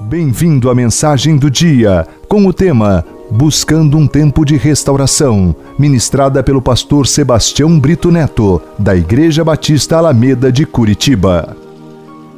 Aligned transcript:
Bem-vindo 0.00 0.68
à 0.70 0.74
mensagem 0.74 1.38
do 1.38 1.50
dia, 1.50 2.06
com 2.28 2.46
o 2.46 2.52
tema 2.52 3.04
Buscando 3.30 3.96
um 3.96 4.06
Tempo 4.06 4.44
de 4.44 4.54
Restauração, 4.54 5.56
ministrada 5.78 6.42
pelo 6.44 6.60
pastor 6.60 7.06
Sebastião 7.06 7.80
Brito 7.80 8.10
Neto, 8.10 8.62
da 8.78 8.94
Igreja 8.94 9.42
Batista 9.42 9.96
Alameda 9.96 10.52
de 10.52 10.66
Curitiba. 10.66 11.56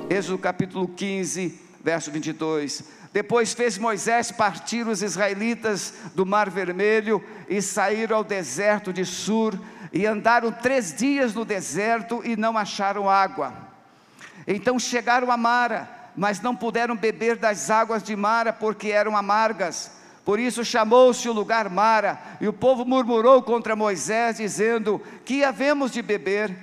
Êxodo 0.09 0.39
capítulo 0.39 0.87
15, 0.87 1.59
verso 1.83 2.13
22. 2.13 2.85
Depois 3.13 3.53
fez 3.53 3.77
Moisés 3.77 4.31
partir 4.31 4.87
os 4.87 5.03
israelitas 5.03 5.95
do 6.15 6.25
Mar 6.25 6.49
Vermelho 6.49 7.21
e 7.49 7.61
saíram 7.61 8.19
ao 8.19 8.25
deserto 8.25 8.93
de 8.93 9.05
Sur 9.05 9.59
e 9.93 10.07
andaram 10.07 10.53
três 10.53 10.95
dias 10.95 11.35
no 11.35 11.45
deserto 11.45 12.23
e 12.25 12.37
não 12.37 12.57
acharam 12.57 13.11
água. 13.11 13.53
Então 14.47 14.79
chegaram 14.79 15.31
a 15.31 15.37
Mara 15.37 15.98
mas 16.19 16.41
não 16.41 16.55
puderam 16.55 16.97
beber 16.97 17.37
das 17.37 17.71
águas 17.71 18.03
de 18.03 18.17
Mara 18.17 18.53
porque 18.53 18.89
eram 18.89 19.17
amargas. 19.17 19.93
Por 20.25 20.41
isso 20.41 20.65
chamou-se 20.65 21.29
o 21.29 21.33
lugar 21.33 21.71
Mara, 21.71 22.21
e 22.41 22.49
o 22.49 22.53
povo 22.53 22.85
murmurou 22.85 23.41
contra 23.41 23.77
Moisés, 23.77 24.39
dizendo: 24.39 25.01
Que 25.25 25.45
havemos 25.45 25.93
de 25.93 26.03
beber? 26.03 26.55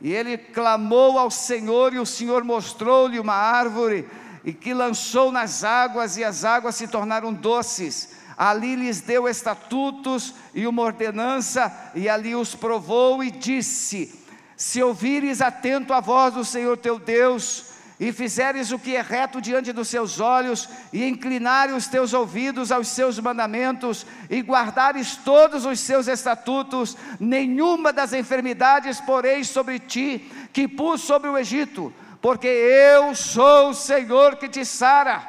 E 0.00 0.10
ele 0.10 0.38
clamou 0.38 1.18
ao 1.18 1.30
Senhor, 1.30 1.92
e 1.92 1.98
o 1.98 2.06
Senhor 2.06 2.42
mostrou-lhe 2.42 3.20
uma 3.20 3.34
árvore, 3.34 4.08
e 4.42 4.52
que 4.54 4.72
lançou 4.72 5.30
nas 5.30 5.62
águas, 5.62 6.16
e 6.16 6.24
as 6.24 6.42
águas 6.42 6.74
se 6.74 6.88
tornaram 6.88 7.34
doces. 7.34 8.16
Ali 8.34 8.74
lhes 8.74 9.02
deu 9.02 9.28
estatutos 9.28 10.34
e 10.54 10.66
uma 10.66 10.80
ordenança, 10.80 11.70
e 11.94 12.08
ali 12.08 12.34
os 12.34 12.54
provou 12.54 13.22
e 13.22 13.30
disse: 13.30 14.18
Se 14.56 14.82
ouvires 14.82 15.42
atento 15.42 15.92
a 15.92 16.00
voz 16.00 16.32
do 16.32 16.46
Senhor 16.46 16.78
teu 16.78 16.98
Deus, 16.98 17.71
e 18.02 18.12
fizeres 18.12 18.72
o 18.72 18.80
que 18.80 18.96
é 18.96 19.00
reto 19.00 19.40
diante 19.40 19.72
dos 19.72 19.86
seus 19.86 20.18
olhos, 20.18 20.68
e 20.92 21.06
inclinares 21.06 21.76
os 21.76 21.86
teus 21.86 22.12
ouvidos 22.12 22.72
aos 22.72 22.88
seus 22.88 23.16
mandamentos, 23.20 24.04
e 24.28 24.40
guardares 24.40 25.14
todos 25.14 25.64
os 25.64 25.78
seus 25.78 26.08
estatutos, 26.08 26.96
nenhuma 27.20 27.92
das 27.92 28.12
enfermidades 28.12 29.00
porei 29.00 29.44
sobre 29.44 29.78
ti, 29.78 30.28
que 30.52 30.66
pus 30.66 31.00
sobre 31.02 31.30
o 31.30 31.38
Egito, 31.38 31.94
porque 32.20 32.48
eu 32.48 33.14
sou 33.14 33.70
o 33.70 33.74
Senhor 33.74 34.34
que 34.34 34.48
te 34.48 34.64
sara. 34.64 35.22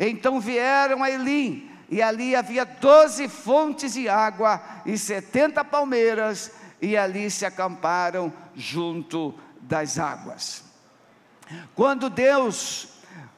Então 0.00 0.40
vieram 0.40 1.04
a 1.04 1.10
Elim, 1.10 1.70
e 1.90 2.00
ali 2.00 2.34
havia 2.34 2.64
doze 2.64 3.28
fontes 3.28 3.92
de 3.92 4.08
água 4.08 4.62
e 4.86 4.96
setenta 4.96 5.62
palmeiras, 5.62 6.50
e 6.80 6.96
ali 6.96 7.30
se 7.30 7.44
acamparam 7.44 8.32
junto 8.56 9.34
das 9.60 9.98
águas. 9.98 10.63
Quando 11.74 12.08
Deus 12.10 12.88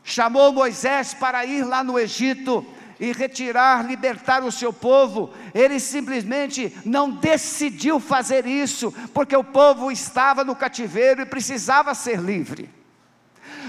chamou 0.05 0.53
Moisés 0.53 1.15
para 1.15 1.45
ir 1.45 1.65
lá 1.65 1.83
no 1.83 1.99
Egito 1.99 2.65
e 2.99 3.13
retirar, 3.13 3.85
libertar 3.85 4.43
o 4.43 4.53
seu 4.53 4.73
povo, 4.73 5.33
ele 5.55 5.79
simplesmente 5.79 6.75
não 6.85 7.11
decidiu 7.11 8.01
fazer 8.01 8.47
isso, 8.47 8.93
porque 9.13 9.37
o 9.37 9.45
povo 9.45 9.91
estava 9.91 10.45
no 10.45 10.57
cativeiro 10.57 11.23
e 11.23 11.27
precisava 11.27 11.95
ser 11.95 12.21
livre. 12.21 12.71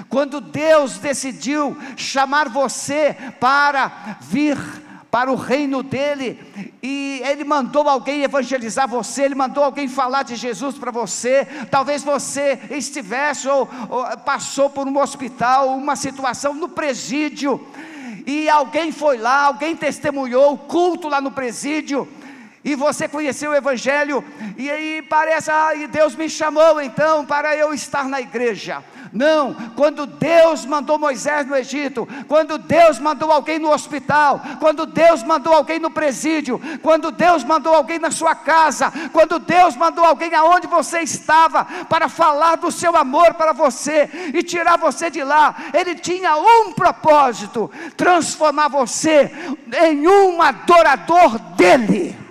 Quando 0.10 0.40
Deus 0.40 0.98
decidiu 0.98 1.76
chamar 1.96 2.50
você 2.50 3.16
para 3.40 4.18
vir 4.22 4.58
para 5.10 5.32
o 5.32 5.36
reino 5.36 5.82
dele, 5.82 6.40
e 6.84 7.22
ele 7.26 7.44
mandou 7.44 7.88
alguém 7.88 8.24
evangelizar 8.24 8.88
você, 8.88 9.24
ele 9.24 9.36
mandou 9.36 9.64
alguém 9.64 9.88
falar 9.88 10.24
de 10.24 10.36
Jesus 10.36 10.78
para 10.78 10.92
você. 10.92 11.48
Talvez 11.72 12.04
você 12.04 12.60
estivesse 12.72 13.48
ou, 13.48 13.70
ou 13.90 14.06
passou 14.18 14.70
por 14.70 14.88
um 14.88 15.00
hospital, 15.00 15.70
uma 15.70 15.96
situação 15.96 16.54
no 16.54 16.70
presídio, 16.70 17.66
e 18.26 18.50
alguém 18.50 18.92
foi 18.92 19.18
lá, 19.18 19.46
alguém 19.46 19.76
testemunhou 19.76 20.54
o 20.54 20.58
culto 20.58 21.08
lá 21.08 21.22
no 21.22 21.32
presídio, 21.32 22.06
e 22.64 22.76
você 22.76 23.08
conheceu 23.08 23.52
o 23.52 23.56
Evangelho, 23.56 24.24
e 24.58 24.70
aí 24.70 25.02
parece, 25.02 25.50
ah, 25.52 25.72
Deus 25.90 26.16
me 26.16 26.30
chamou 26.30 26.82
então 26.82 27.26
para 27.26 27.56
eu 27.56 27.74
estar 27.74 28.06
na 28.10 28.20
igreja. 28.20 28.84
Não, 29.14 29.54
quando 29.76 30.06
Deus 30.06 30.66
mandou 30.66 31.00
Moisés 31.00 31.48
no 31.48 31.56
Egito, 31.56 32.08
quando 32.28 32.58
Deus 32.58 33.00
mandou 33.00 33.32
alguém 33.32 33.60
no 33.60 33.72
hospital, 33.72 34.42
quando 34.60 34.86
Deus 34.86 35.24
mandou 35.24 35.54
alguém 35.54 35.80
no 35.80 35.90
presídio, 35.90 36.62
quando 36.82 37.12
Deus 37.12 37.44
mandou 37.44 37.74
alguém 37.74 38.00
na 38.00 38.12
sua 38.12 38.36
casa, 38.36 38.92
quando 39.14 39.40
Deus 39.40 39.76
mandou 39.76 40.04
alguém 40.04 40.34
aonde 40.36 40.68
você 40.68 41.00
estava 41.00 41.66
para 41.86 42.10
falar 42.10 42.58
do 42.58 42.72
seu 42.72 42.96
amor 42.96 43.34
para 43.36 43.54
você 43.54 44.10
e 44.34 44.44
tirar 44.44 44.78
você 44.78 45.10
de 45.10 45.24
lá, 45.24 45.56
Ele 45.74 45.96
tinha 45.96 46.36
um 46.36 46.74
propósito: 46.74 47.72
transformar 47.96 48.68
você 48.68 49.32
em 49.84 50.08
um 50.08 50.42
adorador 50.42 51.40
dEle 51.56 52.27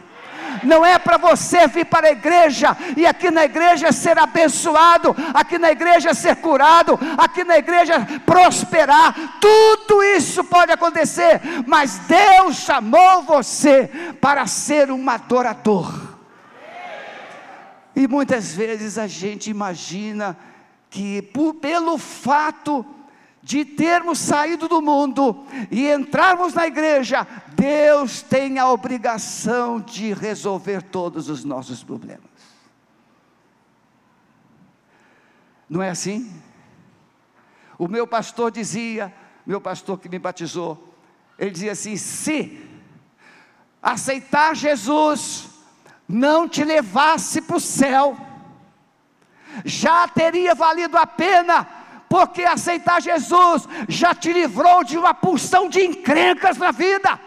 não 0.62 0.84
é 0.84 0.98
para 0.98 1.16
você 1.16 1.66
vir 1.66 1.86
para 1.86 2.08
a 2.08 2.12
igreja 2.12 2.76
e 2.96 3.06
aqui 3.06 3.30
na 3.30 3.44
igreja 3.44 3.92
ser 3.92 4.18
abençoado, 4.18 5.14
aqui 5.34 5.58
na 5.58 5.70
igreja 5.70 6.14
ser 6.14 6.36
curado, 6.36 6.98
aqui 7.18 7.44
na 7.44 7.58
igreja 7.58 8.06
prosperar. 8.24 9.38
Tudo 9.40 10.02
isso 10.02 10.44
pode 10.44 10.72
acontecer, 10.72 11.40
mas 11.66 11.98
Deus 11.98 12.56
chamou 12.56 13.22
você 13.22 13.90
para 14.20 14.46
ser 14.46 14.90
um 14.90 15.08
adorador. 15.08 16.16
E 17.94 18.06
muitas 18.06 18.52
vezes 18.52 18.98
a 18.98 19.06
gente 19.06 19.48
imagina 19.50 20.36
que 20.90 21.22
por, 21.22 21.54
pelo 21.54 21.96
fato 21.98 22.84
de 23.46 23.64
termos 23.64 24.18
saído 24.18 24.66
do 24.66 24.82
mundo 24.82 25.46
e 25.70 25.88
entrarmos 25.88 26.52
na 26.52 26.66
igreja, 26.66 27.24
Deus 27.54 28.20
tem 28.20 28.58
a 28.58 28.68
obrigação 28.68 29.80
de 29.80 30.12
resolver 30.12 30.82
todos 30.82 31.28
os 31.28 31.44
nossos 31.44 31.84
problemas. 31.84 32.28
Não 35.70 35.80
é 35.80 35.90
assim? 35.90 36.28
O 37.78 37.86
meu 37.86 38.04
pastor 38.04 38.50
dizia, 38.50 39.14
meu 39.46 39.60
pastor 39.60 40.00
que 40.00 40.08
me 40.08 40.18
batizou, 40.18 40.92
ele 41.38 41.52
dizia 41.52 41.70
assim: 41.70 41.96
se 41.96 42.68
aceitar 43.80 44.56
Jesus 44.56 45.50
não 46.08 46.48
te 46.48 46.64
levasse 46.64 47.40
para 47.40 47.56
o 47.58 47.60
céu, 47.60 48.16
já 49.64 50.08
teria 50.08 50.52
valido 50.52 50.98
a 50.98 51.06
pena 51.06 51.75
porque 52.08 52.42
aceitar 52.42 53.00
Jesus 53.00 53.68
já 53.88 54.14
te 54.14 54.32
livrou 54.32 54.84
de 54.84 54.96
uma 54.96 55.14
porção 55.14 55.68
de 55.68 55.84
encrencas 55.84 56.56
na 56.56 56.70
vida. 56.70 57.20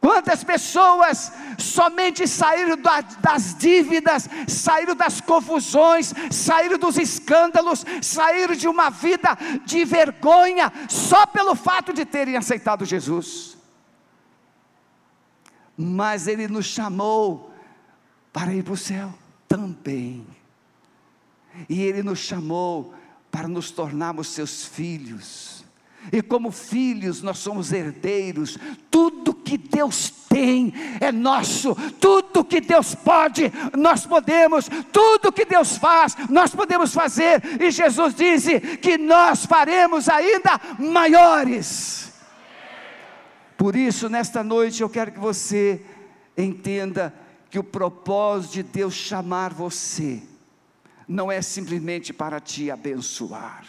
Quantas 0.00 0.44
pessoas 0.44 1.32
somente 1.58 2.26
saíram 2.26 2.76
das 3.20 3.54
dívidas, 3.56 4.28
saíram 4.46 4.94
das 4.94 5.20
confusões, 5.20 6.14
saíram 6.30 6.78
dos 6.78 6.96
escândalos, 6.96 7.84
saíram 8.00 8.54
de 8.54 8.68
uma 8.68 8.90
vida 8.90 9.36
de 9.64 9.84
vergonha, 9.84 10.72
só 10.88 11.26
pelo 11.26 11.56
fato 11.56 11.92
de 11.92 12.04
terem 12.04 12.36
aceitado 12.36 12.84
Jesus. 12.84 13.58
Mas 15.76 16.28
Ele 16.28 16.46
nos 16.46 16.66
chamou 16.66 17.52
para 18.32 18.54
ir 18.54 18.62
para 18.62 18.74
o 18.74 18.76
céu 18.76 19.12
também. 19.48 20.37
E 21.68 21.82
Ele 21.82 22.02
nos 22.02 22.18
chamou 22.18 22.94
para 23.30 23.48
nos 23.48 23.70
tornarmos 23.70 24.28
seus 24.28 24.64
filhos. 24.64 25.64
E 26.12 26.22
como 26.22 26.50
filhos, 26.50 27.22
nós 27.22 27.38
somos 27.38 27.72
herdeiros. 27.72 28.56
Tudo 28.90 29.34
que 29.34 29.58
Deus 29.58 30.10
tem 30.28 30.72
é 31.00 31.12
nosso. 31.12 31.74
Tudo 32.00 32.44
que 32.44 32.60
Deus 32.60 32.94
pode, 32.94 33.52
nós 33.76 34.06
podemos. 34.06 34.68
Tudo 34.92 35.32
que 35.32 35.44
Deus 35.44 35.76
faz, 35.76 36.16
nós 36.30 36.54
podemos 36.54 36.94
fazer. 36.94 37.42
E 37.60 37.70
Jesus 37.70 38.14
disse 38.14 38.60
que 38.60 38.96
nós 38.96 39.44
faremos 39.44 40.08
ainda 40.08 40.60
maiores. 40.78 42.12
Por 43.56 43.74
isso, 43.74 44.08
nesta 44.08 44.42
noite, 44.42 44.82
eu 44.82 44.88
quero 44.88 45.12
que 45.12 45.18
você 45.18 45.84
entenda 46.36 47.12
que 47.50 47.58
o 47.58 47.64
propósito 47.64 48.52
de 48.52 48.62
Deus 48.62 48.94
chamar 48.94 49.52
você 49.52 50.22
não 51.08 51.32
é 51.32 51.40
simplesmente 51.40 52.12
para 52.12 52.38
te 52.38 52.70
abençoar. 52.70 53.64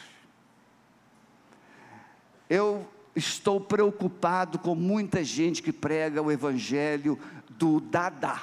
Eu 2.49 2.85
estou 3.15 3.61
preocupado 3.61 4.59
com 4.59 4.75
muita 4.75 5.23
gente 5.23 5.63
que 5.63 5.71
prega 5.71 6.21
o 6.21 6.31
evangelho 6.31 7.17
do 7.51 7.79
dada. 7.79 8.41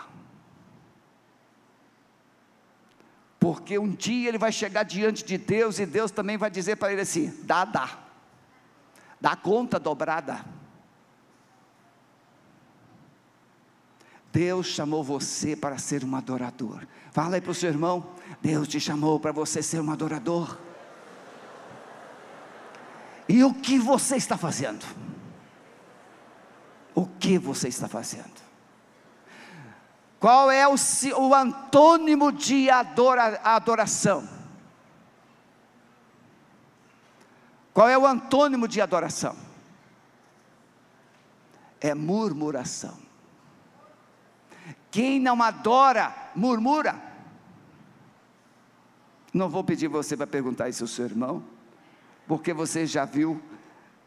Porque 3.38 3.78
um 3.78 3.90
dia 3.90 4.28
ele 4.28 4.38
vai 4.38 4.50
chegar 4.50 4.82
diante 4.82 5.24
de 5.24 5.36
Deus 5.36 5.78
e 5.78 5.84
Deus 5.84 6.10
também 6.10 6.38
vai 6.38 6.50
dizer 6.50 6.76
para 6.76 6.92
ele 6.92 7.02
assim: 7.02 7.38
dada, 7.42 7.88
dá 9.20 9.36
conta 9.36 9.78
dobrada. 9.78 10.55
Deus 14.36 14.66
chamou 14.66 15.02
você 15.02 15.56
para 15.56 15.78
ser 15.78 16.04
um 16.04 16.14
adorador. 16.14 16.86
Fala 17.10 17.36
aí 17.36 17.40
para 17.40 17.52
o 17.52 17.54
seu 17.54 17.70
irmão: 17.70 18.06
Deus 18.42 18.68
te 18.68 18.78
chamou 18.78 19.18
para 19.18 19.32
você 19.32 19.62
ser 19.62 19.80
um 19.80 19.90
adorador. 19.90 20.58
E 23.26 23.42
o 23.42 23.54
que 23.54 23.78
você 23.78 24.16
está 24.16 24.36
fazendo? 24.36 24.84
O 26.94 27.06
que 27.06 27.38
você 27.38 27.68
está 27.68 27.88
fazendo? 27.88 28.34
Qual 30.20 30.50
é 30.50 30.68
o, 30.68 30.74
o 31.18 31.34
antônimo 31.34 32.30
de 32.30 32.68
adora, 32.68 33.40
adoração? 33.42 34.28
Qual 37.72 37.88
é 37.88 37.96
o 37.96 38.06
antônimo 38.06 38.68
de 38.68 38.82
adoração? 38.82 39.34
É 41.80 41.94
murmuração. 41.94 43.05
Quem 44.90 45.20
não 45.20 45.42
adora, 45.42 46.14
murmura. 46.34 46.94
Não 49.32 49.48
vou 49.48 49.62
pedir 49.62 49.88
você 49.88 50.16
para 50.16 50.26
perguntar 50.26 50.68
isso 50.68 50.84
ao 50.84 50.88
seu 50.88 51.04
irmão, 51.04 51.44
porque 52.26 52.54
você 52.54 52.86
já 52.86 53.04
viu 53.04 53.40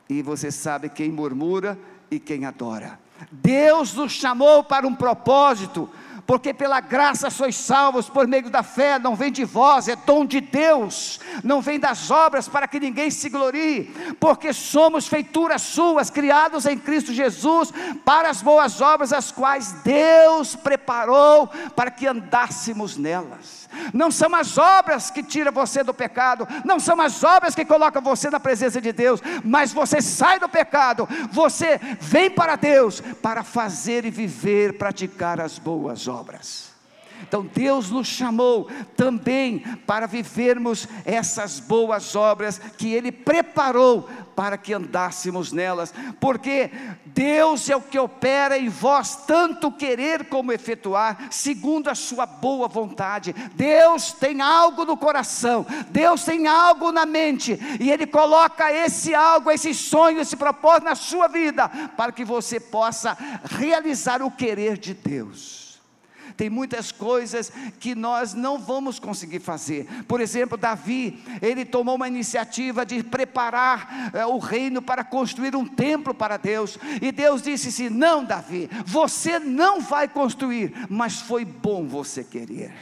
e 0.09 0.23
você 0.23 0.51
sabe 0.51 0.89
quem 0.89 1.11
murmura 1.11 1.77
e 2.09 2.19
quem 2.19 2.45
adora. 2.45 2.99
Deus 3.31 3.93
nos 3.93 4.11
chamou 4.11 4.63
para 4.63 4.87
um 4.87 4.95
propósito, 4.95 5.89
porque 6.29 6.53
pela 6.53 6.79
graça 6.79 7.31
sois 7.31 7.55
salvos 7.55 8.07
por 8.07 8.27
meio 8.27 8.51
da 8.51 8.61
fé, 8.61 8.99
não 8.99 9.15
vem 9.15 9.31
de 9.31 9.43
vós, 9.43 9.87
é 9.87 9.95
dom 9.95 10.23
de 10.23 10.39
Deus, 10.39 11.19
não 11.43 11.59
vem 11.59 11.79
das 11.79 12.11
obras 12.11 12.47
para 12.47 12.67
que 12.67 12.79
ninguém 12.79 13.09
se 13.09 13.29
glorie, 13.29 13.85
porque 14.19 14.53
somos 14.53 15.07
feituras 15.07 15.63
suas, 15.63 16.11
criados 16.11 16.67
em 16.67 16.77
Cristo 16.77 17.11
Jesus, 17.11 17.73
para 18.05 18.29
as 18.29 18.43
boas 18.43 18.79
obras, 18.79 19.11
as 19.11 19.31
quais 19.31 19.71
Deus 19.83 20.55
preparou 20.55 21.47
para 21.75 21.89
que 21.89 22.05
andássemos 22.05 22.95
nelas. 22.95 23.67
Não 23.91 24.11
são 24.11 24.35
as 24.35 24.55
obras 24.55 25.09
que 25.09 25.23
tiram 25.23 25.51
você 25.51 25.83
do 25.83 25.95
pecado, 25.95 26.47
não 26.63 26.79
são 26.79 27.01
as 27.01 27.23
obras 27.23 27.55
que 27.55 27.65
colocam 27.65 28.03
você 28.03 28.29
na 28.29 28.39
presença 28.39 28.79
de 28.79 28.91
Deus, 28.91 29.19
mas 29.43 29.73
você 29.73 29.99
sai 29.99 30.39
do 30.39 30.47
pecado, 30.47 31.09
você 31.31 31.79
vem 31.99 32.29
para 32.29 32.55
Deus 32.55 33.01
para 33.19 33.43
fazer 33.43 34.05
e 34.05 34.11
viver, 34.11 34.77
praticar 34.77 35.41
as 35.41 35.57
boas 35.57 36.07
obras. 36.07 36.18
Então 37.21 37.45
Deus 37.45 37.89
nos 37.89 38.07
chamou 38.07 38.69
também 38.95 39.59
para 39.85 40.07
vivermos 40.07 40.87
essas 41.05 41.59
boas 41.59 42.15
obras 42.15 42.59
que 42.77 42.93
Ele 42.93 43.11
preparou 43.11 44.07
para 44.35 44.57
que 44.57 44.73
andássemos 44.73 45.51
nelas, 45.51 45.93
porque 46.17 46.71
Deus 47.07 47.69
é 47.69 47.75
o 47.75 47.81
que 47.81 47.99
opera 47.99 48.57
em 48.57 48.69
vós, 48.69 49.17
tanto 49.27 49.69
querer 49.69 50.29
como 50.29 50.53
efetuar, 50.53 51.27
segundo 51.29 51.89
a 51.89 51.95
sua 51.95 52.25
boa 52.25 52.65
vontade. 52.69 53.33
Deus 53.53 54.13
tem 54.13 54.39
algo 54.39 54.85
no 54.85 54.95
coração, 54.95 55.65
Deus 55.89 56.23
tem 56.23 56.47
algo 56.47 56.89
na 56.89 57.05
mente, 57.05 57.59
e 57.81 57.91
Ele 57.91 58.07
coloca 58.07 58.71
esse 58.71 59.13
algo, 59.13 59.51
esse 59.51 59.73
sonho, 59.73 60.21
esse 60.21 60.37
propósito 60.37 60.85
na 60.85 60.95
sua 60.95 61.27
vida, 61.27 61.67
para 61.97 62.13
que 62.13 62.23
você 62.23 62.61
possa 62.61 63.17
realizar 63.43 64.21
o 64.21 64.31
querer 64.31 64.77
de 64.77 64.93
Deus 64.93 65.68
tem 66.39 66.49
muitas 66.49 66.89
coisas 66.89 67.51
que 67.81 67.93
nós 67.93 68.33
não 68.33 68.57
vamos 68.57 68.97
conseguir 68.97 69.41
fazer. 69.41 69.85
Por 70.05 70.21
exemplo, 70.21 70.57
Davi, 70.57 71.21
ele 71.41 71.65
tomou 71.65 71.95
uma 71.95 72.07
iniciativa 72.07 72.85
de 72.85 73.03
preparar 73.03 74.09
é, 74.13 74.25
o 74.25 74.37
reino 74.37 74.81
para 74.81 75.03
construir 75.03 75.53
um 75.53 75.65
templo 75.65 76.13
para 76.13 76.37
Deus, 76.37 76.77
e 77.01 77.11
Deus 77.11 77.41
disse 77.41 77.67
assim: 77.67 77.89
Não, 77.89 78.23
Davi, 78.23 78.69
você 78.85 79.37
não 79.37 79.81
vai 79.81 80.07
construir, 80.07 80.73
mas 80.89 81.19
foi 81.19 81.43
bom 81.43 81.85
você 81.85 82.23
querer. 82.23 82.73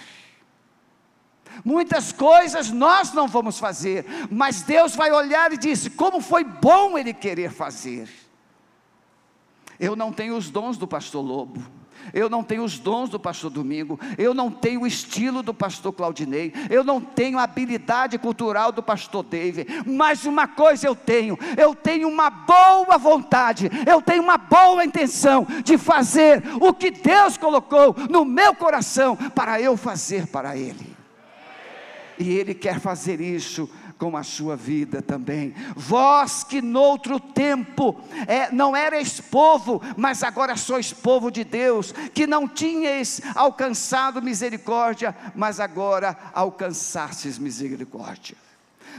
Muitas 1.65 2.11
coisas 2.11 2.69
nós 2.69 3.11
não 3.11 3.27
vamos 3.27 3.57
fazer, 3.57 4.05
mas 4.29 4.61
Deus 4.61 4.95
vai 4.95 5.11
olhar 5.11 5.51
e 5.51 5.57
disse: 5.57 5.89
Como 5.89 6.21
foi 6.21 6.43
bom 6.43 6.95
Ele 6.95 7.11
querer 7.11 7.49
fazer. 7.49 8.07
Eu 9.79 9.95
não 9.95 10.13
tenho 10.13 10.37
os 10.37 10.51
dons 10.51 10.77
do 10.77 10.87
pastor 10.87 11.25
Lobo, 11.25 11.76
eu 12.13 12.29
não 12.29 12.43
tenho 12.43 12.63
os 12.63 12.79
dons 12.79 13.09
do 13.09 13.19
pastor 13.19 13.49
Domingo, 13.49 13.99
eu 14.17 14.33
não 14.33 14.51
tenho 14.51 14.81
o 14.81 14.87
estilo 14.87 15.41
do 15.41 15.53
pastor 15.53 15.93
Claudinei, 15.93 16.53
eu 16.69 16.83
não 16.83 16.99
tenho 17.01 17.37
a 17.37 17.43
habilidade 17.43 18.17
cultural 18.17 18.71
do 18.71 18.83
pastor 18.83 19.23
David, 19.23 19.67
mas 19.85 20.25
uma 20.25 20.47
coisa 20.47 20.87
eu 20.87 20.95
tenho, 20.95 21.37
eu 21.57 21.75
tenho 21.75 22.07
uma 22.07 22.29
boa 22.29 22.97
vontade, 22.97 23.69
eu 23.85 24.01
tenho 24.01 24.23
uma 24.23 24.37
boa 24.37 24.83
intenção 24.83 25.45
de 25.63 25.77
fazer 25.77 26.43
o 26.59 26.73
que 26.73 26.91
Deus 26.91 27.37
colocou 27.37 27.95
no 28.09 28.25
meu 28.25 28.53
coração 28.55 29.15
para 29.15 29.61
eu 29.61 29.75
fazer 29.77 30.27
para 30.27 30.57
Ele. 30.57 30.95
E 32.19 32.31
Ele 32.31 32.53
quer 32.53 32.79
fazer 32.79 33.21
isso 33.21 33.69
com 33.97 34.15
a 34.15 34.23
sua 34.23 34.55
vida 34.55 35.01
também. 35.01 35.53
Vós 35.75 36.43
que 36.43 36.61
noutro 36.61 37.19
tempo 37.19 37.99
é, 38.27 38.51
não 38.51 38.75
erais 38.75 39.19
povo, 39.19 39.81
mas 39.95 40.23
agora 40.23 40.55
sois 40.55 40.93
povo 40.93 41.31
de 41.31 41.43
Deus, 41.43 41.91
que 42.13 42.27
não 42.27 42.47
tinhais 42.47 43.21
alcançado 43.35 44.21
misericórdia, 44.21 45.15
mas 45.35 45.59
agora 45.59 46.17
alcançastes 46.33 47.37
misericórdia. 47.37 48.35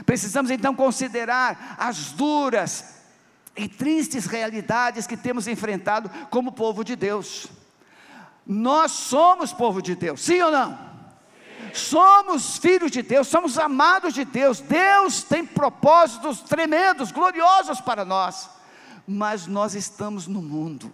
Precisamos 0.05 0.51
então 0.51 0.75
considerar 0.75 1.75
as 1.77 2.11
duras 2.11 2.99
e 3.55 3.67
tristes 3.67 4.25
realidades 4.25 5.05
que 5.05 5.17
temos 5.17 5.47
enfrentado 5.47 6.09
como 6.29 6.51
povo 6.51 6.83
de 6.83 6.95
Deus. 6.95 7.47
Nós 8.45 8.91
somos 8.91 9.53
povo 9.53 9.81
de 9.81 9.95
Deus, 9.95 10.21
sim 10.21 10.41
ou 10.41 10.51
não? 10.51 10.88
Somos 11.77 12.57
filhos 12.57 12.91
de 12.91 13.01
Deus, 13.01 13.27
somos 13.27 13.57
amados 13.57 14.13
de 14.13 14.25
Deus, 14.25 14.59
Deus 14.59 15.23
tem 15.23 15.45
propósitos 15.45 16.41
tremendos, 16.41 17.11
gloriosos 17.11 17.81
para 17.81 18.03
nós, 18.05 18.49
mas 19.07 19.47
nós 19.47 19.75
estamos 19.75 20.27
no 20.27 20.41
mundo, 20.41 20.93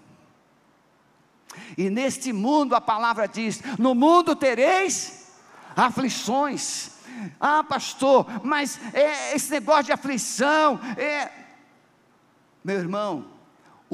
e 1.77 1.89
neste 1.89 2.33
mundo 2.33 2.75
a 2.75 2.81
palavra 2.81 3.27
diz: 3.27 3.62
no 3.77 3.95
mundo 3.95 4.36
tereis 4.36 5.31
aflições. 5.75 6.92
Ah, 7.39 7.63
pastor, 7.63 8.25
mas 8.44 8.80
é, 8.94 9.36
esse 9.36 9.51
negócio 9.51 9.86
de 9.86 9.94
aflição, 9.94 10.80
é. 10.98 11.31
Meu 12.63 12.78
irmão, 12.78 13.25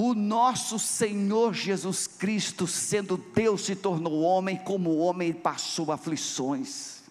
o 0.03 0.15
nosso 0.15 0.79
Senhor 0.79 1.53
Jesus 1.53 2.07
Cristo, 2.07 2.65
sendo 2.65 3.17
Deus, 3.17 3.65
se 3.65 3.75
tornou 3.75 4.21
homem, 4.21 4.57
como 4.57 4.97
homem 4.97 5.31
passou 5.31 5.91
aflições. 5.91 7.01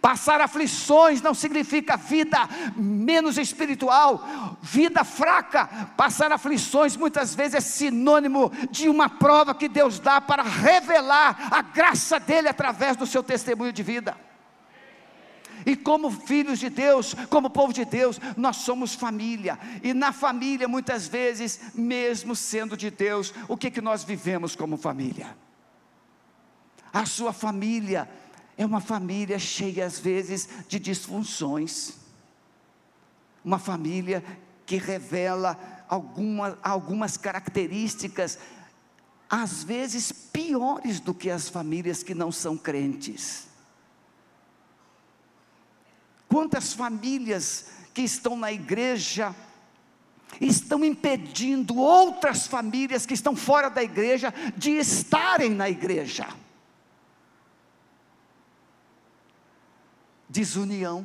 Passar 0.00 0.40
aflições 0.40 1.20
não 1.20 1.34
significa 1.34 1.96
vida 1.96 2.38
menos 2.74 3.36
espiritual, 3.36 4.56
vida 4.62 5.04
fraca. 5.04 5.66
Passar 5.94 6.32
aflições 6.32 6.96
muitas 6.96 7.34
vezes 7.34 7.54
é 7.54 7.60
sinônimo 7.60 8.50
de 8.70 8.88
uma 8.88 9.08
prova 9.08 9.54
que 9.54 9.68
Deus 9.68 9.98
dá 9.98 10.22
para 10.22 10.42
revelar 10.42 11.48
a 11.50 11.60
graça 11.60 12.18
dele 12.18 12.48
através 12.48 12.96
do 12.96 13.06
seu 13.06 13.22
testemunho 13.22 13.72
de 13.72 13.82
vida. 13.82 14.29
E 15.66 15.76
como 15.76 16.10
filhos 16.10 16.58
de 16.58 16.70
Deus, 16.70 17.14
como 17.28 17.50
povo 17.50 17.72
de 17.72 17.84
Deus, 17.84 18.18
nós 18.36 18.58
somos 18.58 18.94
família. 18.94 19.58
E 19.82 19.92
na 19.92 20.12
família, 20.12 20.66
muitas 20.68 21.06
vezes, 21.06 21.74
mesmo 21.74 22.34
sendo 22.34 22.76
de 22.76 22.90
Deus, 22.90 23.32
o 23.48 23.56
que, 23.56 23.70
que 23.70 23.80
nós 23.80 24.04
vivemos 24.04 24.56
como 24.56 24.76
família? 24.76 25.36
A 26.92 27.06
sua 27.06 27.32
família 27.32 28.08
é 28.56 28.66
uma 28.66 28.80
família 28.80 29.38
cheia, 29.38 29.86
às 29.86 29.98
vezes, 29.98 30.48
de 30.68 30.78
disfunções. 30.78 31.94
Uma 33.44 33.58
família 33.58 34.24
que 34.66 34.76
revela 34.76 35.58
alguma, 35.88 36.58
algumas 36.62 37.16
características, 37.16 38.38
às 39.28 39.62
vezes 39.62 40.12
piores 40.12 41.00
do 41.00 41.14
que 41.14 41.30
as 41.30 41.48
famílias 41.48 42.02
que 42.02 42.14
não 42.14 42.32
são 42.32 42.56
crentes. 42.56 43.49
Quantas 46.30 46.72
famílias 46.72 47.66
que 47.92 48.02
estão 48.02 48.36
na 48.36 48.52
igreja 48.52 49.34
estão 50.40 50.84
impedindo 50.84 51.76
outras 51.76 52.46
famílias 52.46 53.04
que 53.04 53.14
estão 53.14 53.34
fora 53.34 53.68
da 53.68 53.82
igreja 53.82 54.32
de 54.56 54.70
estarem 54.70 55.50
na 55.50 55.68
igreja? 55.68 56.28
Desunião. 60.28 61.04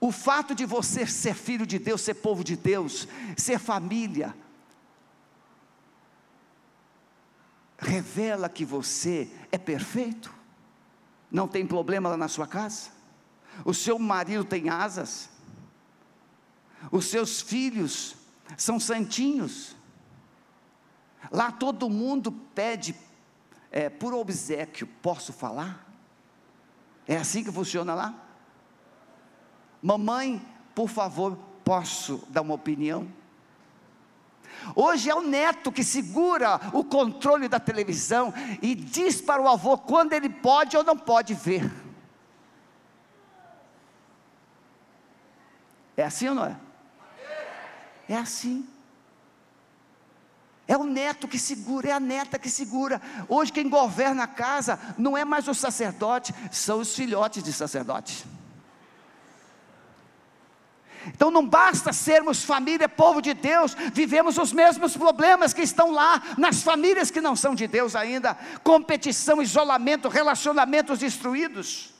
O 0.00 0.10
fato 0.10 0.52
de 0.52 0.66
você 0.66 1.06
ser 1.06 1.34
filho 1.34 1.64
de 1.64 1.78
Deus, 1.78 2.00
ser 2.00 2.14
povo 2.14 2.42
de 2.42 2.56
Deus, 2.56 3.06
ser 3.36 3.60
família, 3.60 4.34
revela 7.78 8.48
que 8.48 8.64
você 8.64 9.30
é 9.52 9.56
perfeito 9.56 10.41
não 11.32 11.48
tem 11.48 11.66
problema 11.66 12.10
lá 12.10 12.16
na 12.16 12.28
sua 12.28 12.46
casa? 12.46 12.90
O 13.64 13.72
seu 13.72 13.98
marido 13.98 14.44
tem 14.44 14.68
asas? 14.68 15.30
Os 16.90 17.06
seus 17.06 17.40
filhos 17.40 18.14
são 18.56 18.78
santinhos? 18.78 19.74
Lá 21.30 21.50
todo 21.50 21.88
mundo 21.88 22.30
pede 22.30 22.94
é, 23.70 23.88
por 23.88 24.12
obsequio, 24.12 24.86
posso 25.00 25.32
falar? 25.32 25.88
É 27.08 27.16
assim 27.16 27.42
que 27.42 27.50
funciona 27.50 27.94
lá? 27.94 28.14
Mamãe, 29.80 30.46
por 30.74 30.88
favor, 30.88 31.36
posso 31.64 32.26
dar 32.28 32.42
uma 32.42 32.54
opinião? 32.54 33.08
Hoje 34.74 35.10
é 35.10 35.14
o 35.14 35.22
neto 35.22 35.72
que 35.72 35.84
segura 35.84 36.60
o 36.72 36.84
controle 36.84 37.48
da 37.48 37.60
televisão 37.60 38.32
e 38.60 38.74
diz 38.74 39.20
para 39.20 39.42
o 39.42 39.48
avô 39.48 39.76
quando 39.76 40.12
ele 40.12 40.28
pode 40.28 40.76
ou 40.76 40.84
não 40.84 40.96
pode 40.96 41.34
ver. 41.34 41.70
É 45.96 46.04
assim 46.04 46.28
ou 46.28 46.34
não 46.34 46.46
é? 46.46 46.56
É 48.08 48.16
assim. 48.16 48.66
É 50.66 50.76
o 50.76 50.84
neto 50.84 51.28
que 51.28 51.38
segura, 51.38 51.88
é 51.88 51.92
a 51.92 52.00
neta 52.00 52.38
que 52.38 52.48
segura. 52.48 53.00
Hoje 53.28 53.52
quem 53.52 53.68
governa 53.68 54.24
a 54.24 54.28
casa 54.28 54.78
não 54.96 55.16
é 55.16 55.24
mais 55.24 55.48
o 55.48 55.54
sacerdote, 55.54 56.34
são 56.50 56.80
os 56.80 56.94
filhotes 56.94 57.42
de 57.42 57.52
sacerdote. 57.52 58.24
Então 61.06 61.30
não 61.30 61.46
basta 61.46 61.92
sermos 61.92 62.44
família, 62.44 62.88
povo 62.88 63.20
de 63.20 63.34
Deus, 63.34 63.74
vivemos 63.92 64.38
os 64.38 64.52
mesmos 64.52 64.96
problemas 64.96 65.52
que 65.52 65.62
estão 65.62 65.90
lá 65.90 66.22
nas 66.38 66.62
famílias 66.62 67.10
que 67.10 67.20
não 67.20 67.34
são 67.34 67.54
de 67.54 67.66
Deus 67.66 67.96
ainda: 67.96 68.34
competição, 68.62 69.42
isolamento, 69.42 70.08
relacionamentos 70.08 70.98
destruídos. 70.98 71.92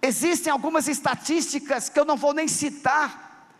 Existem 0.00 0.52
algumas 0.52 0.88
estatísticas 0.88 1.88
que 1.88 1.98
eu 1.98 2.04
não 2.04 2.16
vou 2.16 2.32
nem 2.32 2.46
citar, 2.46 3.50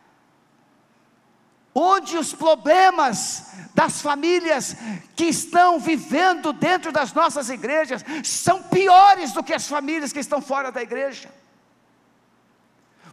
onde 1.75 2.17
os 2.17 2.33
problemas 2.33 3.49
das 3.75 4.01
famílias 4.01 4.77
que 5.15 5.25
estão 5.25 5.79
vivendo 5.79 6.53
dentro 6.53 6.93
das 6.93 7.13
nossas 7.13 7.51
igrejas 7.51 8.05
são 8.25 8.63
piores 8.63 9.33
do 9.33 9.43
que 9.43 9.53
as 9.53 9.67
famílias 9.67 10.13
que 10.13 10.21
estão 10.21 10.41
fora 10.41 10.73
da 10.73 10.83
igreja 10.83 11.29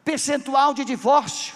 percentual 0.03 0.73
de 0.73 0.83
divórcio. 0.83 1.55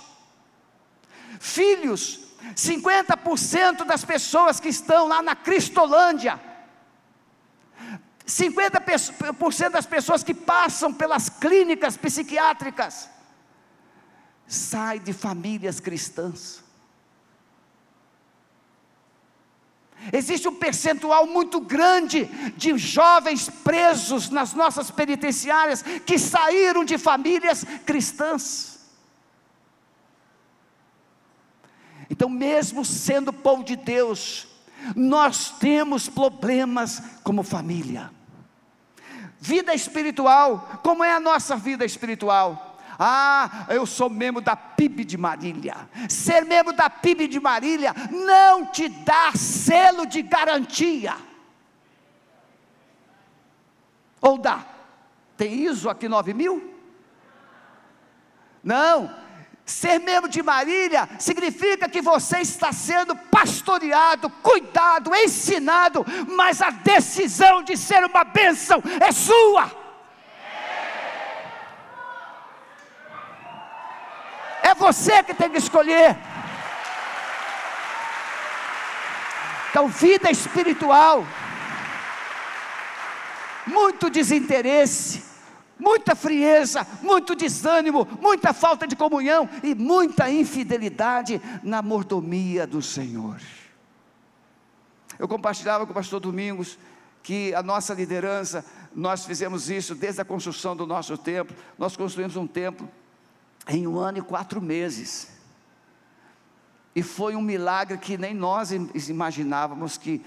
Filhos, 1.39 2.19
50% 2.55 3.85
das 3.85 4.03
pessoas 4.03 4.59
que 4.59 4.69
estão 4.69 5.07
lá 5.07 5.21
na 5.21 5.35
Cristolândia, 5.35 6.39
50% 8.25 9.69
das 9.69 9.85
pessoas 9.85 10.23
que 10.23 10.33
passam 10.33 10.93
pelas 10.93 11.29
clínicas 11.29 11.95
psiquiátricas, 11.95 13.09
sai 14.45 14.99
de 14.99 15.13
famílias 15.13 15.79
cristãs. 15.79 16.63
Existe 20.11 20.47
um 20.47 20.55
percentual 20.55 21.27
muito 21.27 21.59
grande 21.59 22.25
de 22.55 22.77
jovens 22.77 23.49
presos 23.49 24.29
nas 24.29 24.53
nossas 24.53 24.89
penitenciárias 24.89 25.81
que 26.05 26.17
saíram 26.17 26.85
de 26.85 26.97
famílias 26.97 27.65
cristãs. 27.85 28.77
Então, 32.09 32.29
mesmo 32.29 32.85
sendo 32.85 33.33
povo 33.33 33.63
de 33.63 33.75
Deus, 33.75 34.47
nós 34.95 35.51
temos 35.51 36.07
problemas 36.07 37.01
como 37.23 37.43
família. 37.43 38.11
Vida 39.39 39.73
espiritual, 39.73 40.79
como 40.83 41.03
é 41.03 41.11
a 41.11 41.19
nossa 41.19 41.55
vida 41.55 41.85
espiritual? 41.85 42.66
Ah, 42.99 43.65
eu 43.69 43.85
sou 43.85 44.09
membro 44.09 44.41
da 44.41 44.55
PIB 44.55 45.05
de 45.05 45.17
Marília. 45.17 45.89
Ser 46.09 46.45
membro 46.45 46.73
da 46.73 46.89
PIB 46.89 47.27
de 47.27 47.39
Marília 47.39 47.93
não 48.11 48.65
te 48.65 48.89
dá 48.89 49.31
selo 49.35 50.05
de 50.05 50.21
garantia. 50.21 51.15
Ou 54.19 54.37
dá? 54.37 54.65
Tem 55.35 55.53
ISO 55.53 55.89
aqui 55.89 56.09
9 56.09 56.33
mil? 56.33 56.73
Não. 58.63 59.15
Ser 59.63 59.99
membro 59.99 60.29
de 60.29 60.41
Marília 60.41 61.07
significa 61.19 61.89
que 61.89 62.01
você 62.01 62.39
está 62.39 62.71
sendo 62.71 63.15
pastoreado, 63.15 64.29
cuidado, 64.41 65.13
ensinado, 65.13 66.05
mas 66.35 66.61
a 66.61 66.69
decisão 66.69 67.61
de 67.61 67.75
ser 67.77 68.03
uma 68.05 68.23
bênção 68.23 68.81
é 68.99 69.11
sua. 69.11 69.86
É 74.67 74.75
você 74.75 75.23
que 75.23 75.33
tem 75.33 75.49
que 75.49 75.57
escolher. 75.57 76.17
Então, 79.69 79.87
vida 79.87 80.29
espiritual, 80.29 81.25
muito 83.65 84.09
desinteresse, 84.09 85.23
muita 85.79 86.15
frieza, 86.15 86.85
muito 87.01 87.33
desânimo, 87.33 88.05
muita 88.19 88.51
falta 88.51 88.85
de 88.85 88.95
comunhão 88.97 89.49
e 89.63 89.73
muita 89.73 90.29
infidelidade 90.29 91.41
na 91.63 91.81
mordomia 91.81 92.67
do 92.67 92.81
Senhor. 92.81 93.39
Eu 95.17 95.29
compartilhava 95.29 95.85
com 95.85 95.91
o 95.93 95.95
pastor 95.95 96.19
Domingos 96.19 96.77
que 97.23 97.53
a 97.53 97.63
nossa 97.63 97.93
liderança, 97.93 98.65
nós 98.93 99.25
fizemos 99.25 99.69
isso 99.69 99.95
desde 99.95 100.19
a 100.19 100.25
construção 100.25 100.75
do 100.75 100.85
nosso 100.85 101.17
templo, 101.17 101.55
nós 101.77 101.95
construímos 101.95 102.35
um 102.35 102.47
templo 102.47 102.89
em 103.67 103.87
um 103.87 103.97
ano 103.97 104.19
e 104.19 104.21
quatro 104.21 104.61
meses. 104.61 105.29
E 106.95 107.03
foi 107.03 107.35
um 107.35 107.41
milagre 107.41 107.97
que 107.97 108.17
nem 108.17 108.33
nós 108.33 108.71
imaginávamos 108.71 109.97
que 109.97 110.23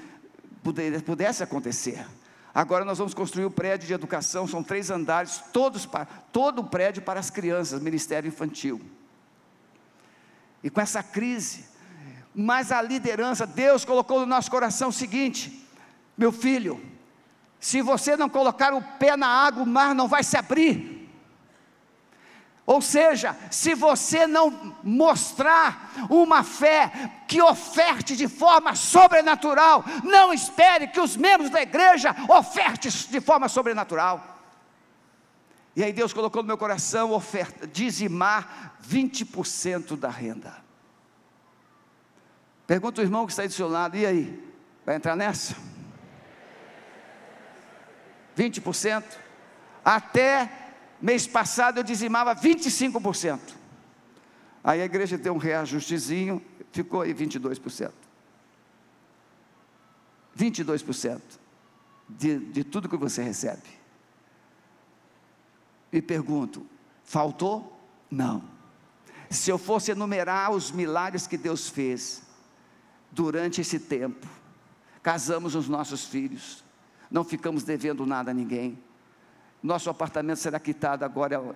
pudesse 1.05 1.43
acontecer. 1.43 2.07
Agora 2.55 2.85
nós 2.85 2.99
vamos 2.99 3.15
construir 3.15 3.45
o 3.45 3.51
prédio 3.51 3.87
de 3.87 3.93
educação, 3.93 4.47
são 4.47 4.63
três 4.63 4.91
andares, 4.91 5.43
todos 5.53 5.87
para, 5.87 6.05
todo 6.05 6.61
o 6.61 6.65
prédio 6.65 7.03
para 7.03 7.21
as 7.21 7.31
crianças, 7.31 7.81
Ministério 7.81 8.29
Infantil. 8.29 8.81
E 10.63 10.69
com 10.69 10.81
essa 10.81 11.03
crise, 11.03 11.65
mas 12.35 12.71
a 12.73 12.83
liderança, 12.83 13.47
Deus 13.47 13.85
colocou 13.85 14.21
no 14.21 14.27
nosso 14.27 14.51
coração 14.51 14.89
o 14.89 14.93
seguinte: 14.93 15.67
meu 16.17 16.33
filho, 16.33 16.81
se 17.59 17.83
você 17.83 18.17
não 18.17 18.29
colocar 18.29 18.75
o 18.75 18.83
pé 18.99 19.17
na 19.17 19.29
água, 19.29 19.63
o 19.63 19.67
mar 19.67 19.95
não 19.95 20.09
vai 20.09 20.25
se 20.25 20.37
abrir. 20.37 20.90
Ou 22.71 22.81
seja, 22.81 23.37
se 23.51 23.75
você 23.75 24.29
não 24.29 24.77
mostrar 24.85 25.91
uma 26.09 26.45
fé 26.45 27.11
que 27.27 27.43
oferte 27.43 28.15
de 28.15 28.29
forma 28.29 28.77
sobrenatural, 28.77 29.83
não 30.05 30.33
espere 30.33 30.87
que 30.87 31.01
os 31.01 31.17
membros 31.17 31.51
da 31.51 31.61
igreja 31.61 32.15
ofertem 32.29 32.89
de 32.89 33.21
forma 33.21 33.49
sobrenatural. 33.49 34.39
E 35.75 35.83
aí 35.83 35.93
Deus 35.93 36.13
colocou 36.13 36.45
no 36.45 36.47
meu 36.47 36.57
coração 36.57 37.11
oferta, 37.11 37.67
dizimar 37.67 38.79
20% 38.89 39.97
da 39.97 40.09
renda. 40.09 40.57
Pergunta 42.69 43.01
o 43.01 43.05
irmão 43.05 43.27
que 43.27 43.33
está 43.33 43.43
aí 43.43 43.49
do 43.49 43.55
seu 43.55 43.69
lado, 43.69 43.97
e 43.97 44.07
aí? 44.07 44.55
Vai 44.87 44.95
entrar 44.95 45.17
nessa? 45.17 45.57
20%? 48.39 49.03
Até 49.85 50.60
Mês 51.01 51.27
passado 51.27 51.79
eu 51.79 51.83
dizimava 51.83 52.35
25%. 52.35 53.55
Aí 54.63 54.83
a 54.83 54.85
igreja 54.85 55.17
deu 55.17 55.33
um 55.33 55.39
reajustezinho, 55.39 56.43
ficou 56.71 57.01
aí 57.01 57.15
22%. 57.15 57.91
22% 60.37 61.21
de, 62.09 62.39
de 62.39 62.65
tudo 62.65 62.89
que 62.89 62.97
você 62.97 63.23
recebe. 63.23 63.63
E 65.93 66.03
pergunto: 66.03 66.67
faltou? 67.03 67.79
Não. 68.11 68.45
Se 69.31 69.51
eu 69.51 69.59
fosse 69.59 69.93
enumerar 69.93 70.51
os 70.51 70.71
milagres 70.71 71.27
que 71.27 71.39
Deus 71.39 71.69
fez 71.69 72.23
durante 73.11 73.61
esse 73.61 73.79
tempo, 73.79 74.27
casamos 75.03 75.55
os 75.55 75.69
nossos 75.69 76.05
filhos, 76.05 76.65
não 77.11 77.25
ficamos 77.25 77.63
devendo 77.63 78.05
nada 78.05 78.33
a 78.33 78.35
ninguém 78.35 78.79
nosso 79.63 79.91
apartamento 79.91 80.39
será 80.39 80.59
quitado 80.59 81.05
agora, 81.05 81.55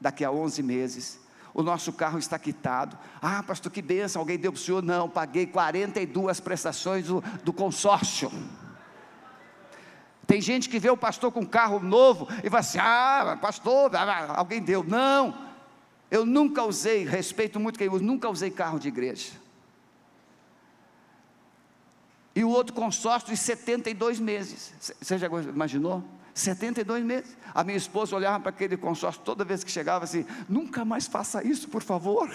daqui 0.00 0.24
a 0.24 0.30
11 0.30 0.62
meses. 0.62 1.20
O 1.54 1.62
nosso 1.62 1.92
carro 1.92 2.18
está 2.18 2.38
quitado. 2.38 2.98
Ah, 3.20 3.42
pastor, 3.42 3.70
que 3.70 3.82
benção, 3.82 4.20
alguém 4.20 4.38
deu 4.38 4.52
para 4.52 4.58
o 4.58 4.62
senhor? 4.62 4.82
Não, 4.82 5.08
paguei 5.08 5.46
42 5.46 6.40
prestações 6.40 7.06
do, 7.06 7.22
do 7.44 7.52
consórcio. 7.52 8.30
Tem 10.26 10.40
gente 10.40 10.68
que 10.68 10.78
vê 10.78 10.88
o 10.88 10.96
pastor 10.96 11.30
com 11.30 11.40
um 11.40 11.46
carro 11.46 11.78
novo 11.78 12.26
e 12.42 12.48
vai 12.48 12.60
assim: 12.60 12.78
ah, 12.80 13.36
pastor, 13.40 13.94
ah, 13.94 14.34
alguém 14.36 14.62
deu. 14.62 14.82
Não, 14.82 15.36
eu 16.10 16.24
nunca 16.24 16.62
usei, 16.62 17.04
respeito 17.04 17.60
muito 17.60 17.78
quem 17.78 17.88
usa, 17.88 18.02
nunca 18.02 18.28
usei 18.28 18.50
carro 18.50 18.78
de 18.78 18.88
igreja. 18.88 19.32
E 22.34 22.44
o 22.44 22.48
outro 22.48 22.74
consórcio 22.74 23.28
de 23.28 23.36
72 23.36 24.18
meses. 24.18 24.72
Você 25.00 25.18
já 25.18 25.26
imaginou? 25.26 26.02
72 26.34 27.04
meses. 27.04 27.36
A 27.54 27.62
minha 27.62 27.76
esposa 27.76 28.16
olhava 28.16 28.40
para 28.40 28.50
aquele 28.50 28.76
consórcio 28.76 29.22
toda 29.22 29.44
vez 29.44 29.62
que 29.62 29.70
chegava 29.70 30.04
assim: 30.04 30.24
nunca 30.48 30.84
mais 30.84 31.06
faça 31.06 31.46
isso, 31.46 31.68
por 31.68 31.82
favor. 31.82 32.30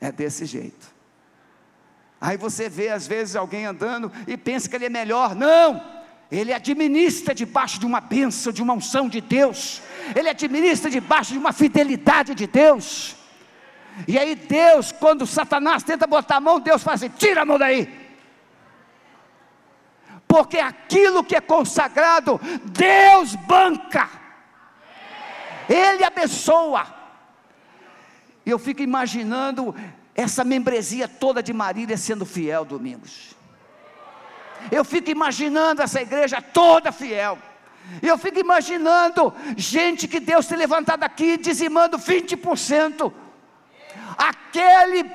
É 0.00 0.12
desse 0.12 0.44
jeito. 0.44 0.94
Aí 2.20 2.36
você 2.36 2.68
vê 2.68 2.88
às 2.88 3.06
vezes 3.06 3.36
alguém 3.36 3.66
andando 3.66 4.10
e 4.26 4.36
pensa 4.36 4.68
que 4.68 4.76
ele 4.76 4.86
é 4.86 4.90
melhor. 4.90 5.34
Não! 5.34 5.96
Ele 6.30 6.52
administra 6.52 7.34
debaixo 7.34 7.78
de 7.78 7.86
uma 7.86 8.00
bênção, 8.00 8.52
de 8.52 8.62
uma 8.62 8.74
unção 8.74 9.08
de 9.08 9.20
Deus. 9.20 9.80
Ele 10.14 10.28
administra 10.28 10.90
debaixo 10.90 11.32
de 11.32 11.38
uma 11.38 11.52
fidelidade 11.52 12.34
de 12.34 12.46
Deus. 12.46 13.14
E 14.06 14.18
aí 14.18 14.34
Deus, 14.34 14.92
quando 14.92 15.26
Satanás 15.26 15.82
tenta 15.82 16.06
botar 16.06 16.36
a 16.36 16.40
mão, 16.40 16.60
Deus 16.60 16.82
faz 16.82 17.02
assim: 17.02 17.12
tira 17.16 17.42
a 17.42 17.44
mão 17.46 17.58
daí. 17.58 18.06
Porque 20.26 20.58
aquilo 20.58 21.24
que 21.24 21.36
é 21.36 21.40
consagrado, 21.40 22.40
Deus 22.64 23.34
banca. 23.36 24.08
Ele 25.68 26.04
abençoa. 26.04 26.86
Eu 28.44 28.58
fico 28.58 28.82
imaginando 28.82 29.74
essa 30.14 30.44
membresia 30.44 31.08
toda 31.08 31.42
de 31.42 31.52
Marília 31.52 31.96
sendo 31.96 32.26
fiel 32.26 32.64
domingos. 32.64 33.34
Eu 34.70 34.84
fico 34.84 35.10
imaginando 35.10 35.82
essa 35.82 36.00
igreja 36.00 36.40
toda 36.40 36.92
fiel. 36.92 37.38
Eu 38.02 38.18
fico 38.18 38.38
imaginando 38.38 39.32
gente 39.56 40.08
que 40.08 40.18
Deus 40.18 40.46
tem 40.46 40.58
levantado 40.58 41.02
aqui 41.04 41.36
dizimando 41.36 41.98
20%. 41.98 43.12
Aquele 44.16 45.10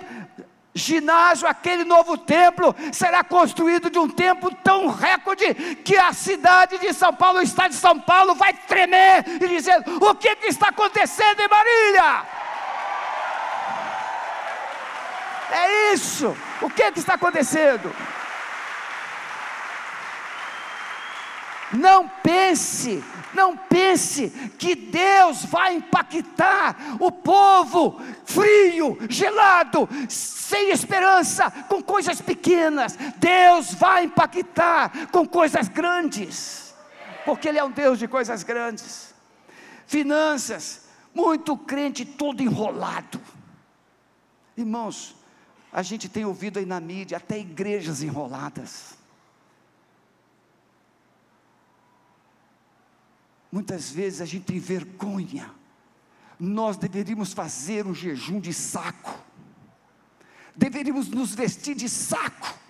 ginásio, 0.74 1.48
aquele 1.48 1.84
novo 1.84 2.18
templo, 2.18 2.76
será 2.92 3.24
construído 3.24 3.90
de 3.90 4.00
um 4.00 4.08
tempo 4.08 4.54
tão 4.56 4.88
recorde 4.88 5.54
que 5.84 5.98
a 5.98 6.14
cidade 6.14 6.78
de 6.78 6.94
São 6.94 7.14
Paulo, 7.14 7.40
o 7.40 7.44
estado 7.44 7.72
de 7.72 7.78
São 7.78 8.00
Paulo, 8.00 8.36
vai 8.36 8.54
tremer 8.54 9.26
e 9.42 9.48
dizer: 9.48 9.84
o 10.00 10.16
que, 10.16 10.36
que 10.38 10.48
está 10.48 10.70
acontecendo 10.70 11.40
em 11.42 11.48
Marília? 11.48 12.26
É 15.52 15.94
isso. 15.94 16.36
O 16.62 16.70
que, 16.70 16.92
que 16.92 17.00
está 17.00 17.16
acontecendo? 17.16 17.94
Não 21.74 22.08
pense, 22.08 23.04
não 23.34 23.56
pense 23.56 24.30
que 24.58 24.76
Deus 24.76 25.46
vai 25.46 25.76
impactar 25.76 26.98
o 27.00 27.12
povo 27.12 28.00
frio, 28.26 28.98
gelado, 29.10 29.88
sem 30.10 30.72
esperança, 30.72 31.50
com 31.70 31.82
coisas 31.82 32.22
pequenas. 32.22 32.98
Deus 33.18 33.74
vai 33.74 34.06
impactar 34.06 35.08
com 35.12 35.28
coisas 35.28 35.68
grandes, 35.68 36.74
porque 37.26 37.48
Ele 37.48 37.60
é 37.60 37.64
um 37.64 37.72
Deus 37.72 38.00
de 38.00 38.08
coisas 38.08 38.44
grandes. 38.44 39.14
Finanças, 39.86 40.86
muito 41.14 41.58
crente 41.58 42.06
todo 42.06 42.42
enrolado. 42.42 43.20
Irmãos, 44.56 45.16
a 45.72 45.82
gente 45.82 46.10
tem 46.10 46.26
ouvido 46.26 46.60
aí 46.60 46.66
na 46.66 46.80
mídia 46.80 47.18
até 47.18 47.40
igrejas 47.40 48.04
enroladas. 48.04 49.01
Muitas 53.52 53.90
vezes 53.90 54.22
a 54.22 54.26
gente 54.26 54.46
tem 54.46 54.60
vergonha. 54.60 55.52
Nós 56.40 56.78
deveríamos 56.78 57.34
fazer 57.34 57.86
um 57.86 57.94
jejum 57.94 58.40
de 58.40 58.54
saco. 58.54 59.14
Deveríamos 60.56 61.10
nos 61.10 61.36
vestir 61.36 61.76
de 61.76 61.90
saco 61.90 62.62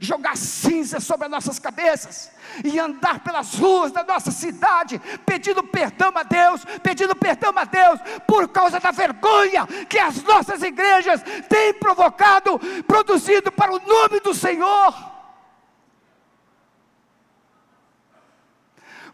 jogar 0.00 0.36
cinza 0.36 1.00
sobre 1.00 1.26
as 1.26 1.30
nossas 1.30 1.58
cabeças 1.58 2.30
e 2.64 2.78
andar 2.78 3.20
pelas 3.20 3.54
ruas 3.54 3.92
da 3.92 4.04
nossa 4.04 4.30
cidade, 4.30 5.00
pedindo 5.24 5.62
perdão 5.62 6.12
a 6.14 6.22
Deus, 6.22 6.64
pedindo 6.82 7.14
perdão 7.14 7.52
a 7.56 7.64
Deus 7.64 8.00
por 8.26 8.48
causa 8.48 8.80
da 8.80 8.90
vergonha 8.90 9.66
que 9.88 9.98
as 9.98 10.22
nossas 10.22 10.62
igrejas 10.62 11.22
têm 11.48 11.74
provocado, 11.74 12.58
produzido 12.86 13.50
para 13.52 13.72
o 13.72 13.78
nome 13.78 14.20
do 14.20 14.34
Senhor. 14.34 15.13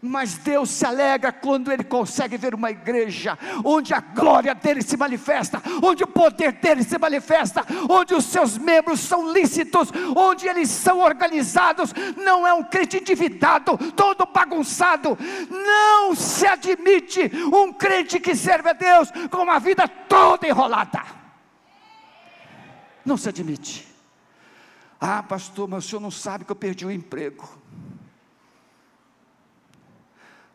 Mas 0.01 0.35
Deus 0.35 0.69
se 0.69 0.85
alegra 0.85 1.31
quando 1.31 1.71
Ele 1.71 1.83
consegue 1.83 2.37
ver 2.37 2.55
uma 2.55 2.71
igreja 2.71 3.37
onde 3.63 3.93
a 3.93 3.99
glória 3.99 4.55
dele 4.55 4.81
se 4.81 4.97
manifesta, 4.97 5.61
onde 5.83 6.03
o 6.03 6.07
poder 6.07 6.53
dele 6.53 6.83
se 6.83 6.97
manifesta, 6.97 7.65
onde 7.89 8.15
os 8.15 8.25
seus 8.25 8.57
membros 8.57 8.99
são 8.99 9.31
lícitos, 9.31 9.91
onde 10.15 10.47
eles 10.47 10.69
são 10.69 10.99
organizados. 10.99 11.93
Não 12.17 12.47
é 12.47 12.53
um 12.53 12.63
crente 12.63 12.97
endividado, 12.97 13.77
todo 13.91 14.25
bagunçado. 14.25 15.17
Não 15.49 16.15
se 16.15 16.47
admite 16.47 17.31
um 17.53 17.71
crente 17.71 18.19
que 18.19 18.35
serve 18.35 18.69
a 18.69 18.73
Deus 18.73 19.09
com 19.29 19.43
uma 19.43 19.59
vida 19.59 19.87
toda 19.87 20.47
enrolada. 20.47 21.03
Não 23.05 23.17
se 23.17 23.29
admite. 23.29 23.87
Ah, 24.99 25.23
pastor, 25.23 25.67
mas 25.67 25.85
o 25.85 25.87
senhor 25.87 26.01
não 26.01 26.11
sabe 26.11 26.45
que 26.45 26.51
eu 26.51 26.55
perdi 26.55 26.85
o 26.85 26.91
emprego. 26.91 27.49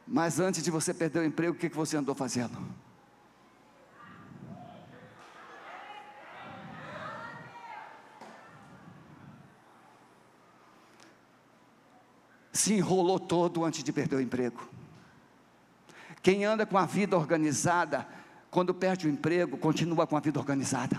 Mas 0.06 0.38
antes 0.38 0.62
de 0.62 0.70
você 0.70 0.94
perder 0.94 1.18
o 1.18 1.24
emprego, 1.24 1.54
o 1.54 1.58
que, 1.58 1.68
que 1.68 1.76
você 1.76 1.96
andou 1.96 2.14
fazendo? 2.14 2.56
Se 12.52 12.72
enrolou 12.72 13.18
todo 13.18 13.64
antes 13.64 13.82
de 13.82 13.92
perder 13.92 14.16
o 14.16 14.20
emprego. 14.20 14.68
Quem 16.22 16.44
anda 16.44 16.64
com 16.64 16.78
a 16.78 16.86
vida 16.86 17.16
organizada, 17.16 18.06
quando 18.50 18.72
perde 18.72 19.06
o 19.06 19.10
emprego, 19.10 19.56
continua 19.58 20.06
com 20.06 20.16
a 20.16 20.20
vida 20.20 20.38
organizada. 20.38 20.98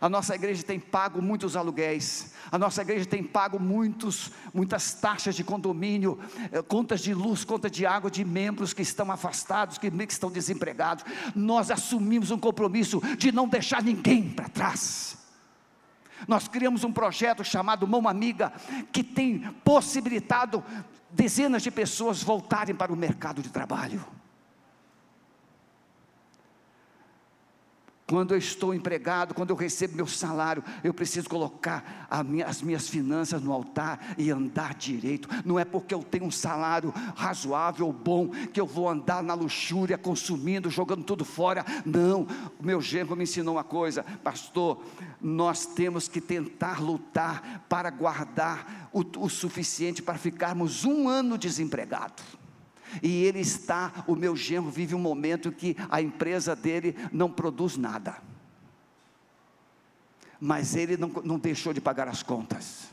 A 0.00 0.08
nossa 0.08 0.34
igreja 0.34 0.62
tem 0.62 0.78
pago 0.78 1.22
muitos 1.22 1.56
aluguéis, 1.56 2.34
a 2.50 2.58
nossa 2.58 2.82
igreja 2.82 3.06
tem 3.06 3.22
pago 3.22 3.58
muitos, 3.58 4.30
muitas 4.52 4.94
taxas 4.94 5.34
de 5.34 5.42
condomínio, 5.42 6.18
eh, 6.52 6.62
contas 6.62 7.00
de 7.00 7.14
luz, 7.14 7.44
conta 7.44 7.70
de 7.70 7.86
água 7.86 8.10
de 8.10 8.24
membros 8.24 8.72
que 8.72 8.82
estão 8.82 9.10
afastados, 9.10 9.78
que, 9.78 9.90
que 9.90 10.12
estão 10.12 10.30
desempregados. 10.30 11.04
Nós 11.34 11.70
assumimos 11.70 12.30
um 12.30 12.38
compromisso 12.38 13.00
de 13.16 13.32
não 13.32 13.48
deixar 13.48 13.82
ninguém 13.82 14.30
para 14.30 14.48
trás. 14.48 15.18
Nós 16.26 16.48
criamos 16.48 16.84
um 16.84 16.92
projeto 16.92 17.44
chamado 17.44 17.86
Mão 17.86 18.08
Amiga, 18.08 18.52
que 18.92 19.02
tem 19.02 19.40
possibilitado 19.64 20.62
dezenas 21.10 21.62
de 21.62 21.70
pessoas 21.70 22.22
voltarem 22.22 22.74
para 22.74 22.92
o 22.92 22.96
mercado 22.96 23.42
de 23.42 23.50
trabalho. 23.50 24.04
Quando 28.08 28.34
eu 28.34 28.38
estou 28.38 28.72
empregado, 28.72 29.34
quando 29.34 29.50
eu 29.50 29.56
recebo 29.56 29.96
meu 29.96 30.06
salário, 30.06 30.62
eu 30.84 30.94
preciso 30.94 31.28
colocar 31.28 32.06
minha, 32.24 32.46
as 32.46 32.62
minhas 32.62 32.88
finanças 32.88 33.42
no 33.42 33.52
altar 33.52 34.14
e 34.16 34.30
andar 34.30 34.74
direito. 34.74 35.28
Não 35.44 35.58
é 35.58 35.64
porque 35.64 35.92
eu 35.92 36.04
tenho 36.04 36.24
um 36.24 36.30
salário 36.30 36.94
razoável, 37.16 37.92
bom, 37.92 38.28
que 38.28 38.60
eu 38.60 38.66
vou 38.66 38.88
andar 38.88 39.24
na 39.24 39.34
luxúria, 39.34 39.98
consumindo, 39.98 40.70
jogando 40.70 41.02
tudo 41.02 41.24
fora. 41.24 41.64
Não, 41.84 42.28
o 42.60 42.64
meu 42.64 42.80
genro 42.80 43.16
me 43.16 43.24
ensinou 43.24 43.56
uma 43.56 43.64
coisa, 43.64 44.04
pastor. 44.22 44.84
Nós 45.20 45.66
temos 45.66 46.06
que 46.06 46.20
tentar 46.20 46.80
lutar 46.80 47.64
para 47.68 47.90
guardar 47.90 48.88
o, 48.92 49.04
o 49.18 49.28
suficiente 49.28 50.00
para 50.00 50.16
ficarmos 50.16 50.84
um 50.84 51.08
ano 51.08 51.36
desempregados. 51.36 52.45
E 53.02 53.24
ele 53.24 53.40
está, 53.40 54.04
o 54.06 54.14
meu 54.14 54.36
genro 54.36 54.70
vive 54.70 54.94
um 54.94 54.98
momento 54.98 55.52
que 55.52 55.76
a 55.88 56.00
empresa 56.00 56.54
dele 56.54 56.96
não 57.12 57.30
produz 57.30 57.76
nada. 57.76 58.16
Mas 60.40 60.76
ele 60.76 60.96
não, 60.96 61.08
não 61.24 61.38
deixou 61.38 61.72
de 61.72 61.80
pagar 61.80 62.08
as 62.08 62.22
contas. 62.22 62.90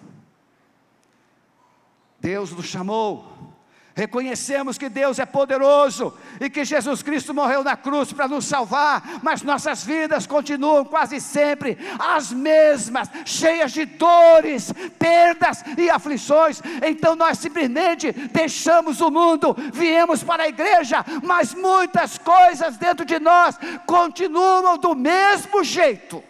Deus 2.20 2.52
nos 2.52 2.66
chamou 2.66 3.53
Reconhecemos 3.96 4.76
que 4.76 4.90
Deus 4.90 5.20
é 5.20 5.26
poderoso 5.26 6.18
e 6.42 6.50
que 6.50 6.66
Jesus 6.66 7.04
Cristo 7.04 7.32
morreu 7.32 7.64
na 7.64 7.78
cruz 7.78 8.12
para 8.12 8.28
nos 8.28 8.46
salvar, 8.46 9.20
mas 9.22 9.44
nossas 9.44 9.84
vidas 9.84 10.26
continuam 10.26 10.84
quase 10.84 11.22
sempre 11.22 11.78
as 12.00 12.32
mesmas, 12.32 13.08
cheias 13.24 13.72
de 13.72 13.86
dores, 13.86 14.74
perdas 14.98 15.64
e 15.78 15.92
aflições. 15.92 16.60
Então 16.84 17.16
nós 17.16 17.38
simplesmente 17.38 18.12
deixamos 18.12 19.00
o 19.00 19.12
mundo, 19.12 19.56
viemos 19.72 20.24
para 20.24 20.44
a 20.44 20.50
igreja, 20.50 21.06
mas 21.22 21.54
muitas 21.54 22.18
coisas 22.18 22.78
dentro 22.78 23.06
de 23.06 23.20
nós 23.20 23.56
continuam 23.86 24.76
do 24.76 24.96
mesmo 24.96 25.64
jeito. 25.64 26.24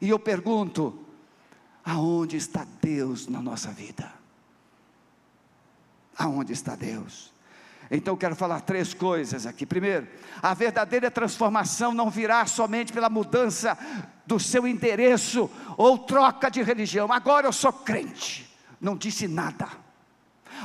E 0.00 0.08
eu 0.08 0.20
pergunto: 0.20 1.04
aonde 1.84 2.36
está 2.36 2.64
Deus 2.80 3.26
na 3.26 3.42
nossa 3.42 3.72
vida? 3.72 4.13
Aonde 6.16 6.52
está 6.52 6.74
Deus? 6.74 7.32
Então 7.90 8.16
quero 8.16 8.34
falar 8.34 8.60
três 8.60 8.94
coisas 8.94 9.46
aqui. 9.46 9.66
Primeiro, 9.66 10.08
a 10.42 10.54
verdadeira 10.54 11.10
transformação 11.10 11.92
não 11.92 12.10
virá 12.10 12.46
somente 12.46 12.92
pela 12.92 13.10
mudança 13.10 13.76
do 14.26 14.40
seu 14.40 14.66
endereço 14.66 15.50
ou 15.76 15.98
troca 15.98 16.50
de 16.50 16.62
religião. 16.62 17.12
Agora 17.12 17.46
eu 17.46 17.52
sou 17.52 17.72
crente. 17.72 18.50
Não 18.80 18.96
disse 18.96 19.28
nada. 19.28 19.83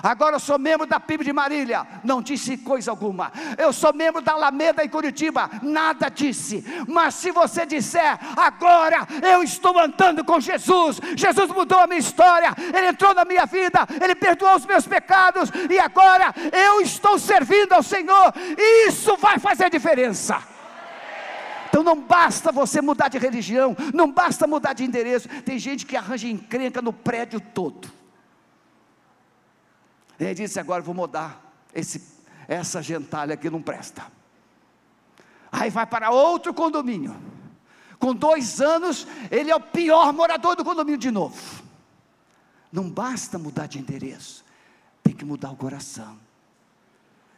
Agora 0.02 0.36
eu 0.36 0.39
sou 0.39 0.58
membro 0.58 0.86
da 0.86 0.99
PIB 0.99 1.23
de 1.23 1.34
Marília, 1.34 1.86
não 2.04 2.21
disse 2.21 2.58
coisa 2.58 2.91
alguma. 2.91 3.32
Eu 3.58 3.73
sou 3.73 3.93
membro 3.93 4.21
da 4.21 4.34
Alameda 4.34 4.84
em 4.84 4.89
Curitiba, 4.89 5.49
nada 5.62 6.10
disse. 6.10 6.63
Mas 6.88 7.15
se 7.15 7.32
você 7.32 7.65
disser, 7.65 8.17
agora 8.38 9.08
eu 9.21 9.43
estou 9.43 9.78
andando 9.78 10.23
com 10.23 10.39
Jesus, 10.39 10.99
Jesus 11.15 11.49
mudou 11.52 11.80
a 11.80 11.88
minha 11.88 11.99
história, 11.99 12.54
Ele 12.58 12.88
entrou 12.88 13.13
na 13.13 13.25
minha 13.25 13.45
vida, 13.45 13.88
Ele 14.02 14.15
perdoou 14.15 14.56
os 14.56 14.65
meus 14.65 14.88
pecados, 14.88 15.49
e 15.69 15.80
agora 15.80 16.34
eu 16.52 16.82
estou 16.82 17.17
servindo 17.19 17.73
ao 17.73 17.84
Senhor, 17.84 18.34
isso 18.88 19.17
vai 19.17 19.39
fazer 19.39 19.69
diferença. 19.69 20.41
Então 21.69 21.84
não 21.84 22.02
basta 22.02 22.52
você 22.52 22.82
mudar 22.82 23.10
de 23.10 23.19
religião, 23.19 23.78
não 23.93 24.12
basta 24.12 24.47
mudar 24.47 24.73
de 24.73 24.84
endereço. 24.84 25.30
Tem 25.45 25.60
gente 25.60 25.86
que 25.86 25.95
arranja 25.95 26.28
encrenca 26.28 26.82
no 26.82 26.91
prédio 26.91 27.39
todo. 27.39 27.98
Ele 30.19 30.34
disse: 30.34 30.60
agora 30.60 30.82
vou 30.82 30.93
mudar 30.93 31.41
esse, 31.73 32.03
essa 32.47 32.82
gentalha 32.82 33.34
aqui 33.34 33.49
não 33.49 33.62
presta. 33.62 34.05
Aí 35.51 35.69
vai 35.69 35.86
para 35.86 36.12
outro 36.12 36.53
condomínio. 36.53 37.15
Com 37.97 38.13
dois 38.13 38.62
anos, 38.62 39.08
ele 39.29 39.51
é 39.51 39.55
o 39.55 39.60
pior 39.60 40.13
morador 40.13 40.55
do 40.55 40.63
condomínio 40.63 40.99
de 40.99 41.12
novo. 41.12 41.63
Não 42.71 42.89
basta 42.89 43.38
mudar 43.38 43.67
de 43.67 43.79
endereço, 43.79 44.45
tem 45.03 45.13
que 45.13 45.25
mudar 45.25 45.51
o 45.51 45.55
coração, 45.55 46.17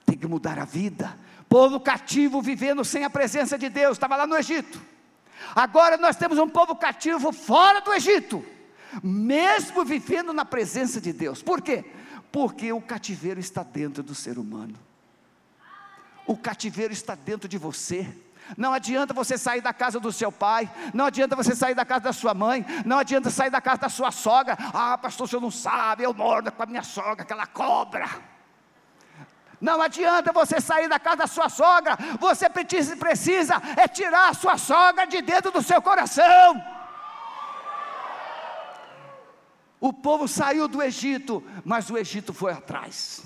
tem 0.05 0.17
que 0.17 0.27
mudar 0.27 0.59
a 0.59 0.65
vida. 0.65 1.17
Povo 1.47 1.79
cativo 1.79 2.41
vivendo 2.41 2.83
sem 2.83 3.03
a 3.03 3.09
presença 3.09 3.57
de 3.57 3.69
Deus, 3.69 3.93
estava 3.93 4.15
lá 4.15 4.27
no 4.27 4.37
Egito. 4.37 4.79
Agora 5.55 5.97
nós 5.97 6.15
temos 6.15 6.37
um 6.37 6.47
povo 6.47 6.75
cativo 6.75 7.31
fora 7.31 7.81
do 7.81 7.93
Egito, 7.93 8.45
mesmo 9.01 9.83
vivendo 9.83 10.31
na 10.33 10.45
presença 10.45 11.01
de 11.01 11.11
Deus. 11.11 11.41
Por 11.41 11.61
quê? 11.61 11.85
Porque 12.31 12.71
o 12.71 12.81
cativeiro 12.81 13.39
está 13.39 13.63
dentro 13.63 14.01
do 14.01 14.15
ser 14.15 14.37
humano. 14.37 14.75
O 16.25 16.37
cativeiro 16.37 16.93
está 16.93 17.15
dentro 17.15 17.47
de 17.47 17.57
você. 17.57 18.07
Não 18.57 18.73
adianta 18.73 19.13
você 19.13 19.37
sair 19.37 19.61
da 19.61 19.73
casa 19.73 19.99
do 19.99 20.11
seu 20.11 20.31
pai, 20.31 20.69
não 20.93 21.05
adianta 21.05 21.35
você 21.35 21.55
sair 21.55 21.73
da 21.73 21.85
casa 21.85 22.05
da 22.05 22.13
sua 22.13 22.33
mãe, 22.33 22.65
não 22.85 22.97
adianta 22.97 23.29
sair 23.29 23.49
da 23.49 23.61
casa 23.61 23.81
da 23.81 23.89
sua 23.89 24.11
sogra. 24.11 24.57
Ah, 24.73 24.97
pastor, 24.97 25.25
o 25.25 25.27
senhor 25.29 25.41
não 25.41 25.51
sabe, 25.51 26.03
eu 26.03 26.13
moro 26.13 26.51
com 26.51 26.63
a 26.63 26.65
minha 26.65 26.83
sogra, 26.83 27.23
aquela 27.23 27.47
cobra. 27.47 28.09
Não 29.59 29.81
adianta 29.81 30.33
você 30.33 30.59
sair 30.59 30.89
da 30.89 30.99
casa 30.99 31.17
da 31.17 31.27
sua 31.27 31.47
sogra, 31.47 31.97
você 32.19 32.49
precisa, 32.49 32.97
precisa 32.97 33.61
é 33.77 33.87
tirar 33.87 34.29
a 34.29 34.33
sua 34.33 34.57
sogra 34.57 35.05
de 35.05 35.21
dentro 35.21 35.51
do 35.51 35.61
seu 35.61 35.81
coração. 35.81 36.80
O 39.81 39.91
povo 39.91 40.27
saiu 40.27 40.67
do 40.67 40.79
Egito, 40.79 41.43
mas 41.65 41.89
o 41.89 41.97
Egito 41.97 42.31
foi 42.31 42.53
atrás. 42.53 43.23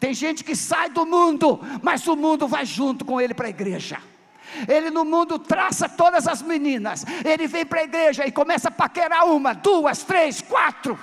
Tem 0.00 0.14
gente 0.14 0.42
que 0.42 0.56
sai 0.56 0.88
do 0.88 1.04
mundo, 1.04 1.60
mas 1.82 2.06
o 2.08 2.16
mundo 2.16 2.48
vai 2.48 2.64
junto 2.64 3.04
com 3.04 3.20
ele 3.20 3.34
para 3.34 3.48
a 3.48 3.50
igreja. 3.50 4.00
Ele 4.66 4.90
no 4.90 5.04
mundo 5.04 5.38
traça 5.38 5.90
todas 5.90 6.26
as 6.26 6.40
meninas. 6.40 7.04
Ele 7.22 7.46
vem 7.46 7.66
para 7.66 7.80
a 7.80 7.84
igreja 7.84 8.26
e 8.26 8.32
começa 8.32 8.68
a 8.68 8.72
paquerar 8.72 9.26
uma, 9.26 9.52
duas, 9.52 10.02
três, 10.02 10.40
quatro. 10.40 10.98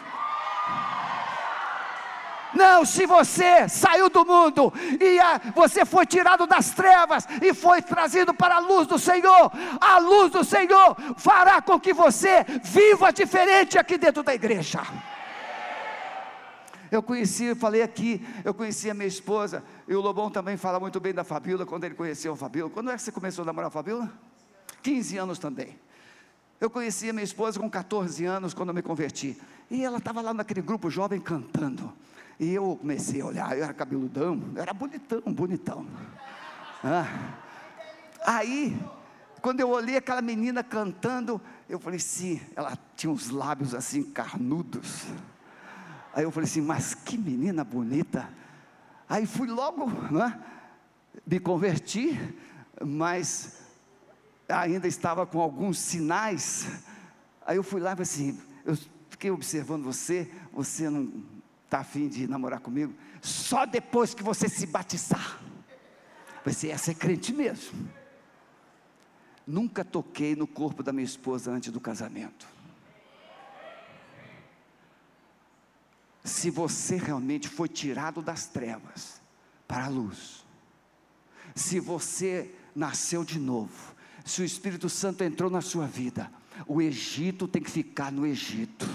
Não, 2.54 2.84
se 2.84 3.06
você 3.06 3.70
saiu 3.70 4.10
do 4.10 4.26
mundo 4.26 4.74
e 5.00 5.20
a, 5.20 5.40
você 5.54 5.86
foi 5.86 6.06
tirado 6.06 6.48
das 6.48 6.72
trevas 6.72 7.28
e 7.42 7.54
foi 7.54 7.82
trazido 7.82 8.34
para 8.34 8.56
a 8.56 8.60
luz 8.60 8.88
do 8.88 8.98
Senhor, 8.98 9.52
a 9.80 9.98
luz 10.00 10.32
do 10.32 10.44
Senhor 10.44 10.96
fará 11.18 11.62
com 11.62 11.80
que 11.80 11.94
você 11.94 12.44
viva 12.64 13.12
diferente 13.12 13.78
aqui 13.78 13.98
dentro 13.98 14.24
da 14.24 14.34
igreja. 14.34 14.82
Eu 16.92 17.04
conheci, 17.04 17.54
falei 17.54 17.84
aqui, 17.84 18.26
eu 18.44 18.54
conheci 18.54 18.90
a 18.90 18.96
minha 18.96 19.08
esposa, 19.08 19.64
e 19.88 19.94
o 19.94 20.02
Lobão 20.02 20.32
também 20.32 20.58
fala 20.58 20.80
muito 20.80 21.00
bem 21.00 21.14
da 21.14 21.24
Fabíola, 21.24 21.66
quando 21.66 21.84
ele 21.84 21.94
conheceu 21.94 22.34
a 22.34 22.36
Fabíola. 22.36 22.72
Quando 22.72 22.90
é 22.90 22.96
que 22.96 23.02
você 23.04 23.12
começou 23.12 23.44
a 23.44 23.46
namorar 23.46 23.68
a 23.68 23.72
Fabíola? 23.72 24.12
15 24.82 25.18
anos 25.18 25.38
também. 25.38 25.78
Eu 26.60 26.70
conheci 26.70 27.10
a 27.10 27.14
minha 27.14 27.24
esposa 27.24 27.60
com 27.60 27.70
14 27.70 28.26
anos, 28.26 28.54
quando 28.54 28.70
eu 28.70 28.76
me 28.76 28.82
converti. 28.82 29.38
E 29.72 29.84
ela 29.84 29.98
estava 29.98 30.20
lá 30.22 30.34
naquele 30.34 30.62
grupo 30.62 30.90
jovem 30.90 31.20
cantando. 31.20 31.94
E 32.40 32.54
eu 32.54 32.78
comecei 32.80 33.22
a 33.22 33.26
olhar, 33.26 33.58
eu 33.58 33.64
era 33.64 33.74
cabeludão, 33.74 34.42
eu 34.56 34.62
era 34.62 34.74
bonitão, 34.74 35.22
bonitão. 35.28 35.86
Ah. 36.84 37.06
Aí, 38.26 38.78
quando 39.42 39.60
eu 39.62 39.70
olhei 39.70 39.98
aquela 39.98 40.22
menina 40.22 40.64
cantando, 40.64 41.42
eu 41.70 41.80
falei 41.80 41.98
assim, 41.98 42.42
ela 42.56 42.78
tinha 42.96 43.12
os 43.12 43.30
lábios 43.30 43.74
assim 43.74 44.04
carnudos. 44.04 45.06
Aí 46.14 46.24
eu 46.24 46.32
falei 46.32 46.50
assim, 46.50 46.62
mas 46.62 46.94
que 46.94 47.18
menina 47.18 47.64
bonita. 47.64 48.30
Aí 49.08 49.26
fui 49.26 49.48
logo, 49.48 49.88
né, 50.12 50.40
me 51.26 51.40
converti, 51.40 52.20
mas 52.86 53.59
ainda 54.50 54.88
estava 54.88 55.26
com 55.26 55.40
alguns 55.40 55.78
sinais. 55.80 56.68
Aí 57.46 57.58
eu 57.58 57.64
fui 57.64 57.80
lá 57.80 57.92
e 57.94 57.96
falei 57.96 58.04
assim, 58.04 58.42
eu 58.66 58.78
fiquei 59.10 59.32
observando 59.32 59.84
você, 59.84 60.30
você 60.52 60.90
não 60.90 61.24
está 61.66 61.80
afim 61.80 62.08
de 62.08 62.28
namorar 62.28 62.60
comigo? 62.60 62.94
Só 63.22 63.66
depois 63.66 64.14
que 64.14 64.24
você 64.24 64.50
se 64.50 64.66
batizar. 64.66 65.40
Você 66.44 66.68
ia 66.68 66.78
ser 66.78 66.96
crente 66.96 67.34
mesmo. 67.34 67.90
Nunca 69.46 69.84
toquei 69.84 70.36
no 70.36 70.48
corpo 70.48 70.82
da 70.82 70.92
minha 70.92 71.06
esposa 71.06 71.52
antes 71.52 71.72
do 71.72 71.80
casamento. 71.80 72.48
Se 76.24 76.50
você 76.50 76.98
realmente 76.98 77.48
foi 77.48 77.68
tirado 77.68 78.22
das 78.22 78.46
trevas 78.46 79.22
para 79.68 79.86
a 79.86 79.90
luz, 79.90 80.46
se 81.56 81.80
você 81.80 82.54
nasceu 82.76 83.24
de 83.24 83.40
novo, 83.40 83.96
se 84.30 84.42
o 84.42 84.46
Espírito 84.46 84.90
Santo 84.90 85.24
entrou 85.24 85.50
na 85.50 85.62
sua 85.62 85.86
vida, 85.86 86.32
o 86.68 86.82
Egito 86.82 87.48
tem 87.48 87.62
que 87.62 87.72
ficar 87.72 88.12
no 88.12 88.26
Egito 88.26 88.88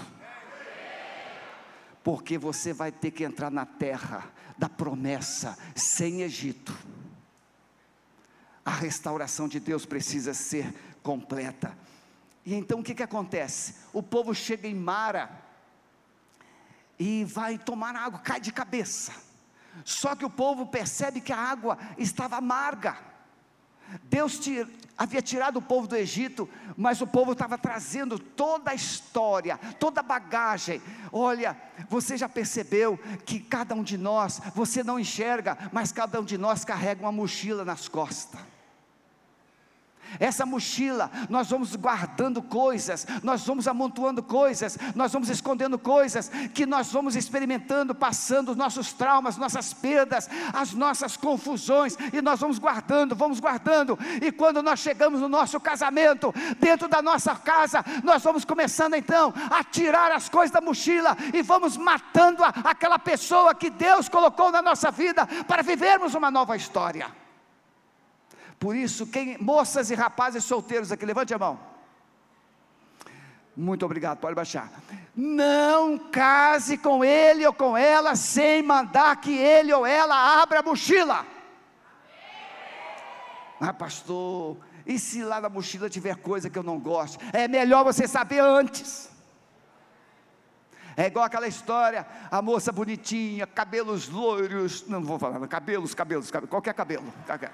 porque 2.05 2.37
você 2.37 2.71
vai 2.71 2.91
ter 2.91 3.09
que 3.09 3.23
entrar 3.23 3.49
na 3.49 3.65
terra 3.65 4.31
da 4.55 4.69
promessa 4.69 5.57
sem 5.73 6.21
Egito. 6.21 6.77
A 8.63 8.69
restauração 8.69 9.47
de 9.47 9.59
Deus 9.59 9.87
precisa 9.87 10.31
ser 10.31 10.71
completa. 11.01 11.75
E 12.45 12.53
então 12.53 12.81
o 12.81 12.83
que, 12.83 12.93
que 12.93 13.01
acontece? 13.01 13.77
O 13.91 14.03
povo 14.03 14.35
chega 14.35 14.67
em 14.67 14.75
Mara 14.75 15.31
e 16.99 17.25
vai 17.25 17.57
tomar 17.57 17.95
água, 17.95 18.19
cai 18.19 18.39
de 18.39 18.51
cabeça. 18.51 19.11
Só 19.83 20.15
que 20.15 20.25
o 20.25 20.29
povo 20.29 20.67
percebe 20.67 21.19
que 21.19 21.33
a 21.33 21.39
água 21.39 21.75
estava 21.97 22.37
amarga. 22.37 22.99
Deus 24.03 24.39
havia 24.97 25.21
tirado 25.21 25.57
o 25.57 25.61
povo 25.61 25.87
do 25.87 25.95
Egito, 25.95 26.49
mas 26.77 27.01
o 27.01 27.07
povo 27.07 27.33
estava 27.33 27.57
trazendo 27.57 28.17
toda 28.17 28.71
a 28.71 28.75
história, 28.75 29.57
toda 29.79 29.99
a 29.99 30.03
bagagem. 30.03 30.81
Olha, 31.11 31.57
você 31.89 32.17
já 32.17 32.29
percebeu 32.29 32.97
que 33.25 33.39
cada 33.39 33.75
um 33.75 33.83
de 33.83 33.97
nós, 33.97 34.41
você 34.53 34.83
não 34.83 34.99
enxerga, 34.99 35.57
mas 35.71 35.91
cada 35.91 36.19
um 36.19 36.25
de 36.25 36.37
nós 36.37 36.63
carrega 36.63 37.01
uma 37.01 37.11
mochila 37.11 37.65
nas 37.65 37.87
costas. 37.87 38.39
Essa 40.19 40.45
mochila, 40.45 41.11
nós 41.29 41.49
vamos 41.49 41.75
guardando 41.75 42.41
coisas, 42.41 43.05
nós 43.23 43.45
vamos 43.45 43.67
amontoando 43.67 44.23
coisas, 44.23 44.77
nós 44.95 45.11
vamos 45.11 45.29
escondendo 45.29 45.77
coisas, 45.77 46.29
que 46.53 46.65
nós 46.65 46.91
vamos 46.91 47.15
experimentando, 47.15 47.93
passando 47.93 48.49
os 48.51 48.57
nossos 48.57 48.93
traumas, 48.93 49.37
nossas 49.37 49.73
perdas, 49.73 50.29
as 50.53 50.73
nossas 50.73 51.17
confusões, 51.17 51.97
e 52.13 52.21
nós 52.21 52.39
vamos 52.39 52.59
guardando, 52.59 53.15
vamos 53.15 53.39
guardando, 53.39 53.97
e 54.21 54.31
quando 54.31 54.61
nós 54.61 54.79
chegamos 54.79 55.19
no 55.21 55.29
nosso 55.29 55.59
casamento, 55.59 56.33
dentro 56.59 56.87
da 56.87 57.01
nossa 57.01 57.35
casa, 57.35 57.83
nós 58.03 58.23
vamos 58.23 58.45
começando 58.45 58.95
então 58.95 59.33
a 59.49 59.63
tirar 59.63 60.11
as 60.11 60.29
coisas 60.29 60.51
da 60.51 60.61
mochila 60.61 61.17
e 61.33 61.41
vamos 61.41 61.77
matando 61.77 62.43
a, 62.43 62.49
aquela 62.63 62.99
pessoa 62.99 63.53
que 63.53 63.69
Deus 63.69 64.09
colocou 64.09 64.51
na 64.51 64.61
nossa 64.61 64.91
vida 64.91 65.27
para 65.47 65.61
vivermos 65.61 66.15
uma 66.15 66.31
nova 66.31 66.55
história. 66.55 67.24
Por 68.59 68.75
isso, 68.75 69.07
quem, 69.07 69.37
moças 69.37 69.89
e 69.91 69.95
rapazes 69.95 70.43
solteiros 70.43 70.91
aqui, 70.91 71.05
levante 71.05 71.33
a 71.33 71.37
mão. 71.37 71.59
Muito 73.55 73.85
obrigado, 73.85 74.19
pode 74.19 74.35
baixar. 74.35 74.69
Não 75.15 75.97
case 75.97 76.77
com 76.77 77.03
ele 77.05 77.45
ou 77.45 77.53
com 77.53 77.77
ela 77.77 78.15
sem 78.15 78.61
mandar 78.61 79.15
que 79.17 79.33
ele 79.37 79.71
ou 79.73 79.85
ela 79.85 80.41
abra 80.41 80.59
a 80.59 80.63
mochila. 80.63 81.25
Ah, 83.61 83.73
pastor, 83.73 84.57
e 84.85 84.99
se 84.99 85.23
lá 85.23 85.39
na 85.39 85.47
mochila 85.47 85.89
tiver 85.89 86.17
coisa 86.17 86.49
que 86.49 86.59
eu 86.59 86.63
não 86.63 86.77
gosto? 86.77 87.17
É 87.31 87.47
melhor 87.47 87.83
você 87.83 88.07
saber 88.07 88.39
antes. 88.39 89.09
É 90.97 91.07
igual 91.07 91.25
aquela 91.25 91.47
história, 91.47 92.05
a 92.31 92.41
moça 92.41 92.71
bonitinha, 92.71 93.45
cabelos 93.45 94.07
loiros, 94.07 94.87
não 94.87 95.03
vou 95.03 95.19
falar, 95.19 95.45
cabelos, 95.47 95.93
cabelos, 95.93 96.31
cabelos 96.31 96.49
qualquer 96.49 96.73
cabelo. 96.73 97.13
Qualquer. 97.25 97.51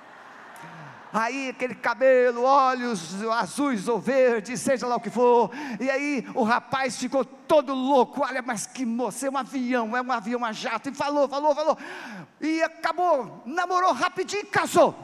Aí 1.13 1.49
aquele 1.49 1.75
cabelo, 1.75 2.43
olhos 2.43 3.21
azuis 3.23 3.87
ou 3.87 3.99
verdes, 3.99 4.61
seja 4.61 4.87
lá 4.87 4.95
o 4.95 4.99
que 4.99 5.09
for. 5.09 5.51
E 5.79 5.89
aí 5.89 6.25
o 6.33 6.43
rapaz 6.43 6.97
ficou 6.97 7.25
todo 7.25 7.73
louco. 7.73 8.21
Olha, 8.23 8.41
mas 8.41 8.65
que 8.65 8.85
moça, 8.85 9.27
é 9.27 9.29
um 9.29 9.37
avião, 9.37 9.95
é 9.95 10.01
um 10.01 10.11
avião 10.11 10.45
a 10.45 10.51
jato. 10.53 10.89
E 10.89 10.93
falou, 10.93 11.27
falou, 11.27 11.53
falou. 11.53 11.77
E 12.39 12.61
acabou, 12.63 13.43
namorou 13.45 13.91
rapidinho 13.91 14.43
e 14.43 14.45
casou. 14.45 14.95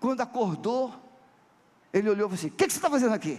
Quando 0.00 0.22
acordou, 0.22 0.94
ele 1.92 2.08
olhou 2.08 2.26
e 2.26 2.30
falou 2.30 2.34
assim: 2.34 2.48
O 2.48 2.52
que, 2.52 2.66
que 2.66 2.72
você 2.72 2.78
está 2.78 2.88
fazendo 2.88 3.12
aqui? 3.12 3.38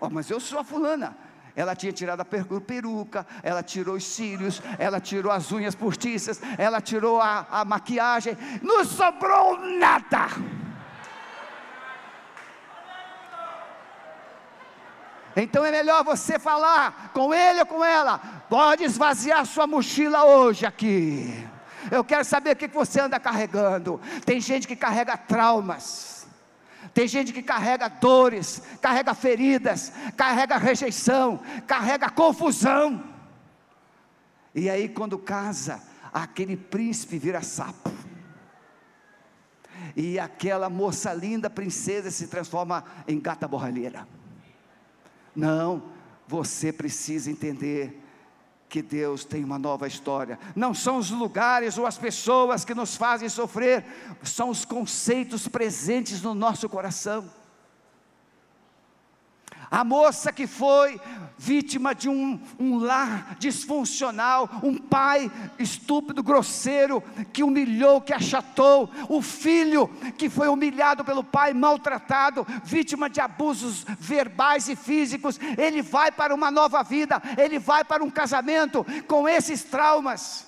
Oh, 0.00 0.10
mas 0.10 0.28
eu 0.28 0.40
sou 0.40 0.58
a 0.58 0.64
fulana. 0.64 1.16
Ela 1.60 1.76
tinha 1.76 1.92
tirado 1.92 2.22
a 2.22 2.24
peruca, 2.24 3.26
ela 3.42 3.62
tirou 3.62 3.96
os 3.96 4.04
cílios, 4.04 4.62
ela 4.78 4.98
tirou 4.98 5.30
as 5.30 5.52
unhas 5.52 5.74
postiças, 5.74 6.40
ela 6.56 6.80
tirou 6.80 7.20
a, 7.20 7.46
a 7.50 7.64
maquiagem, 7.66 8.34
não 8.62 8.82
sobrou 8.82 9.58
nada. 9.78 10.28
Então 15.36 15.62
é 15.62 15.70
melhor 15.70 16.02
você 16.02 16.38
falar 16.38 17.10
com 17.12 17.34
ele 17.34 17.60
ou 17.60 17.66
com 17.66 17.84
ela. 17.84 18.18
Pode 18.48 18.82
esvaziar 18.82 19.44
sua 19.44 19.66
mochila 19.66 20.24
hoje 20.24 20.64
aqui. 20.64 21.46
Eu 21.90 22.02
quero 22.02 22.24
saber 22.24 22.52
o 22.52 22.56
que 22.56 22.68
você 22.68 23.02
anda 23.02 23.20
carregando. 23.20 24.00
Tem 24.24 24.40
gente 24.40 24.66
que 24.66 24.74
carrega 24.74 25.14
traumas. 25.18 26.19
Tem 26.92 27.06
gente 27.06 27.32
que 27.32 27.42
carrega 27.42 27.88
dores, 27.88 28.62
carrega 28.80 29.14
feridas, 29.14 29.92
carrega 30.16 30.56
rejeição, 30.56 31.40
carrega 31.66 32.10
confusão. 32.10 33.04
E 34.54 34.68
aí, 34.68 34.88
quando 34.88 35.18
casa, 35.18 35.82
aquele 36.12 36.56
príncipe 36.56 37.18
vira 37.18 37.42
sapo. 37.42 37.90
E 39.96 40.18
aquela 40.18 40.68
moça 40.68 41.12
linda, 41.12 41.48
princesa, 41.48 42.10
se 42.10 42.26
transforma 42.26 42.84
em 43.06 43.20
gata 43.20 43.46
borralheira. 43.46 44.06
Não, 45.34 45.82
você 46.26 46.72
precisa 46.72 47.30
entender 47.30 47.99
que 48.70 48.80
Deus 48.80 49.24
tem 49.24 49.42
uma 49.42 49.58
nova 49.58 49.88
história. 49.88 50.38
Não 50.54 50.72
são 50.72 50.96
os 50.96 51.10
lugares 51.10 51.76
ou 51.76 51.84
as 51.84 51.98
pessoas 51.98 52.64
que 52.64 52.72
nos 52.72 52.96
fazem 52.96 53.28
sofrer, 53.28 53.84
são 54.22 54.48
os 54.48 54.64
conceitos 54.64 55.48
presentes 55.48 56.22
no 56.22 56.34
nosso 56.34 56.68
coração. 56.68 57.28
A 59.70 59.84
moça 59.84 60.32
que 60.32 60.48
foi 60.48 61.00
vítima 61.38 61.94
de 61.94 62.08
um, 62.08 62.40
um, 62.58 62.76
lar 62.76 63.36
disfuncional, 63.38 64.50
um 64.64 64.76
pai 64.76 65.30
estúpido, 65.60 66.24
grosseiro, 66.24 67.00
que 67.32 67.44
humilhou, 67.44 68.00
que 68.00 68.12
achatou, 68.12 68.90
o 69.08 69.22
filho 69.22 69.86
que 70.18 70.28
foi 70.28 70.48
humilhado 70.48 71.04
pelo 71.04 71.22
pai, 71.22 71.54
maltratado, 71.54 72.44
vítima 72.64 73.08
de 73.08 73.20
abusos 73.20 73.86
verbais 74.00 74.68
e 74.68 74.74
físicos, 74.74 75.38
ele 75.56 75.82
vai 75.82 76.10
para 76.10 76.34
uma 76.34 76.50
nova 76.50 76.82
vida, 76.82 77.22
ele 77.38 77.60
vai 77.60 77.84
para 77.84 78.02
um 78.02 78.10
casamento 78.10 78.84
com 79.06 79.28
esses 79.28 79.62
traumas. 79.62 80.46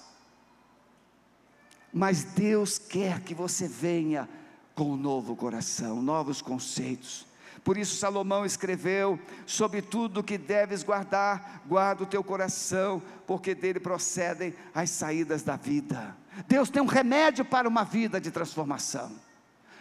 Mas 1.93 2.25
Deus 2.25 2.77
quer 2.77 3.21
que 3.21 3.35
você 3.35 3.69
venha 3.69 4.29
com 4.75 4.93
um 4.93 4.97
novo 4.97 5.37
coração, 5.37 6.03
novos 6.03 6.43
conceitos 6.43 7.32
por 7.65 7.77
isso 7.77 7.97
Salomão 7.97 8.45
escreveu: 8.45 9.19
sobre 9.47 9.81
tudo 9.83 10.23
que 10.23 10.37
deves 10.37 10.83
guardar, 10.83 11.63
guarda 11.67 12.03
o 12.03 12.07
teu 12.07 12.23
coração, 12.23 13.03
porque 13.27 13.55
dele 13.55 13.79
procedem 13.79 14.55
as 14.75 14.91
saídas 14.91 15.43
da 15.43 15.57
vida. 15.57 16.17
Deus 16.49 16.71
tem 16.71 16.83
um 16.83 16.87
remédio 16.87 17.45
para 17.45 17.69
uma 17.69 17.85
vida 17.85 18.21
de 18.21 18.31
transformação. 18.31 19.13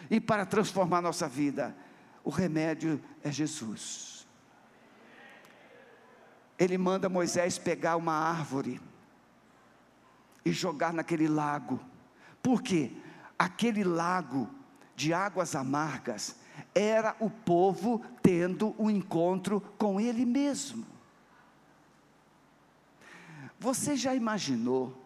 E 0.09 0.19
para 0.19 0.45
transformar 0.45 1.01
nossa 1.01 1.27
vida, 1.27 1.75
o 2.23 2.29
remédio 2.29 3.01
é 3.23 3.31
Jesus. 3.31 4.27
Ele 6.59 6.77
manda 6.77 7.09
Moisés 7.09 7.57
pegar 7.57 7.95
uma 7.95 8.13
árvore 8.13 8.79
e 10.45 10.51
jogar 10.51 10.93
naquele 10.93 11.27
lago. 11.27 11.79
Por 12.43 12.61
quê? 12.61 12.91
Aquele 13.39 13.83
lago 13.83 14.49
de 14.95 15.13
águas 15.13 15.55
amargas 15.55 16.35
era 16.73 17.15
o 17.19 17.29
povo 17.29 18.03
tendo 18.21 18.75
um 18.79 18.89
encontro 18.89 19.61
com 19.77 19.99
ele 19.99 20.25
mesmo. 20.25 20.85
Você 23.59 23.95
já 23.95 24.15
imaginou? 24.15 24.97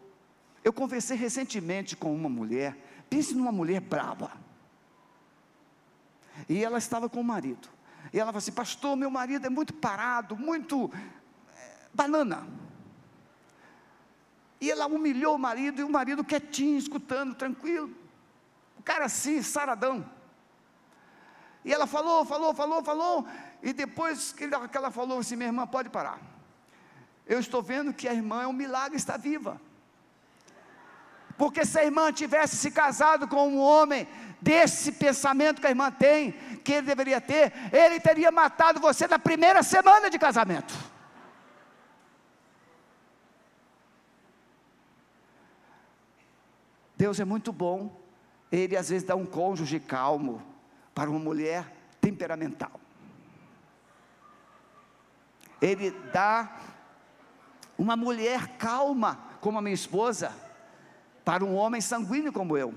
Eu 0.64 0.72
conversei 0.72 1.16
recentemente 1.16 1.96
com 1.96 2.14
uma 2.14 2.28
mulher, 2.28 2.76
pense 3.10 3.34
numa 3.34 3.52
mulher 3.52 3.80
brava. 3.80 4.32
E 6.48 6.64
ela 6.64 6.78
estava 6.78 7.08
com 7.08 7.20
o 7.20 7.24
marido. 7.24 7.68
E 8.12 8.18
ela 8.18 8.30
falou 8.30 8.38
assim: 8.38 8.52
Pastor, 8.52 8.96
meu 8.96 9.10
marido 9.10 9.46
é 9.46 9.50
muito 9.50 9.74
parado, 9.74 10.36
muito 10.36 10.90
é, 11.54 11.88
banana. 11.92 12.46
E 14.60 14.70
ela 14.70 14.86
humilhou 14.86 15.34
o 15.34 15.38
marido, 15.38 15.80
e 15.80 15.84
o 15.84 15.90
marido 15.90 16.24
quietinho, 16.24 16.78
escutando, 16.78 17.34
tranquilo. 17.34 17.90
O 18.78 18.82
cara 18.82 19.04
assim, 19.04 19.42
saradão. 19.42 20.08
E 21.66 21.72
ela 21.72 21.84
falou, 21.84 22.24
falou, 22.24 22.54
falou, 22.54 22.80
falou. 22.80 23.26
E 23.60 23.72
depois 23.72 24.30
que 24.30 24.44
ela, 24.72 24.90
falou 24.92 25.18
assim: 25.18 25.34
minha 25.34 25.48
irmã, 25.48 25.66
pode 25.66 25.90
parar. 25.90 26.20
Eu 27.26 27.40
estou 27.40 27.60
vendo 27.60 27.92
que 27.92 28.06
a 28.06 28.14
irmã 28.14 28.44
é 28.44 28.46
um 28.46 28.52
milagre, 28.52 28.96
está 28.96 29.16
viva. 29.16 29.60
Porque 31.36 31.66
se 31.66 31.80
a 31.80 31.84
irmã 31.84 32.12
tivesse 32.12 32.56
se 32.56 32.70
casado 32.70 33.26
com 33.26 33.48
um 33.48 33.58
homem 33.58 34.06
desse 34.40 34.92
pensamento 34.92 35.60
que 35.60 35.66
a 35.66 35.70
irmã 35.70 35.90
tem, 35.90 36.30
que 36.62 36.74
ele 36.74 36.86
deveria 36.86 37.20
ter, 37.20 37.52
ele 37.72 37.98
teria 37.98 38.30
matado 38.30 38.78
você 38.78 39.08
na 39.08 39.18
primeira 39.18 39.60
semana 39.64 40.08
de 40.08 40.20
casamento. 40.20 40.72
Deus 46.96 47.18
é 47.18 47.24
muito 47.24 47.52
bom, 47.52 48.00
Ele 48.52 48.76
às 48.76 48.88
vezes 48.88 49.06
dá 49.06 49.16
um 49.16 49.26
cônjuge 49.26 49.80
calmo, 49.80 50.55
para 50.96 51.10
uma 51.10 51.18
mulher 51.18 51.70
temperamental. 52.00 52.80
Ele 55.60 55.90
dá 56.10 56.56
uma 57.76 57.94
mulher 57.94 58.56
calma, 58.56 59.18
como 59.42 59.58
a 59.58 59.62
minha 59.62 59.74
esposa, 59.74 60.32
para 61.22 61.44
um 61.44 61.54
homem 61.54 61.82
sanguíneo 61.82 62.32
como 62.32 62.56
eu. 62.56 62.74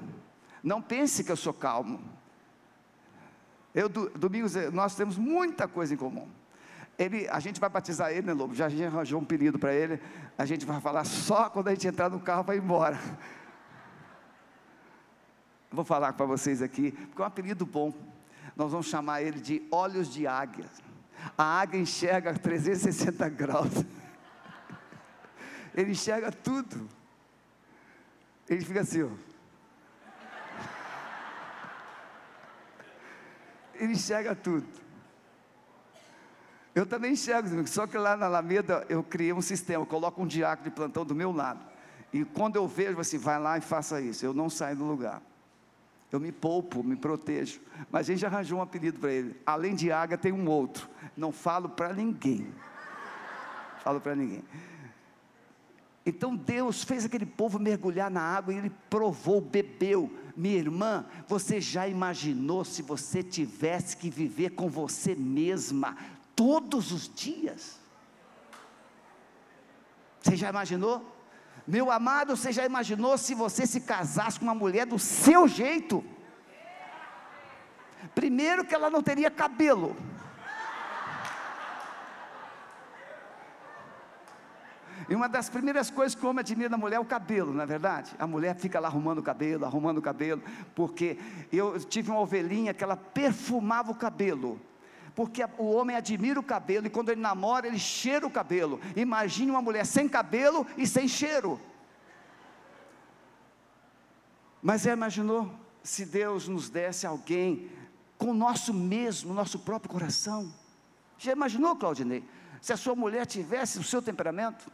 Não 0.61 0.81
pense 0.81 1.23
que 1.23 1.31
eu 1.31 1.37
sou 1.37 1.53
calmo. 1.53 2.01
Eu, 3.73 3.87
domingos, 3.87 4.53
nós 4.73 4.95
temos 4.95 5.17
muita 5.17 5.65
coisa 5.65 5.93
em 5.93 5.97
comum. 5.97 6.27
Ele, 6.97 7.25
a 7.29 7.39
gente 7.39 7.57
vai 7.57 7.69
batizar 7.69 8.11
ele, 8.11 8.27
né, 8.27 8.33
Lobo? 8.33 8.53
Já 8.53 8.65
a 8.65 8.69
gente 8.69 8.83
arranjou 8.83 9.21
um 9.21 9.25
pedido 9.25 9.57
para 9.57 9.73
ele. 9.73 10.01
A 10.37 10.45
gente 10.45 10.65
vai 10.65 10.81
falar 10.81 11.05
só 11.05 11.49
quando 11.49 11.69
a 11.69 11.73
gente 11.73 11.87
entrar 11.87 12.09
no 12.09 12.19
carro 12.19 12.43
para 12.43 12.55
ir 12.55 12.61
embora. 12.61 12.99
Vou 15.71 15.85
falar 15.85 16.11
para 16.11 16.25
vocês 16.25 16.61
aqui, 16.61 16.91
porque 16.91 17.21
é 17.21 17.23
um 17.23 17.27
apelido 17.27 17.65
bom. 17.65 18.08
Nós 18.59 18.73
vamos 18.73 18.87
chamar 18.87 19.21
ele 19.21 19.39
de 19.39 19.65
olhos 19.71 20.11
de 20.11 20.27
águia. 20.27 20.65
A 21.37 21.61
águia 21.61 21.79
enxerga 21.79 22.33
360 22.37 23.29
graus. 23.29 23.71
Ele 25.73 25.91
enxerga 25.91 26.29
tudo. 26.29 26.89
Ele 28.49 28.65
fica 28.65 28.81
assim, 28.81 29.03
ó. 29.03 29.09
Ele 33.75 33.93
enxerga 33.93 34.35
tudo. 34.35 34.67
Eu 36.75 36.85
também 36.85 37.13
enxergo, 37.13 37.65
só 37.65 37.87
que 37.87 37.97
lá 37.97 38.17
na 38.17 38.25
Alameda 38.25 38.85
eu 38.89 39.01
criei 39.01 39.31
um 39.31 39.41
sistema, 39.41 39.83
eu 39.83 39.87
coloco 39.87 40.21
um 40.21 40.27
diácono 40.27 40.69
de 40.69 40.75
plantão 40.75 41.05
do 41.05 41.15
meu 41.15 41.31
lado. 41.31 41.65
E 42.11 42.25
quando 42.25 42.57
eu 42.57 42.67
vejo 42.67 42.99
assim, 42.99 43.17
vai 43.17 43.39
lá 43.39 43.57
e 43.57 43.61
faça 43.61 44.01
isso, 44.01 44.25
eu 44.25 44.33
não 44.33 44.49
saio 44.49 44.75
do 44.75 44.83
lugar. 44.83 45.21
Eu 46.11 46.19
me 46.19 46.31
poupo, 46.31 46.83
me 46.83 46.95
protejo. 46.95 47.59
Mas 47.91 48.09
a 48.09 48.13
gente 48.13 48.25
arranjou 48.25 48.59
um 48.59 48.61
apelido 48.61 48.99
para 48.99 49.11
ele. 49.11 49.35
Além 49.45 49.75
de 49.75 49.91
águia, 49.91 50.17
tem 50.17 50.31
um 50.31 50.49
outro. 50.49 50.89
Não 51.15 51.31
falo 51.31 51.69
para 51.69 51.93
ninguém. 51.93 52.51
Falo 53.83 54.01
para 54.01 54.15
ninguém. 54.15 54.43
Então 56.05 56.35
Deus 56.35 56.83
fez 56.83 57.05
aquele 57.05 57.25
povo 57.25 57.59
mergulhar 57.59 58.09
na 58.09 58.21
água 58.21 58.53
e 58.53 58.57
ele 58.57 58.71
provou, 58.89 59.39
bebeu. 59.39 60.11
Minha 60.35 60.57
irmã, 60.57 61.05
você 61.27 61.61
já 61.61 61.87
imaginou 61.87 62.65
se 62.65 62.81
você 62.81 63.21
tivesse 63.21 63.95
que 63.95 64.09
viver 64.09 64.51
com 64.51 64.67
você 64.67 65.13
mesma 65.13 65.95
todos 66.35 66.91
os 66.91 67.13
dias? 67.13 67.79
Você 70.21 70.35
já 70.35 70.49
imaginou? 70.49 71.18
Meu 71.69 71.91
amado, 71.91 72.35
você 72.35 72.51
já 72.51 72.65
imaginou 72.65 73.15
se 73.15 73.35
você 73.35 73.67
se 73.67 73.81
casasse 73.81 74.39
com 74.39 74.45
uma 74.45 74.55
mulher 74.55 74.87
do 74.87 74.97
seu 74.97 75.47
jeito? 75.47 76.03
Primeiro 78.15 78.65
que 78.65 78.73
ela 78.73 78.89
não 78.89 79.03
teria 79.03 79.29
cabelo. 79.29 79.95
E 85.07 85.13
uma 85.13 85.29
das 85.29 85.47
primeiras 85.47 85.91
coisas 85.91 86.15
que 86.15 86.25
o 86.25 86.29
homem 86.29 86.39
admira 86.39 86.69
na 86.69 86.77
mulher 86.77 86.95
é 86.95 86.99
o 86.99 87.05
cabelo, 87.05 87.53
não 87.53 87.61
é 87.61 87.67
verdade? 87.67 88.15
A 88.17 88.25
mulher 88.25 88.55
fica 88.55 88.79
lá 88.79 88.87
arrumando 88.87 89.19
o 89.19 89.23
cabelo, 89.23 89.63
arrumando 89.63 89.99
o 89.99 90.01
cabelo, 90.01 90.41
porque 90.73 91.19
eu 91.53 91.79
tive 91.79 92.09
uma 92.09 92.19
ovelhinha 92.19 92.73
que 92.73 92.83
ela 92.83 92.97
perfumava 92.97 93.91
o 93.91 93.95
cabelo. 93.95 94.59
Porque 95.15 95.43
o 95.57 95.71
homem 95.71 95.95
admira 95.95 96.39
o 96.39 96.43
cabelo 96.43 96.87
e 96.87 96.89
quando 96.89 97.09
ele 97.09 97.21
namora, 97.21 97.67
ele 97.67 97.79
cheira 97.79 98.25
o 98.25 98.31
cabelo. 98.31 98.79
Imagine 98.95 99.51
uma 99.51 99.61
mulher 99.61 99.85
sem 99.85 100.07
cabelo 100.07 100.65
e 100.77 100.85
sem 100.85 101.07
cheiro. 101.07 101.59
Mas 104.61 104.81
já 104.81 104.93
imaginou 104.93 105.53
se 105.83 106.05
Deus 106.05 106.47
nos 106.47 106.69
desse 106.69 107.07
alguém 107.07 107.69
com 108.17 108.31
o 108.31 108.33
nosso 108.33 108.73
mesmo, 108.73 109.33
nosso 109.33 109.59
próprio 109.59 109.91
coração? 109.91 110.53
Já 111.17 111.31
imaginou, 111.31 111.75
Claudinei? 111.75 112.23
Se 112.61 112.73
a 112.73 112.77
sua 112.77 112.95
mulher 112.95 113.25
tivesse 113.25 113.79
o 113.79 113.83
seu 113.83 114.01
temperamento? 114.01 114.69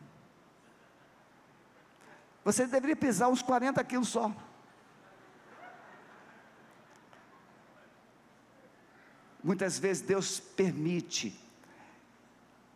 Você 2.43 2.67
deveria 2.67 2.95
pisar 2.95 3.29
uns 3.29 3.41
40 3.41 3.83
quilos 3.83 4.09
só. 4.09 4.31
Muitas 9.45 9.77
vezes 9.77 10.01
Deus 10.01 10.39
permite 10.39 11.31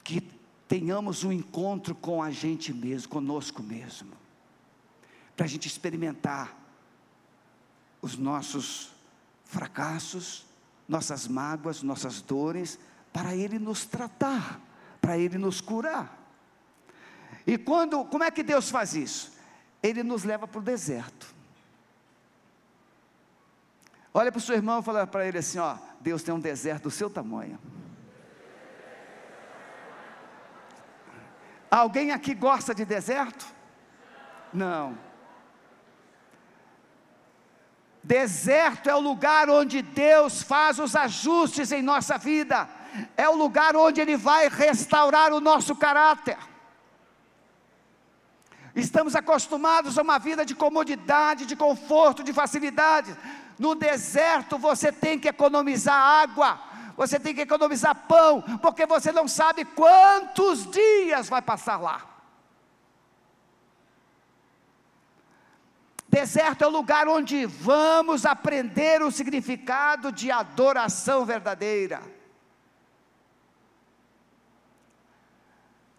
que 0.03 0.21
tenhamos 0.67 1.23
um 1.23 1.31
encontro 1.31 1.95
com 1.95 2.21
a 2.21 2.29
gente 2.29 2.71
mesmo, 2.71 3.09
conosco 3.09 3.63
mesmo, 3.63 4.11
para 5.35 5.47
a 5.47 5.49
gente 5.49 5.67
experimentar 5.67 6.55
os 8.03 8.15
nossos 8.15 8.91
fracassos, 9.45 10.45
nossas 10.87 11.27
mágoas, 11.27 11.81
nossas 11.81 12.21
dores, 12.21 12.77
para 13.11 13.35
Ele 13.35 13.57
nos 13.57 13.87
tratar, 13.87 14.61
para 15.01 15.17
Ele 15.17 15.39
nos 15.39 15.59
curar. 15.61 16.23
E 17.47 17.57
quando, 17.57 18.05
como 18.05 18.23
é 18.23 18.29
que 18.29 18.43
Deus 18.43 18.69
faz 18.69 18.93
isso? 18.93 19.33
Ele 19.81 20.03
nos 20.03 20.23
leva 20.23 20.47
para 20.47 20.59
o 20.59 20.63
deserto. 20.63 21.33
Olha 24.13 24.31
para 24.31 24.39
o 24.39 24.41
seu 24.41 24.55
irmão 24.55 24.79
e 24.79 24.83
fala 24.83 25.05
para 25.05 25.27
ele 25.27 25.37
assim: 25.37 25.59
ó, 25.59 25.77
Deus 25.99 26.23
tem 26.23 26.33
um 26.33 26.39
deserto 26.39 26.83
do 26.83 26.91
seu 26.91 27.09
tamanho. 27.09 27.59
Alguém 31.69 32.11
aqui 32.11 32.33
gosta 32.33 32.73
de 32.73 32.83
deserto? 32.83 33.45
Não. 34.51 34.97
Deserto 38.03 38.89
é 38.89 38.95
o 38.95 38.99
lugar 38.99 39.49
onde 39.49 39.81
Deus 39.83 40.41
faz 40.41 40.79
os 40.79 40.95
ajustes 40.95 41.71
em 41.71 41.83
nossa 41.83 42.17
vida, 42.17 42.67
é 43.15 43.29
o 43.29 43.35
lugar 43.35 43.75
onde 43.75 44.01
Ele 44.01 44.17
vai 44.17 44.47
restaurar 44.49 45.31
o 45.31 45.39
nosso 45.39 45.75
caráter. 45.75 46.37
Estamos 48.73 49.15
acostumados 49.15 49.97
a 49.97 50.01
uma 50.01 50.17
vida 50.17 50.45
de 50.45 50.55
comodidade, 50.55 51.45
de 51.45 51.55
conforto, 51.55 52.23
de 52.23 52.33
facilidade. 52.33 53.15
No 53.59 53.75
deserto 53.75 54.57
você 54.57 54.89
tem 54.89 55.19
que 55.19 55.27
economizar 55.27 55.93
água, 55.93 56.57
você 56.95 57.19
tem 57.19 57.35
que 57.35 57.41
economizar 57.41 57.93
pão, 58.07 58.41
porque 58.61 58.85
você 58.85 59.11
não 59.11 59.27
sabe 59.27 59.65
quantos 59.65 60.65
dias 60.71 61.27
vai 61.27 61.41
passar 61.41 61.77
lá. 61.77 62.05
Deserto 66.07 66.63
é 66.63 66.67
o 66.67 66.71
lugar 66.71 67.07
onde 67.07 67.45
vamos 67.45 68.25
aprender 68.25 69.03
o 69.03 69.11
significado 69.11 70.11
de 70.11 70.31
adoração 70.31 71.25
verdadeira. 71.25 72.01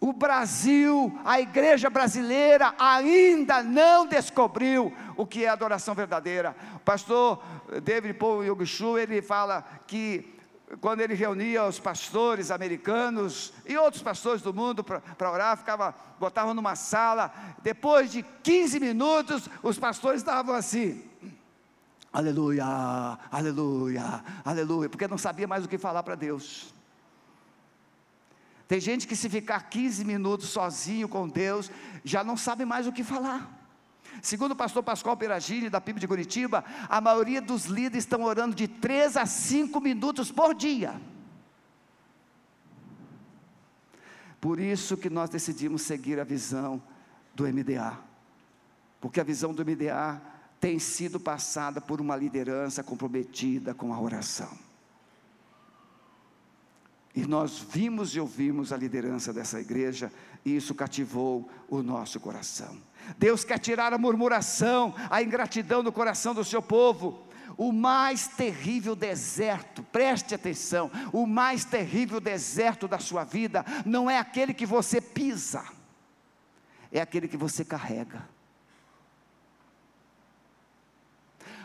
O 0.03 0.11
Brasil, 0.11 1.15
a 1.23 1.39
igreja 1.39 1.87
brasileira 1.87 2.73
ainda 2.79 3.61
não 3.61 4.07
descobriu 4.07 4.91
o 5.15 5.27
que 5.27 5.45
é 5.45 5.47
adoração 5.47 5.93
verdadeira. 5.93 6.55
O 6.77 6.79
pastor 6.79 7.39
David 7.83 8.15
Paul 8.15 8.43
Yogishu, 8.43 8.97
ele 8.97 9.21
fala 9.21 9.63
que 9.85 10.41
quando 10.79 11.01
ele 11.01 11.13
reunia 11.13 11.65
os 11.65 11.79
pastores 11.79 12.49
americanos 12.49 13.53
e 13.63 13.77
outros 13.77 14.01
pastores 14.01 14.41
do 14.41 14.51
mundo 14.51 14.83
para 14.83 15.31
orar, 15.31 15.55
ficava, 15.55 15.93
botavam 16.19 16.55
numa 16.55 16.75
sala, 16.75 17.31
depois 17.61 18.11
de 18.11 18.23
15 18.23 18.79
minutos, 18.79 19.47
os 19.61 19.77
pastores 19.77 20.21
estavam 20.21 20.55
assim, 20.55 21.03
aleluia, 22.11 22.65
aleluia, 23.31 24.23
aleluia, 24.43 24.89
porque 24.89 25.07
não 25.07 25.19
sabia 25.19 25.47
mais 25.47 25.63
o 25.63 25.67
que 25.67 25.77
falar 25.77 26.01
para 26.01 26.15
Deus. 26.15 26.70
Tem 28.71 28.79
gente 28.79 29.05
que 29.05 29.17
se 29.17 29.27
ficar 29.27 29.69
15 29.69 30.05
minutos 30.05 30.47
sozinho 30.47 31.09
com 31.09 31.27
Deus, 31.27 31.69
já 32.05 32.23
não 32.23 32.37
sabe 32.37 32.63
mais 32.63 32.87
o 32.87 32.91
que 32.93 33.03
falar. 33.03 33.67
Segundo 34.21 34.53
o 34.53 34.55
pastor 34.55 34.81
Pascoal 34.81 35.17
Peragini, 35.17 35.69
da 35.69 35.81
PIB 35.81 35.99
de 35.99 36.07
Curitiba, 36.07 36.63
a 36.87 37.01
maioria 37.01 37.41
dos 37.41 37.65
líderes 37.65 38.05
estão 38.05 38.23
orando 38.23 38.55
de 38.55 38.69
3 38.69 39.17
a 39.17 39.25
5 39.25 39.81
minutos 39.81 40.31
por 40.31 40.55
dia. 40.55 40.95
Por 44.39 44.57
isso 44.57 44.95
que 44.95 45.09
nós 45.09 45.29
decidimos 45.29 45.81
seguir 45.81 46.17
a 46.17 46.23
visão 46.23 46.81
do 47.35 47.43
MDA. 47.43 47.99
Porque 49.01 49.19
a 49.19 49.25
visão 49.25 49.53
do 49.53 49.65
MDA 49.65 50.21
tem 50.61 50.79
sido 50.79 51.19
passada 51.19 51.81
por 51.81 51.99
uma 51.99 52.15
liderança 52.15 52.81
comprometida 52.81 53.73
com 53.73 53.93
a 53.93 53.99
oração. 53.99 54.70
E 57.15 57.25
nós 57.25 57.59
vimos 57.59 58.15
e 58.15 58.19
ouvimos 58.19 58.71
a 58.71 58.77
liderança 58.77 59.33
dessa 59.33 59.59
igreja, 59.59 60.11
e 60.45 60.55
isso 60.55 60.73
cativou 60.73 61.49
o 61.67 61.83
nosso 61.83 62.19
coração. 62.19 62.77
Deus 63.17 63.43
quer 63.43 63.59
tirar 63.59 63.93
a 63.93 63.97
murmuração, 63.97 64.95
a 65.09 65.21
ingratidão 65.21 65.83
do 65.83 65.91
coração 65.91 66.33
do 66.33 66.43
seu 66.43 66.61
povo. 66.61 67.27
O 67.57 67.73
mais 67.73 68.27
terrível 68.27 68.95
deserto, 68.95 69.83
preste 69.83 70.33
atenção, 70.33 70.89
o 71.11 71.27
mais 71.27 71.65
terrível 71.65 72.21
deserto 72.21 72.87
da 72.87 72.97
sua 72.97 73.25
vida 73.25 73.65
não 73.85 74.09
é 74.09 74.17
aquele 74.17 74.53
que 74.53 74.65
você 74.65 75.01
pisa, 75.01 75.63
é 76.91 77.01
aquele 77.01 77.27
que 77.27 77.35
você 77.35 77.65
carrega. 77.65 78.27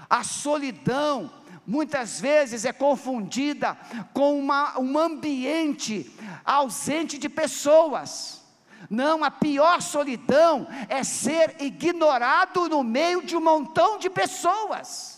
A 0.09 0.23
solidão 0.23 1.31
muitas 1.67 2.21
vezes 2.21 2.65
é 2.65 2.73
confundida 2.73 3.77
com 4.13 4.39
uma, 4.39 4.79
um 4.79 4.99
ambiente 4.99 6.11
ausente 6.45 7.19
de 7.19 7.29
pessoas. 7.29 8.43
Não, 8.89 9.25
a 9.25 9.31
pior 9.31 9.83
solidão 9.83 10.69
é 10.89 11.03
ser 11.03 11.57
ignorado 11.61 12.69
no 12.69 12.85
meio 12.85 13.23
de 13.23 13.37
um 13.37 13.41
montão 13.41 13.99
de 13.99 14.09
pessoas. 14.09 15.16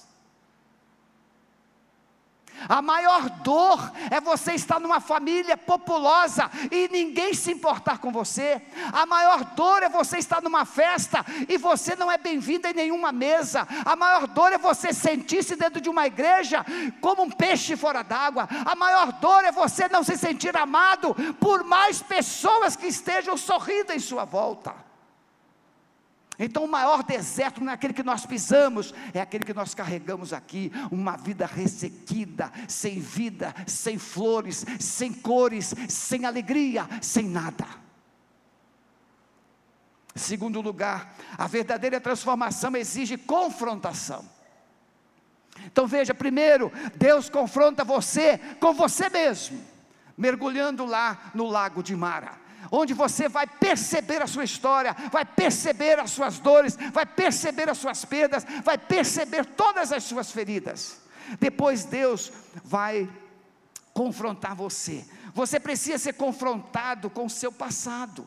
A 2.66 2.80
maior 2.80 3.28
dor 3.42 3.92
é 4.10 4.20
você 4.20 4.54
estar 4.54 4.80
numa 4.80 5.00
família 5.00 5.56
populosa 5.56 6.50
e 6.70 6.88
ninguém 6.88 7.34
se 7.34 7.52
importar 7.52 7.98
com 7.98 8.10
você. 8.10 8.62
A 8.92 9.04
maior 9.04 9.44
dor 9.54 9.82
é 9.82 9.88
você 9.88 10.18
estar 10.18 10.40
numa 10.40 10.64
festa 10.64 11.24
e 11.48 11.58
você 11.58 11.94
não 11.94 12.10
é 12.10 12.16
bem-vindo 12.16 12.66
em 12.66 12.72
nenhuma 12.72 13.12
mesa. 13.12 13.66
A 13.84 13.94
maior 13.94 14.26
dor 14.26 14.52
é 14.52 14.58
você 14.58 14.92
sentir-se 14.92 15.56
dentro 15.56 15.80
de 15.80 15.88
uma 15.88 16.06
igreja 16.06 16.64
como 17.00 17.22
um 17.22 17.30
peixe 17.30 17.76
fora 17.76 18.02
d'água. 18.02 18.48
A 18.64 18.74
maior 18.74 19.12
dor 19.12 19.44
é 19.44 19.52
você 19.52 19.88
não 19.88 20.02
se 20.02 20.16
sentir 20.16 20.56
amado 20.56 21.14
por 21.38 21.64
mais 21.64 22.02
pessoas 22.02 22.76
que 22.76 22.86
estejam 22.86 23.36
sorrindo 23.36 23.92
em 23.92 23.98
sua 23.98 24.24
volta. 24.24 24.87
Então, 26.38 26.64
o 26.64 26.70
maior 26.70 27.02
deserto 27.02 27.60
não 27.60 27.72
é 27.72 27.74
aquele 27.74 27.92
que 27.92 28.02
nós 28.02 28.24
pisamos, 28.24 28.94
é 29.12 29.20
aquele 29.20 29.44
que 29.44 29.52
nós 29.52 29.74
carregamos 29.74 30.32
aqui, 30.32 30.70
uma 30.90 31.16
vida 31.16 31.44
ressequida, 31.44 32.52
sem 32.68 33.00
vida, 33.00 33.52
sem 33.66 33.98
flores, 33.98 34.64
sem 34.78 35.12
cores, 35.12 35.74
sem 35.88 36.24
alegria, 36.24 36.88
sem 37.02 37.24
nada. 37.28 37.66
Segundo 40.14 40.60
lugar, 40.60 41.12
a 41.36 41.48
verdadeira 41.48 42.00
transformação 42.00 42.76
exige 42.76 43.16
confrontação. 43.16 44.24
Então 45.66 45.88
veja, 45.88 46.14
primeiro, 46.14 46.70
Deus 46.94 47.28
confronta 47.28 47.82
você 47.82 48.38
com 48.60 48.72
você 48.72 49.08
mesmo, 49.08 49.60
mergulhando 50.16 50.84
lá 50.84 51.32
no 51.34 51.48
lago 51.48 51.82
de 51.82 51.96
Mara 51.96 52.47
onde 52.70 52.94
você 52.94 53.28
vai 53.28 53.46
perceber 53.46 54.22
a 54.22 54.26
sua 54.26 54.44
história, 54.44 54.94
vai 55.10 55.24
perceber 55.24 55.98
as 55.98 56.10
suas 56.10 56.38
dores, 56.38 56.76
vai 56.92 57.06
perceber 57.06 57.68
as 57.68 57.78
suas 57.78 58.04
perdas, 58.04 58.44
vai 58.64 58.76
perceber 58.76 59.44
todas 59.44 59.92
as 59.92 60.04
suas 60.04 60.30
feridas. 60.30 61.00
Depois 61.38 61.84
Deus 61.84 62.32
vai 62.64 63.08
confrontar 63.92 64.54
você. 64.54 65.06
Você 65.34 65.60
precisa 65.60 65.98
ser 65.98 66.14
confrontado 66.14 67.10
com 67.10 67.26
o 67.26 67.30
seu 67.30 67.52
passado, 67.52 68.26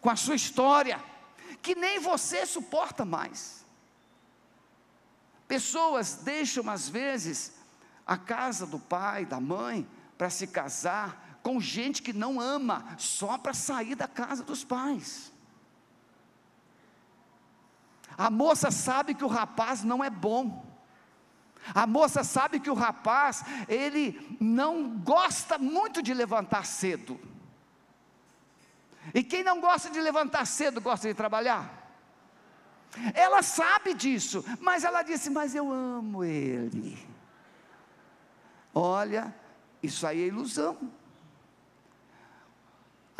com 0.00 0.10
a 0.10 0.16
sua 0.16 0.34
história, 0.34 1.02
que 1.60 1.74
nem 1.74 2.00
você 2.00 2.44
suporta 2.46 3.04
mais. 3.04 3.64
Pessoas 5.46 6.14
deixam 6.22 6.68
às 6.70 6.88
vezes 6.88 7.52
a 8.06 8.16
casa 8.16 8.66
do 8.66 8.78
pai, 8.78 9.24
da 9.24 9.40
mãe, 9.40 9.86
para 10.16 10.30
se 10.30 10.46
casar 10.46 11.31
com 11.42 11.60
gente 11.60 12.02
que 12.02 12.12
não 12.12 12.40
ama, 12.40 12.94
só 12.98 13.36
para 13.36 13.52
sair 13.52 13.94
da 13.94 14.06
casa 14.06 14.44
dos 14.44 14.64
pais. 14.64 15.32
A 18.16 18.30
moça 18.30 18.70
sabe 18.70 19.14
que 19.14 19.24
o 19.24 19.28
rapaz 19.28 19.82
não 19.82 20.02
é 20.02 20.10
bom. 20.10 20.64
A 21.74 21.86
moça 21.86 22.24
sabe 22.24 22.60
que 22.60 22.70
o 22.70 22.74
rapaz, 22.74 23.44
ele 23.68 24.36
não 24.40 24.98
gosta 24.98 25.58
muito 25.58 26.02
de 26.02 26.12
levantar 26.12 26.66
cedo. 26.66 27.18
E 29.14 29.22
quem 29.22 29.42
não 29.42 29.60
gosta 29.60 29.90
de 29.90 30.00
levantar 30.00 30.46
cedo 30.46 30.80
gosta 30.80 31.08
de 31.08 31.14
trabalhar. 31.14 31.80
Ela 33.14 33.42
sabe 33.42 33.94
disso, 33.94 34.44
mas 34.60 34.84
ela 34.84 35.02
disse: 35.02 35.30
Mas 35.30 35.54
eu 35.54 35.72
amo 35.72 36.22
ele. 36.22 36.98
Olha, 38.74 39.34
isso 39.82 40.06
aí 40.06 40.22
é 40.22 40.26
ilusão. 40.26 40.78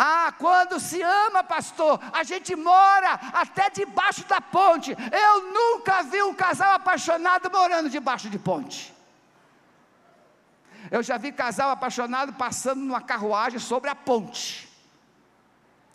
Ah, 0.04 0.34
quando 0.36 0.80
se 0.80 1.00
ama, 1.00 1.44
pastor, 1.44 2.00
a 2.12 2.24
gente 2.24 2.56
mora 2.56 3.20
até 3.32 3.70
debaixo 3.70 4.24
da 4.26 4.40
ponte. 4.40 4.90
Eu 4.90 5.52
nunca 5.52 6.02
vi 6.02 6.20
um 6.24 6.34
casal 6.34 6.74
apaixonado 6.74 7.48
morando 7.48 7.88
debaixo 7.88 8.28
de 8.28 8.36
ponte. 8.36 8.92
Eu 10.90 11.04
já 11.04 11.16
vi 11.16 11.30
casal 11.30 11.70
apaixonado 11.70 12.32
passando 12.32 12.80
numa 12.80 13.00
carruagem 13.00 13.60
sobre 13.60 13.90
a 13.90 13.94
ponte. 13.94 14.68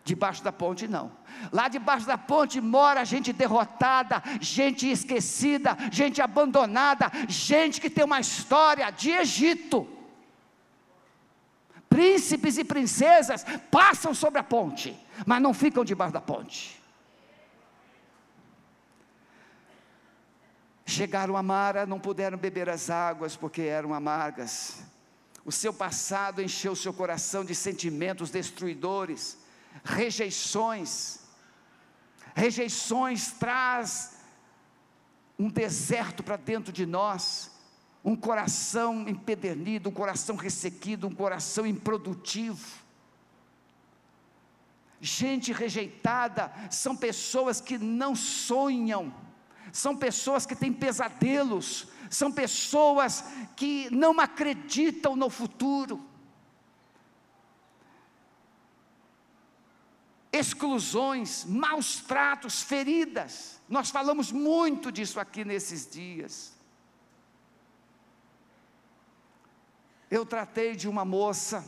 Debaixo 0.05 0.41
da 0.41 0.53
ponte, 0.53 0.87
não. 0.87 1.11
Lá 1.51 1.67
debaixo 1.67 2.07
da 2.07 2.17
ponte 2.17 2.61
mora 2.61 3.03
gente 3.03 3.33
derrotada, 3.33 4.23
gente 4.39 4.89
esquecida, 4.89 5.77
gente 5.91 6.21
abandonada, 6.21 7.11
gente 7.27 7.81
que 7.81 7.89
tem 7.89 8.05
uma 8.05 8.21
história 8.21 8.89
de 8.89 9.11
Egito. 9.11 9.96
Príncipes 11.97 12.59
e 12.59 12.63
princesas 12.63 13.43
passam 13.71 14.13
sobre 14.13 14.39
a 14.39 14.43
ponte, 14.43 14.95
mas 15.25 15.41
não 15.41 15.51
ficam 15.51 15.83
debaixo 15.83 16.13
da 16.13 16.21
ponte. 16.21 16.79
Chegaram 20.85 21.35
a 21.35 21.41
Mara, 21.41 21.87
não 21.87 21.99
puderam 21.99 22.37
beber 22.37 22.69
as 22.69 22.91
águas 22.91 23.35
porque 23.35 23.63
eram 23.63 23.95
amargas. 23.95 24.83
O 25.43 25.51
seu 25.51 25.73
passado 25.73 26.39
encheu 26.39 26.75
seu 26.75 26.93
coração 26.93 27.43
de 27.43 27.55
sentimentos 27.55 28.29
destruidores 28.29 29.35
rejeições. 29.83 31.21
Rejeições 32.35 33.31
traz 33.31 34.17
um 35.39 35.49
deserto 35.49 36.21
para 36.21 36.35
dentro 36.37 36.71
de 36.71 36.85
nós, 36.85 37.56
um 38.03 38.15
coração 38.15 39.07
empedernido, 39.07 39.89
um 39.89 39.93
coração 39.93 40.35
ressequido, 40.35 41.07
um 41.07 41.13
coração 41.13 41.65
improdutivo. 41.65 42.65
Gente 44.99 45.51
rejeitada 45.51 46.51
são 46.71 46.95
pessoas 46.95 47.61
que 47.61 47.77
não 47.77 48.15
sonham, 48.15 49.13
são 49.71 49.95
pessoas 49.95 50.45
que 50.45 50.55
têm 50.55 50.73
pesadelos, 50.73 51.87
são 52.09 52.31
pessoas 52.31 53.23
que 53.55 53.89
não 53.91 54.19
acreditam 54.19 55.15
no 55.15 55.29
futuro. 55.29 56.03
exclusões, 60.37 61.45
maus 61.45 61.97
tratos, 61.97 62.61
feridas. 62.61 63.59
Nós 63.67 63.89
falamos 63.89 64.31
muito 64.31 64.91
disso 64.91 65.19
aqui 65.19 65.43
nesses 65.43 65.89
dias. 65.89 66.56
Eu 70.09 70.25
tratei 70.25 70.75
de 70.75 70.87
uma 70.87 71.03
moça, 71.03 71.65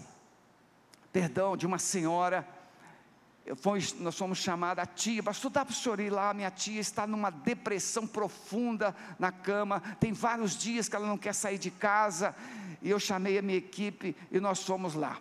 perdão, 1.11 1.57
de 1.57 1.65
uma 1.65 1.77
senhora, 1.77 2.47
nós 3.99 4.17
fomos 4.17 4.37
chamada 4.37 4.81
a 4.81 4.85
tia, 4.85 5.23
pastor, 5.23 5.49
dá 5.49 5.65
para 5.65 5.71
o 5.71 5.75
senhor 5.75 5.99
ir 5.99 6.09
lá, 6.09 6.33
minha 6.33 6.51
tia 6.51 6.79
está 6.79 7.07
numa 7.07 7.29
depressão 7.29 8.05
profunda 8.05 8.95
na 9.17 9.31
cama, 9.31 9.81
tem 9.99 10.13
vários 10.13 10.55
dias 10.55 10.87
que 10.87 10.95
ela 10.95 11.07
não 11.07 11.17
quer 11.17 11.33
sair 11.33 11.57
de 11.57 11.71
casa, 11.71 12.35
e 12.81 12.89
eu 12.89 12.99
chamei 12.99 13.37
a 13.37 13.41
minha 13.41 13.57
equipe 13.57 14.15
e 14.31 14.39
nós 14.39 14.63
fomos 14.63 14.93
lá, 14.93 15.17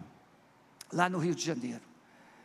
lá 0.92 1.08
no 1.08 1.18
Rio 1.18 1.34
de 1.34 1.44
Janeiro. 1.44 1.82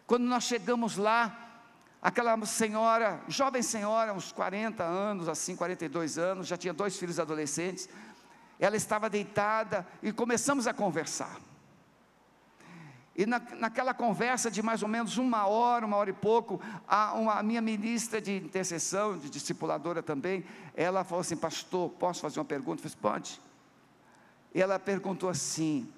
Quando 0.08 0.24
nós 0.24 0.46
chegamos 0.46 0.96
lá, 0.98 1.62
aquela 2.02 2.38
senhora, 2.46 3.22
jovem 3.28 3.62
senhora, 3.62 4.14
uns 4.14 4.32
40 4.32 4.84
anos, 4.84 5.30
assim, 5.30 5.56
42 5.56 6.18
anos, 6.18 6.48
já 6.48 6.58
tinha 6.58 6.74
dois 6.74 6.98
filhos 6.98 7.20
adolescentes, 7.20 7.90
ela 8.60 8.76
estava 8.76 9.10
deitada 9.10 9.86
e 10.02 10.12
começamos 10.12 10.68
a 10.68 10.74
conversar. 10.74 11.40
E 13.16 13.26
na, 13.28 13.40
naquela 13.58 13.94
conversa 13.94 14.50
de 14.50 14.62
mais 14.64 14.82
ou 14.82 14.90
menos 14.90 15.18
uma 15.18 15.46
hora, 15.46 15.86
uma 15.86 15.98
hora 15.98 16.10
e 16.10 16.14
pouco, 16.14 16.60
a, 16.88 17.14
uma, 17.14 17.36
a 17.36 17.44
minha 17.44 17.62
ministra 17.62 18.20
de 18.20 18.38
intercessão, 18.38 19.18
de 19.18 19.30
discipuladora 19.30 20.02
também, 20.02 20.44
ela 20.74 21.04
falou 21.04 21.22
assim: 21.22 21.38
Pastor, 21.38 21.92
posso 21.92 22.22
fazer 22.22 22.40
uma 22.40 22.46
pergunta? 22.46 22.84
Eu 22.84 22.90
falei, 22.90 22.98
pode. 23.02 23.40
E 24.54 24.62
ela 24.62 24.80
perguntou 24.80 25.30
assim: 25.30 25.92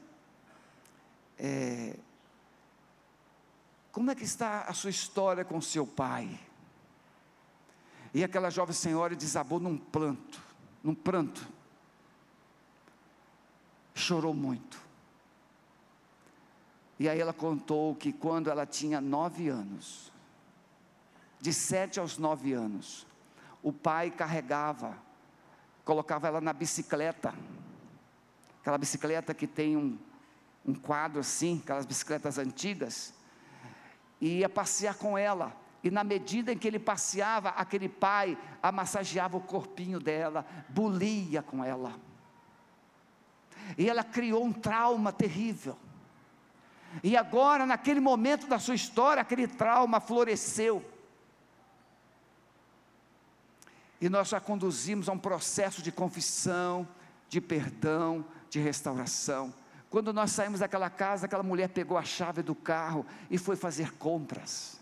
é, 1.39 1.95
como 3.93 4.11
é 4.11 4.15
que 4.15 4.25
está 4.25 4.61
a 4.63 4.73
sua 4.73 4.89
história 4.89 5.45
com 5.45 5.61
seu 5.61 5.87
pai? 5.87 6.37
E 8.13 8.25
aquela 8.25 8.49
jovem 8.49 8.73
senhora 8.73 9.15
desabou 9.15 9.59
num 9.59 9.77
pranto, 9.77 10.41
num 10.83 10.93
pranto. 10.93 11.47
Chorou 13.95 14.33
muito. 14.33 14.77
E 16.99 17.09
aí 17.09 17.19
ela 17.19 17.33
contou 17.33 17.95
que 17.95 18.11
quando 18.13 18.49
ela 18.49 18.65
tinha 18.65 19.01
nove 19.01 19.47
anos, 19.47 20.11
de 21.39 21.53
sete 21.53 21.99
aos 21.99 22.17
nove 22.17 22.53
anos, 22.53 23.07
o 23.63 23.71
pai 23.71 24.11
carregava, 24.11 24.97
colocava 25.83 26.27
ela 26.27 26.41
na 26.41 26.53
bicicleta, 26.53 27.33
aquela 28.61 28.77
bicicleta 28.77 29.33
que 29.33 29.47
tem 29.47 29.77
um, 29.77 29.97
um 30.65 30.73
quadro 30.73 31.19
assim, 31.21 31.61
aquelas 31.63 31.85
bicicletas 31.85 32.37
antigas, 32.37 33.13
e 34.19 34.39
ia 34.39 34.49
passear 34.49 34.95
com 34.95 35.17
ela. 35.17 35.55
E 35.83 35.91
na 35.91 36.03
medida 36.03 36.51
em 36.51 36.57
que 36.57 36.67
ele 36.67 36.79
passeava, 36.79 37.49
aquele 37.49 37.87
pai 37.87 38.37
amassageava 38.61 39.37
o 39.37 39.41
corpinho 39.41 39.99
dela, 39.99 40.45
bulia 40.67 41.41
com 41.41 41.63
ela. 41.63 41.93
E 43.77 43.89
ela 43.89 44.03
criou 44.03 44.43
um 44.43 44.53
trauma 44.53 45.11
terrível. 45.11 45.77
E 47.03 47.17
agora, 47.17 47.65
naquele 47.65 47.99
momento 47.99 48.47
da 48.47 48.59
sua 48.59 48.75
história, 48.75 49.21
aquele 49.21 49.47
trauma 49.47 49.99
floresceu. 49.99 50.83
E 53.99 54.09
nós 54.09 54.33
a 54.33 54.39
conduzimos 54.39 55.09
a 55.09 55.13
um 55.13 55.17
processo 55.17 55.81
de 55.81 55.91
confissão, 55.91 56.87
de 57.29 57.41
perdão, 57.41 58.25
de 58.49 58.59
restauração. 58.59 59.53
Quando 59.89 60.13
nós 60.13 60.31
saímos 60.31 60.59
daquela 60.59 60.89
casa, 60.89 61.25
aquela 61.25 61.43
mulher 61.43 61.69
pegou 61.69 61.97
a 61.97 62.03
chave 62.03 62.41
do 62.41 62.53
carro 62.53 63.05
e 63.29 63.37
foi 63.37 63.55
fazer 63.55 63.93
compras. 63.93 64.79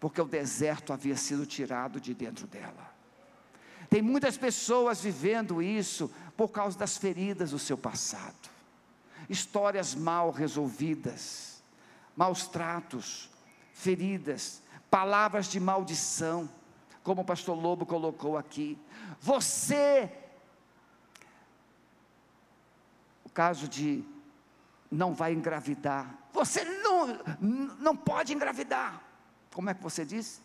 Porque 0.00 0.20
o 0.20 0.26
deserto 0.26 0.92
havia 0.92 1.16
sido 1.16 1.46
tirado 1.46 2.00
de 2.00 2.12
dentro 2.12 2.46
dela. 2.46 2.94
Tem 3.88 4.02
muitas 4.02 4.36
pessoas 4.36 5.00
vivendo 5.00 5.62
isso 5.62 6.12
por 6.36 6.48
causa 6.48 6.78
das 6.78 6.96
feridas 6.96 7.50
do 7.50 7.58
seu 7.58 7.78
passado. 7.78 8.50
Histórias 9.28 9.94
mal 9.94 10.30
resolvidas, 10.30 11.62
maus 12.16 12.46
tratos, 12.46 13.30
feridas, 13.72 14.62
palavras 14.90 15.46
de 15.46 15.58
maldição, 15.58 16.48
como 17.02 17.22
o 17.22 17.24
pastor 17.24 17.56
Lobo 17.56 17.86
colocou 17.86 18.36
aqui. 18.36 18.78
Você 19.20 20.10
caso 23.36 23.68
de 23.68 24.02
não 24.90 25.12
vai 25.12 25.34
engravidar. 25.34 26.14
Você 26.32 26.64
não, 26.64 27.18
não 27.78 27.94
pode 27.94 28.32
engravidar. 28.32 29.02
Como 29.52 29.68
é 29.68 29.74
que 29.74 29.82
você 29.82 30.06
diz? 30.06 30.40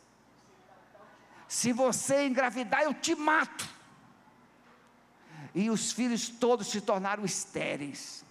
Se 1.47 1.71
você 1.71 2.27
engravidar, 2.27 2.81
eu 2.81 2.93
te 2.93 3.15
mato. 3.15 3.65
E 5.53 5.69
os 5.69 5.91
filhos 5.91 6.29
todos 6.29 6.67
se 6.67 6.81
tornaram 6.81 7.25
estéreis. 7.25 8.23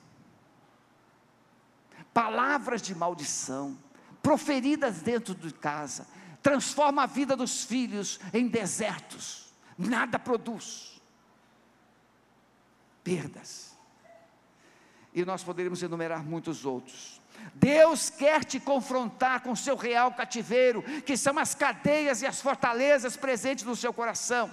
Palavras 2.12 2.82
de 2.82 2.94
maldição, 2.94 3.76
proferidas 4.22 5.02
dentro 5.02 5.34
de 5.34 5.52
casa, 5.52 6.06
transforma 6.42 7.04
a 7.04 7.06
vida 7.06 7.36
dos 7.36 7.64
filhos 7.64 8.18
em 8.32 8.48
desertos. 8.48 9.52
Nada 9.78 10.18
produz. 10.18 11.00
Perdas 13.04 13.70
e 15.12 15.24
nós 15.24 15.42
poderíamos 15.42 15.82
enumerar 15.82 16.24
muitos 16.24 16.64
outros. 16.64 17.20
Deus 17.54 18.10
quer 18.10 18.44
te 18.44 18.60
confrontar 18.60 19.40
com 19.40 19.56
seu 19.56 19.76
real 19.76 20.12
cativeiro, 20.12 20.82
que 21.02 21.16
são 21.16 21.38
as 21.38 21.54
cadeias 21.54 22.22
e 22.22 22.26
as 22.26 22.40
fortalezas 22.40 23.16
presentes 23.16 23.64
no 23.64 23.74
seu 23.74 23.92
coração. 23.92 24.50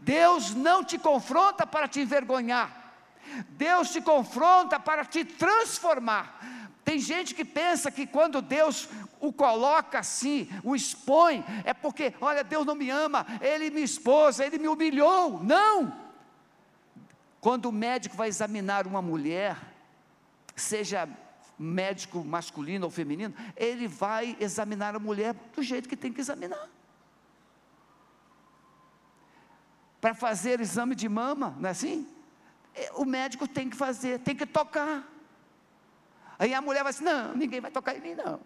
Deus 0.00 0.54
não 0.54 0.84
te 0.84 0.98
confronta 0.98 1.66
para 1.66 1.88
te 1.88 2.00
envergonhar, 2.00 2.94
Deus 3.50 3.90
te 3.90 4.00
confronta 4.00 4.78
para 4.78 5.04
te 5.04 5.24
transformar. 5.24 6.40
Tem 6.84 7.00
gente 7.00 7.34
que 7.34 7.44
pensa 7.44 7.90
que 7.90 8.06
quando 8.06 8.40
Deus 8.40 8.88
o 9.20 9.32
coloca 9.32 9.98
assim, 9.98 10.48
o 10.62 10.76
expõe, 10.76 11.44
é 11.64 11.74
porque, 11.74 12.14
olha, 12.20 12.44
Deus 12.44 12.64
não 12.64 12.76
me 12.76 12.90
ama, 12.90 13.26
Ele 13.40 13.70
me 13.70 13.82
expôs, 13.82 14.38
Ele 14.38 14.58
me 14.58 14.68
humilhou. 14.68 15.42
Não! 15.42 15.92
Quando 17.40 17.66
o 17.66 17.72
médico 17.72 18.16
vai 18.16 18.28
examinar 18.28 18.86
uma 18.86 19.02
mulher, 19.02 19.56
seja 20.54 21.08
médico 21.58 22.24
masculino 22.24 22.86
ou 22.86 22.90
feminino, 22.90 23.34
ele 23.56 23.88
vai 23.88 24.36
examinar 24.40 24.94
a 24.94 24.98
mulher 24.98 25.34
do 25.54 25.62
jeito 25.62 25.88
que 25.88 25.96
tem 25.96 26.12
que 26.12 26.20
examinar. 26.20 26.68
Para 30.06 30.14
fazer 30.14 30.60
exame 30.60 30.94
de 30.94 31.08
mama, 31.08 31.56
não 31.58 31.68
é 31.68 31.72
assim? 31.72 32.06
É, 32.72 32.92
o 32.94 33.04
médico 33.04 33.48
tem 33.48 33.68
que 33.68 33.74
fazer, 33.74 34.20
tem 34.20 34.36
que 34.36 34.46
tocar. 34.46 35.02
Aí 36.38 36.54
a 36.54 36.62
mulher 36.62 36.84
vai 36.84 36.90
assim: 36.90 37.02
não, 37.02 37.34
ninguém 37.34 37.60
vai 37.60 37.72
tocar 37.72 37.96
em 37.96 38.00
mim, 38.00 38.14
não. 38.14 38.38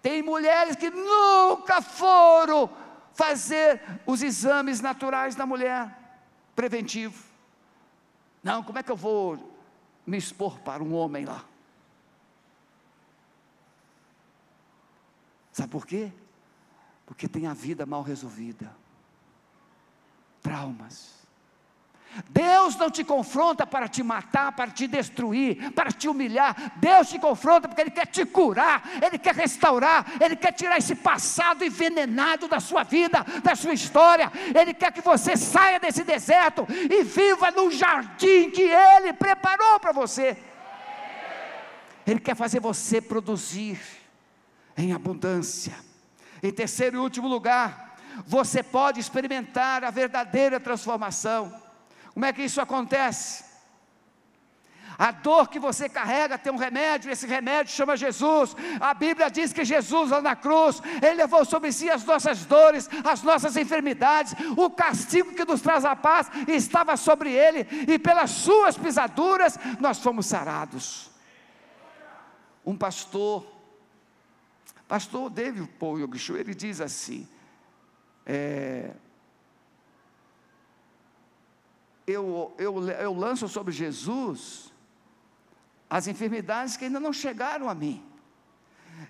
Tem 0.00 0.22
mulheres 0.22 0.76
que 0.76 0.88
nunca 0.88 1.82
foram 1.82 2.70
fazer 3.12 3.82
os 4.06 4.22
exames 4.22 4.80
naturais 4.80 5.34
da 5.34 5.44
mulher, 5.44 5.90
preventivo. 6.54 7.24
Não, 8.44 8.62
como 8.62 8.78
é 8.78 8.84
que 8.84 8.92
eu 8.92 8.96
vou 8.96 9.58
me 10.06 10.16
expor 10.16 10.60
para 10.60 10.80
um 10.80 10.94
homem 10.94 11.24
lá? 11.24 11.44
Sabe 15.50 15.70
por 15.70 15.84
quê? 15.84 16.12
Porque 17.04 17.26
tem 17.26 17.48
a 17.48 17.52
vida 17.52 17.84
mal 17.84 18.02
resolvida, 18.02 18.72
traumas 20.46 21.16
Deus 22.30 22.76
não 22.76 22.90
te 22.90 23.04
confronta 23.04 23.66
para 23.66 23.88
te 23.88 24.02
matar, 24.02 24.52
para 24.52 24.70
te 24.70 24.86
destruir, 24.86 25.72
para 25.72 25.90
te 25.90 26.08
humilhar. 26.08 26.72
Deus 26.76 27.08
te 27.08 27.18
confronta 27.18 27.68
porque 27.68 27.82
Ele 27.82 27.90
quer 27.90 28.06
te 28.06 28.24
curar, 28.24 28.82
Ele 29.02 29.18
quer 29.18 29.34
restaurar, 29.34 30.06
Ele 30.20 30.36
quer 30.36 30.52
tirar 30.52 30.78
esse 30.78 30.94
passado 30.94 31.64
envenenado 31.64 32.48
da 32.48 32.60
sua 32.60 32.82
vida, 32.82 33.24
da 33.42 33.54
sua 33.54 33.74
história. 33.74 34.32
Ele 34.58 34.72
quer 34.72 34.92
que 34.92 35.00
você 35.00 35.36
saia 35.36 35.78
desse 35.78 36.04
deserto 36.04 36.66
e 36.68 37.02
viva 37.02 37.50
no 37.50 37.70
jardim 37.70 38.50
que 38.50 38.62
Ele 38.62 39.12
preparou 39.12 39.78
para 39.78 39.92
você. 39.92 40.36
Ele 42.06 42.20
quer 42.20 42.36
fazer 42.36 42.60
você 42.60 43.00
produzir 43.00 43.80
em 44.76 44.92
abundância. 44.92 45.74
Em 46.42 46.52
terceiro 46.52 46.96
e 46.96 47.00
último 47.00 47.26
lugar, 47.26 47.85
você 48.26 48.62
pode 48.62 49.00
experimentar 49.00 49.84
a 49.84 49.90
verdadeira 49.90 50.60
transformação 50.60 51.66
como 52.16 52.24
é 52.24 52.32
que 52.32 52.44
isso 52.44 52.62
acontece? 52.62 53.44
A 54.96 55.10
dor 55.10 55.50
que 55.50 55.58
você 55.58 55.86
carrega 55.86 56.38
tem 56.38 56.50
um 56.50 56.56
remédio, 56.56 57.10
esse 57.10 57.26
remédio 57.26 57.74
chama 57.74 57.94
Jesus. 57.94 58.56
A 58.80 58.94
Bíblia 58.94 59.30
diz 59.30 59.52
que 59.52 59.66
Jesus 59.66 60.10
lá 60.10 60.22
na 60.22 60.34
cruz, 60.34 60.80
Ele 61.02 61.16
levou 61.16 61.44
sobre 61.44 61.70
si 61.72 61.90
as 61.90 62.02
nossas 62.04 62.46
dores, 62.46 62.88
as 63.04 63.22
nossas 63.22 63.54
enfermidades, 63.54 64.34
o 64.56 64.70
castigo 64.70 65.34
que 65.34 65.44
nos 65.44 65.60
traz 65.60 65.84
a 65.84 65.94
paz 65.94 66.30
estava 66.48 66.96
sobre 66.96 67.30
Ele, 67.30 67.68
e 67.86 67.98
pelas 67.98 68.30
Suas 68.30 68.78
pisaduras 68.78 69.58
nós 69.78 69.98
fomos 69.98 70.24
sarados. 70.24 71.10
Um 72.64 72.78
pastor, 72.78 73.46
pastor 74.88 75.28
David 75.28 75.68
Paul 75.78 76.00
Yogishu, 76.00 76.34
ele 76.34 76.54
diz 76.54 76.80
assim: 76.80 77.28
é, 78.26 78.90
eu, 82.06 82.54
eu, 82.58 82.88
eu 82.88 83.14
lanço 83.14 83.48
sobre 83.48 83.72
Jesus 83.72 84.72
as 85.88 86.08
enfermidades 86.08 86.76
que 86.76 86.84
ainda 86.84 86.98
não 86.98 87.12
chegaram 87.12 87.68
a 87.68 87.74
mim. 87.74 88.04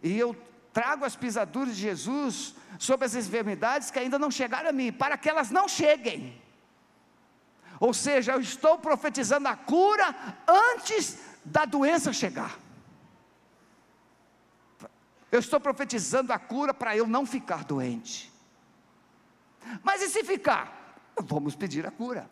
E 0.02 0.18
eu 0.18 0.36
trago 0.72 1.04
as 1.06 1.16
pisaduras 1.16 1.74
de 1.74 1.82
Jesus 1.82 2.54
sobre 2.78 3.06
as 3.06 3.14
enfermidades 3.14 3.90
que 3.90 3.98
ainda 3.98 4.18
não 4.18 4.30
chegaram 4.30 4.68
a 4.68 4.72
mim, 4.72 4.92
para 4.92 5.16
que 5.16 5.28
elas 5.28 5.50
não 5.50 5.66
cheguem. 5.66 6.38
Ou 7.80 7.94
seja, 7.94 8.32
eu 8.32 8.40
estou 8.40 8.78
profetizando 8.78 9.48
a 9.48 9.56
cura 9.56 10.14
antes 10.46 11.18
da 11.44 11.64
doença 11.64 12.12
chegar. 12.12 12.58
Eu 15.32 15.40
estou 15.40 15.60
profetizando 15.60 16.32
a 16.32 16.38
cura 16.38 16.72
para 16.74 16.96
eu 16.96 17.06
não 17.06 17.24
ficar 17.24 17.64
doente. 17.64 18.35
Mas 19.82 20.02
e 20.02 20.08
se 20.08 20.24
ficar? 20.24 21.12
Vamos 21.16 21.54
pedir 21.54 21.86
a 21.86 21.90
cura. 21.90 22.30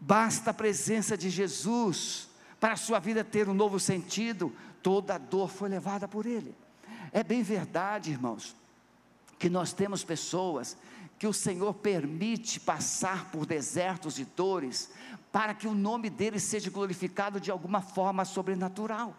Basta 0.00 0.50
a 0.50 0.54
presença 0.54 1.16
de 1.16 1.30
Jesus 1.30 2.28
para 2.60 2.74
a 2.74 2.76
sua 2.76 2.98
vida 2.98 3.24
ter 3.24 3.48
um 3.48 3.54
novo 3.54 3.78
sentido. 3.80 4.54
Toda 4.82 5.16
dor 5.16 5.48
foi 5.48 5.68
levada 5.68 6.06
por 6.06 6.26
Ele. 6.26 6.54
É 7.12 7.22
bem 7.22 7.42
verdade, 7.42 8.10
irmãos, 8.10 8.54
que 9.38 9.48
nós 9.48 9.72
temos 9.72 10.02
pessoas 10.02 10.76
que 11.18 11.26
o 11.26 11.32
Senhor 11.32 11.72
permite 11.74 12.58
passar 12.58 13.30
por 13.30 13.46
desertos 13.46 14.18
e 14.18 14.24
dores, 14.24 14.90
para 15.30 15.54
que 15.54 15.66
o 15.66 15.74
nome 15.74 16.10
dele 16.10 16.40
seja 16.40 16.70
glorificado 16.70 17.40
de 17.40 17.50
alguma 17.50 17.80
forma 17.80 18.24
sobrenatural. 18.24 19.16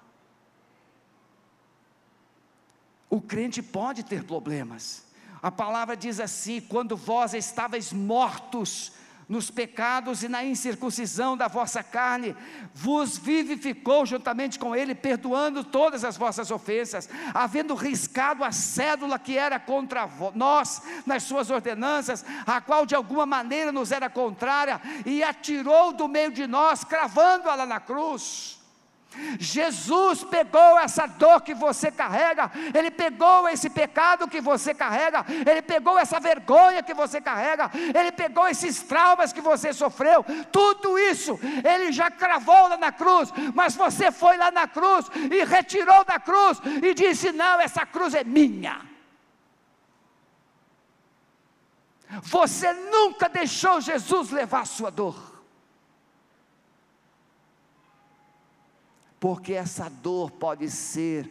O 3.09 3.21
crente 3.21 3.61
pode 3.61 4.03
ter 4.03 4.23
problemas. 4.23 5.04
A 5.45 5.51
palavra 5.51 5.95
diz 5.95 6.19
assim: 6.19 6.59
quando 6.59 6.97
vós 6.97 7.35
estáveis 7.35 7.93
mortos 7.93 8.91
nos 9.29 9.51
pecados 9.51 10.23
e 10.23 10.27
na 10.27 10.43
incircuncisão 10.43 11.37
da 11.37 11.47
vossa 11.47 11.83
carne, 11.83 12.35
vos 12.73 13.15
vivificou 13.15 14.07
juntamente 14.07 14.57
com 14.57 14.75
Ele, 14.75 14.95
perdoando 14.95 15.63
todas 15.63 16.03
as 16.03 16.17
vossas 16.17 16.49
ofensas, 16.49 17.07
havendo 17.31 17.75
riscado 17.75 18.43
a 18.43 18.51
cédula 18.51 19.19
que 19.19 19.37
era 19.37 19.59
contra 19.59 20.09
nós 20.33 20.81
nas 21.05 21.21
suas 21.21 21.51
ordenanças, 21.51 22.25
a 22.43 22.59
qual 22.59 22.83
de 22.83 22.95
alguma 22.95 23.27
maneira 23.27 23.71
nos 23.71 23.91
era 23.91 24.09
contrária, 24.09 24.81
e 25.05 25.21
atirou 25.23 25.93
do 25.93 26.07
meio 26.07 26.31
de 26.31 26.47
nós, 26.47 26.83
cravando-a 26.83 27.67
na 27.67 27.79
cruz. 27.79 28.64
Jesus 29.39 30.23
pegou 30.23 30.79
essa 30.79 31.05
dor 31.05 31.41
que 31.41 31.53
você 31.53 31.91
carrega, 31.91 32.51
Ele 32.73 32.91
pegou 32.91 33.47
esse 33.49 33.69
pecado 33.69 34.27
que 34.27 34.41
você 34.41 34.73
carrega, 34.73 35.25
Ele 35.49 35.61
pegou 35.61 35.97
essa 35.97 36.19
vergonha 36.19 36.83
que 36.83 36.93
você 36.93 37.19
carrega, 37.21 37.69
Ele 37.73 38.11
pegou 38.11 38.47
esses 38.47 38.81
traumas 38.83 39.33
que 39.33 39.41
você 39.41 39.73
sofreu, 39.73 40.25
tudo 40.51 40.97
isso 40.97 41.39
Ele 41.63 41.91
já 41.91 42.09
cravou 42.09 42.67
lá 42.67 42.77
na 42.77 42.91
cruz, 42.91 43.31
mas 43.53 43.75
você 43.75 44.11
foi 44.11 44.37
lá 44.37 44.51
na 44.51 44.67
cruz 44.67 45.05
e 45.31 45.43
retirou 45.43 46.03
da 46.05 46.19
cruz 46.19 46.59
e 46.81 46.93
disse: 46.93 47.31
Não, 47.31 47.59
essa 47.59 47.85
cruz 47.85 48.13
é 48.13 48.23
minha. 48.23 48.81
Você 52.21 52.71
nunca 52.73 53.27
deixou 53.27 53.81
Jesus 53.81 54.29
levar 54.29 54.61
a 54.61 54.65
sua 54.65 54.89
dor. 54.89 55.34
Porque 59.25 59.53
essa 59.53 59.89
dor 59.89 60.29
pode 60.29 60.69
ser 60.69 61.27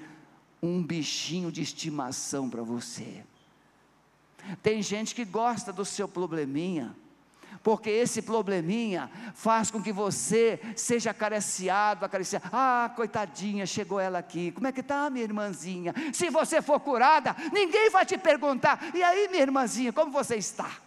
um 0.60 0.82
bichinho 0.82 1.52
de 1.52 1.62
estimação 1.62 2.50
para 2.50 2.60
você. 2.60 3.24
Tem 4.64 4.82
gente 4.82 5.14
que 5.14 5.24
gosta 5.24 5.72
do 5.72 5.84
seu 5.84 6.08
probleminha, 6.08 6.92
porque 7.62 7.88
esse 7.88 8.20
probleminha 8.20 9.08
faz 9.32 9.70
com 9.70 9.80
que 9.80 9.92
você 9.92 10.58
seja 10.74 11.12
acariciado, 11.12 12.04
acariciado. 12.04 12.48
Ah, 12.52 12.92
coitadinha, 12.96 13.64
chegou 13.64 14.00
ela 14.00 14.18
aqui. 14.18 14.50
Como 14.50 14.66
é 14.66 14.72
que 14.72 14.80
está, 14.80 15.08
minha 15.08 15.22
irmãzinha? 15.22 15.94
Se 16.12 16.30
você 16.30 16.60
for 16.60 16.80
curada, 16.80 17.36
ninguém 17.52 17.90
vai 17.90 18.04
te 18.04 18.18
perguntar. 18.18 18.90
E 18.92 19.04
aí, 19.04 19.28
minha 19.28 19.42
irmãzinha, 19.42 19.92
como 19.92 20.10
você 20.10 20.34
está? 20.34 20.83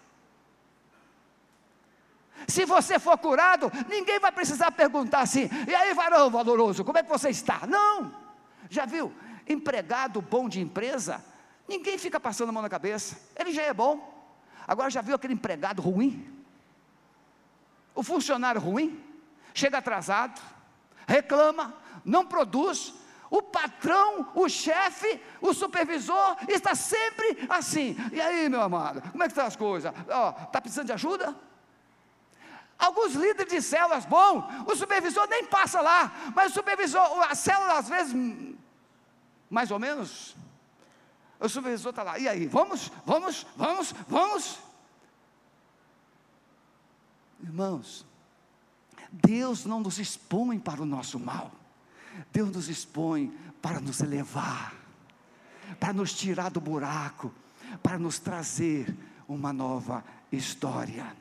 Se 2.45 2.65
você 2.65 2.99
for 2.99 3.17
curado, 3.17 3.71
ninguém 3.89 4.19
vai 4.19 4.31
precisar 4.31 4.71
perguntar 4.71 5.21
assim: 5.21 5.49
e 5.67 5.73
aí, 5.73 5.93
varão 5.93 6.29
valoroso, 6.29 6.83
como 6.83 6.97
é 6.97 7.03
que 7.03 7.09
você 7.09 7.29
está? 7.29 7.65
Não. 7.65 8.13
Já 8.69 8.85
viu? 8.85 9.13
Empregado 9.47 10.21
bom 10.21 10.49
de 10.49 10.59
empresa, 10.59 11.23
ninguém 11.67 11.97
fica 11.97 12.19
passando 12.19 12.49
a 12.49 12.51
mão 12.51 12.61
na 12.61 12.69
cabeça, 12.69 13.17
ele 13.35 13.51
já 13.51 13.63
é 13.63 13.73
bom. 13.73 14.13
Agora, 14.67 14.89
já 14.89 15.01
viu 15.01 15.15
aquele 15.15 15.33
empregado 15.33 15.81
ruim? 15.81 16.27
O 17.95 18.03
funcionário 18.03 18.59
ruim? 18.59 19.01
Chega 19.53 19.77
atrasado, 19.77 20.39
reclama, 21.07 21.73
não 22.03 22.25
produz, 22.25 22.93
o 23.29 23.41
patrão, 23.41 24.31
o 24.35 24.47
chefe, 24.47 25.19
o 25.41 25.53
supervisor 25.53 26.37
está 26.47 26.75
sempre 26.75 27.47
assim. 27.49 27.95
E 28.11 28.21
aí, 28.21 28.47
meu 28.49 28.61
amado, 28.61 29.01
como 29.11 29.23
é 29.23 29.27
que 29.27 29.31
estão 29.31 29.45
as 29.45 29.55
coisas? 29.55 29.91
Está 30.45 30.61
precisando 30.61 30.87
de 30.87 30.93
ajuda? 30.93 31.35
Alguns 32.77 33.13
líderes 33.13 33.51
de 33.51 33.61
células, 33.61 34.05
bom, 34.05 34.47
o 34.67 34.75
supervisor 34.75 35.27
nem 35.27 35.45
passa 35.45 35.81
lá, 35.81 36.31
mas 36.35 36.51
o 36.51 36.55
supervisor, 36.55 37.01
a 37.23 37.33
célula 37.33 37.79
às 37.79 37.89
vezes, 37.89 38.13
mais 39.49 39.71
ou 39.71 39.79
menos, 39.79 40.35
o 41.39 41.49
supervisor 41.49 41.89
está 41.89 42.03
lá, 42.03 42.19
e 42.19 42.27
aí, 42.27 42.47
vamos, 42.47 42.91
vamos, 43.03 43.47
vamos, 43.55 43.93
vamos. 44.07 44.59
Irmãos, 47.41 48.05
Deus 49.11 49.65
não 49.65 49.79
nos 49.79 49.97
expõe 49.97 50.59
para 50.59 50.81
o 50.81 50.85
nosso 50.85 51.19
mal, 51.19 51.51
Deus 52.31 52.51
nos 52.51 52.69
expõe 52.69 53.29
para 53.59 53.79
nos 53.79 54.01
elevar, 54.01 54.75
para 55.79 55.93
nos 55.93 56.13
tirar 56.13 56.51
do 56.51 56.61
buraco, 56.61 57.33
para 57.81 57.97
nos 57.97 58.19
trazer 58.19 58.95
uma 59.27 59.51
nova 59.51 60.03
história. 60.31 61.15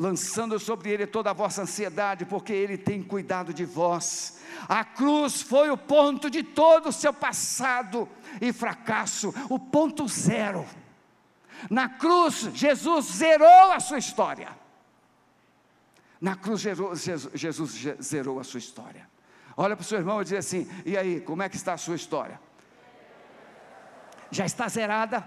Lançando 0.00 0.58
sobre 0.58 0.88
ele 0.88 1.06
toda 1.06 1.28
a 1.28 1.34
vossa 1.34 1.60
ansiedade, 1.60 2.24
porque 2.24 2.54
ele 2.54 2.78
tem 2.78 3.02
cuidado 3.02 3.52
de 3.52 3.66
vós. 3.66 4.40
A 4.66 4.82
cruz 4.82 5.42
foi 5.42 5.68
o 5.68 5.76
ponto 5.76 6.30
de 6.30 6.42
todo 6.42 6.88
o 6.88 6.92
seu 6.92 7.12
passado 7.12 8.08
e 8.40 8.50
fracasso, 8.50 9.28
o 9.50 9.58
ponto 9.58 10.08
zero. 10.08 10.66
Na 11.68 11.86
cruz, 11.86 12.48
Jesus 12.54 13.04
zerou 13.04 13.72
a 13.72 13.78
sua 13.78 13.98
história. 13.98 14.48
Na 16.18 16.34
cruz, 16.34 16.62
Jesus 17.34 17.86
zerou 18.00 18.40
a 18.40 18.44
sua 18.44 18.56
história. 18.56 19.06
Olha 19.54 19.76
para 19.76 19.82
o 19.82 19.86
seu 19.86 19.98
irmão 19.98 20.22
e 20.22 20.24
diz 20.24 20.32
assim: 20.32 20.66
e 20.86 20.96
aí, 20.96 21.20
como 21.20 21.42
é 21.42 21.48
que 21.50 21.56
está 21.56 21.74
a 21.74 21.76
sua 21.76 21.96
história? 21.96 22.40
Já 24.30 24.46
está 24.46 24.66
zerada? 24.66 25.22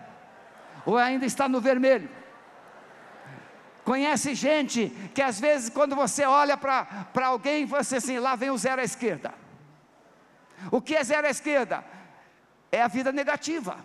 Ou 0.84 0.98
ainda 0.98 1.28
está 1.28 1.48
no 1.48 1.62
vermelho? 1.62 2.23
Conhece 3.84 4.34
gente 4.34 4.90
que 5.14 5.22
às 5.22 5.40
vezes, 5.40 5.70
quando 5.70 5.96
você 5.96 6.26
olha 6.26 6.56
para 6.56 7.06
alguém, 7.26 7.66
você 7.66 7.98
assim, 7.98 8.18
lá 8.18 8.36
vem 8.36 8.50
o 8.50 8.58
zero 8.58 8.82
à 8.82 8.84
esquerda. 8.84 9.34
O 10.72 10.82
que 10.82 10.96
é 10.96 11.04
zero 11.04 11.28
à 11.28 11.30
esquerda? 11.30 11.84
É 12.72 12.82
a 12.82 12.88
vida 12.88 13.12
negativa, 13.12 13.78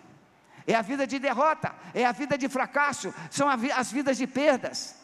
é 0.65 0.73
a 0.73 0.81
vida 0.81 1.05
de 1.05 1.19
derrota, 1.19 1.73
é 1.93 2.05
a 2.05 2.11
vida 2.11 2.37
de 2.37 2.47
fracasso, 2.47 3.13
são 3.29 3.47
as 3.49 3.91
vidas 3.91 4.17
de 4.17 4.25
perdas. 4.25 4.95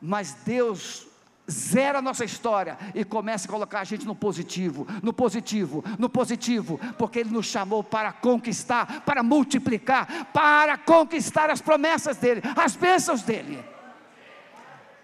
Mas 0.00 0.32
Deus 0.32 1.08
zera 1.50 1.98
a 1.98 2.02
nossa 2.02 2.24
história 2.24 2.78
e 2.94 3.04
começa 3.04 3.48
a 3.48 3.50
colocar 3.50 3.80
a 3.80 3.84
gente 3.84 4.06
no 4.06 4.14
positivo, 4.14 4.86
no 5.02 5.12
positivo, 5.12 5.84
no 5.98 6.08
positivo, 6.08 6.78
porque 6.96 7.18
Ele 7.18 7.30
nos 7.30 7.46
chamou 7.46 7.82
para 7.82 8.12
conquistar, 8.12 9.00
para 9.00 9.22
multiplicar, 9.22 10.26
para 10.26 10.78
conquistar 10.78 11.50
as 11.50 11.60
promessas 11.60 12.16
dEle, 12.16 12.42
as 12.56 12.76
bênçãos 12.76 13.22
dEle. 13.22 13.64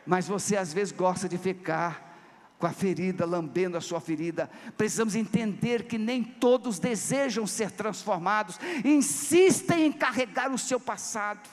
Mas 0.06 0.28
você 0.28 0.56
às 0.56 0.72
vezes 0.72 0.92
gosta 0.92 1.28
de 1.28 1.38
ficar 1.38 2.12
com 2.58 2.66
a 2.66 2.72
ferida, 2.72 3.26
lambendo 3.26 3.76
a 3.76 3.80
sua 3.80 4.00
ferida. 4.00 4.50
Precisamos 4.76 5.14
entender 5.14 5.84
que 5.84 5.98
nem 5.98 6.22
todos 6.22 6.78
desejam 6.78 7.46
ser 7.46 7.70
transformados, 7.70 8.58
insistem 8.84 9.86
em 9.86 9.92
carregar 9.92 10.52
o 10.52 10.58
seu 10.58 10.80
passado 10.80 11.48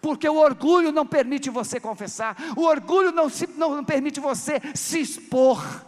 porque 0.00 0.28
o 0.28 0.36
orgulho 0.36 0.92
não 0.92 1.06
permite 1.06 1.50
você 1.50 1.80
confessar, 1.80 2.36
o 2.56 2.62
orgulho 2.62 3.10
não, 3.10 3.28
se, 3.28 3.46
não, 3.56 3.84
permite 3.84 4.20
você 4.20 4.60
se 4.74 5.00
expor. 5.00 5.87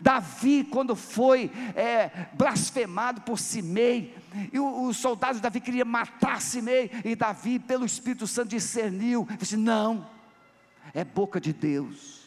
Davi, 0.00 0.64
quando 0.64 0.94
foi 0.94 1.50
é, 1.74 2.28
blasfemado 2.34 3.22
por 3.22 3.38
Simei, 3.38 4.14
e 4.52 4.60
os 4.60 4.96
soldados 4.98 5.36
de 5.36 5.42
Davi 5.42 5.60
queriam 5.60 5.86
matar 5.86 6.40
Simei, 6.40 6.90
e 7.04 7.16
Davi, 7.16 7.58
pelo 7.58 7.86
Espírito 7.86 8.26
Santo, 8.26 8.50
discerniu, 8.50 9.26
disse: 9.38 9.56
Não, 9.56 10.06
é 10.92 11.04
boca 11.04 11.40
de 11.40 11.52
Deus. 11.52 12.19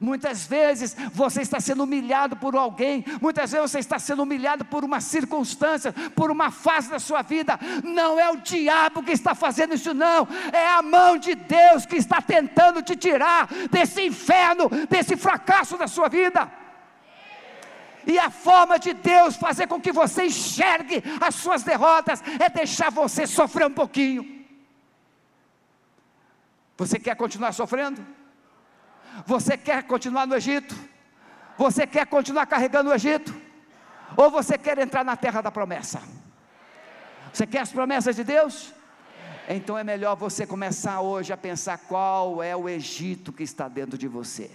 Muitas 0.00 0.46
vezes 0.46 0.96
você 1.12 1.42
está 1.42 1.60
sendo 1.60 1.84
humilhado 1.84 2.36
por 2.36 2.54
alguém, 2.54 3.04
muitas 3.20 3.50
vezes 3.50 3.70
você 3.70 3.78
está 3.78 3.98
sendo 3.98 4.22
humilhado 4.22 4.64
por 4.64 4.84
uma 4.84 5.00
circunstância, 5.00 5.92
por 6.14 6.30
uma 6.30 6.50
fase 6.50 6.90
da 6.90 6.98
sua 6.98 7.22
vida. 7.22 7.58
Não 7.82 8.18
é 8.18 8.30
o 8.30 8.36
diabo 8.36 9.02
que 9.02 9.12
está 9.12 9.34
fazendo 9.34 9.74
isso, 9.74 9.92
não, 9.94 10.28
é 10.52 10.68
a 10.68 10.82
mão 10.82 11.18
de 11.18 11.34
Deus 11.34 11.86
que 11.86 11.96
está 11.96 12.20
tentando 12.20 12.82
te 12.82 12.96
tirar 12.96 13.48
desse 13.70 14.02
inferno, 14.02 14.68
desse 14.88 15.16
fracasso 15.16 15.76
da 15.76 15.86
sua 15.86 16.08
vida. 16.08 16.50
E 18.06 18.18
a 18.18 18.30
forma 18.30 18.78
de 18.78 18.94
Deus 18.94 19.36
fazer 19.36 19.66
com 19.66 19.80
que 19.80 19.92
você 19.92 20.26
enxergue 20.26 21.02
as 21.20 21.34
suas 21.34 21.62
derrotas 21.62 22.22
é 22.40 22.48
deixar 22.48 22.90
você 22.90 23.26
sofrer 23.26 23.66
um 23.66 23.74
pouquinho. 23.74 24.38
Você 26.78 26.98
quer 26.98 27.16
continuar 27.16 27.52
sofrendo? 27.52 28.17
Você 29.26 29.56
quer 29.56 29.82
continuar 29.84 30.26
no 30.26 30.34
Egito? 30.34 30.74
Você 31.56 31.86
quer 31.86 32.06
continuar 32.06 32.46
carregando 32.46 32.90
o 32.90 32.94
Egito? 32.94 33.34
Ou 34.16 34.30
você 34.30 34.56
quer 34.56 34.78
entrar 34.78 35.04
na 35.04 35.16
terra 35.16 35.40
da 35.40 35.50
promessa? 35.50 36.00
Você 37.32 37.46
quer 37.46 37.60
as 37.60 37.72
promessas 37.72 38.16
de 38.16 38.24
Deus? 38.24 38.72
Então 39.48 39.76
é 39.78 39.84
melhor 39.84 40.14
você 40.14 40.46
começar 40.46 41.00
hoje 41.00 41.32
a 41.32 41.36
pensar 41.36 41.78
qual 41.78 42.42
é 42.42 42.54
o 42.54 42.68
Egito 42.68 43.32
que 43.32 43.42
está 43.42 43.68
dentro 43.68 43.96
de 43.96 44.06
você. 44.06 44.50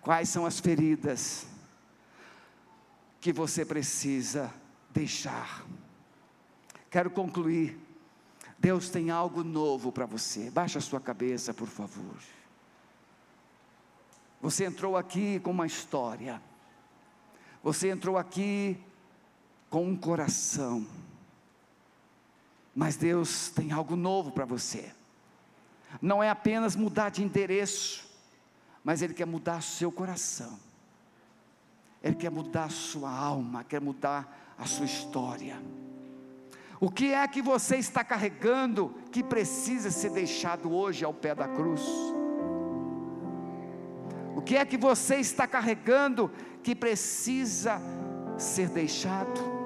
Quais 0.00 0.28
são 0.28 0.46
as 0.46 0.60
feridas 0.60 1.46
que 3.20 3.32
você 3.32 3.64
precisa 3.64 4.52
deixar? 4.90 5.64
Quero 6.90 7.10
concluir 7.10 7.78
Deus 8.58 8.90
tem 8.90 9.10
algo 9.10 9.44
novo 9.44 9.92
para 9.92 10.04
você. 10.04 10.50
Baixa 10.50 10.78
a 10.78 10.82
sua 10.82 11.00
cabeça, 11.00 11.54
por 11.54 11.68
favor. 11.68 12.16
Você 14.40 14.64
entrou 14.64 14.96
aqui 14.96 15.38
com 15.40 15.50
uma 15.50 15.66
história. 15.66 16.42
Você 17.62 17.88
entrou 17.90 18.16
aqui 18.16 18.76
com 19.70 19.86
um 19.86 19.96
coração. 19.96 20.86
Mas 22.74 22.96
Deus 22.96 23.50
tem 23.50 23.72
algo 23.72 23.96
novo 23.96 24.32
para 24.32 24.44
você. 24.44 24.92
Não 26.02 26.22
é 26.22 26.28
apenas 26.30 26.76
mudar 26.76 27.10
de 27.10 27.22
endereço, 27.22 28.08
mas 28.84 29.02
Ele 29.02 29.14
quer 29.14 29.26
mudar 29.26 29.62
seu 29.62 29.90
coração. 29.90 30.58
Ele 32.02 32.14
quer 32.14 32.30
mudar 32.30 32.70
sua 32.70 33.10
alma, 33.10 33.64
quer 33.64 33.80
mudar 33.80 34.54
a 34.56 34.66
sua 34.66 34.86
história. 34.86 35.60
O 36.80 36.88
que 36.88 37.12
é 37.12 37.26
que 37.26 37.42
você 37.42 37.76
está 37.76 38.04
carregando 38.04 38.94
que 39.10 39.22
precisa 39.22 39.90
ser 39.90 40.10
deixado 40.10 40.72
hoje 40.72 41.04
ao 41.04 41.12
pé 41.12 41.34
da 41.34 41.48
cruz? 41.48 41.82
O 44.36 44.40
que 44.40 44.56
é 44.56 44.64
que 44.64 44.76
você 44.76 45.16
está 45.16 45.46
carregando 45.48 46.30
que 46.62 46.76
precisa 46.76 47.80
ser 48.36 48.68
deixado? 48.68 49.58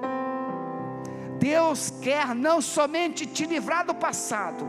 Deus 1.37 1.91
quer 2.01 2.33
não 2.33 2.59
somente 2.61 3.27
te 3.27 3.45
livrar 3.45 3.85
do 3.85 3.93
passado, 3.93 4.65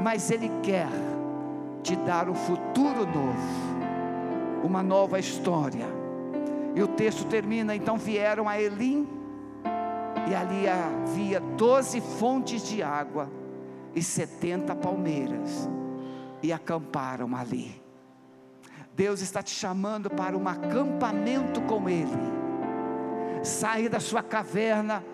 mas 0.00 0.30
Ele 0.30 0.48
quer 0.62 0.88
te 1.82 1.96
dar 1.96 2.28
um 2.28 2.34
futuro 2.34 3.04
novo, 3.06 4.62
uma 4.62 4.84
nova 4.84 5.18
história. 5.18 5.86
E 6.76 6.82
o 6.82 6.86
texto 6.86 7.24
termina: 7.24 7.74
então 7.74 7.96
vieram 7.96 8.48
a 8.48 8.60
Elim 8.60 9.25
e 10.26 10.34
ali 10.34 10.68
havia 10.68 11.40
doze 11.40 12.00
fontes 12.00 12.66
de 12.68 12.82
água 12.82 13.30
e 13.94 14.02
setenta 14.02 14.74
palmeiras, 14.74 15.68
e 16.42 16.52
acamparam 16.52 17.34
ali. 17.34 17.80
Deus 18.94 19.20
está 19.20 19.42
te 19.42 19.50
chamando 19.50 20.10
para 20.10 20.36
um 20.36 20.48
acampamento 20.48 21.60
com 21.62 21.88
Ele. 21.88 22.36
Sair 23.42 23.88
da 23.88 24.00
sua 24.00 24.22
caverna, 24.22 25.04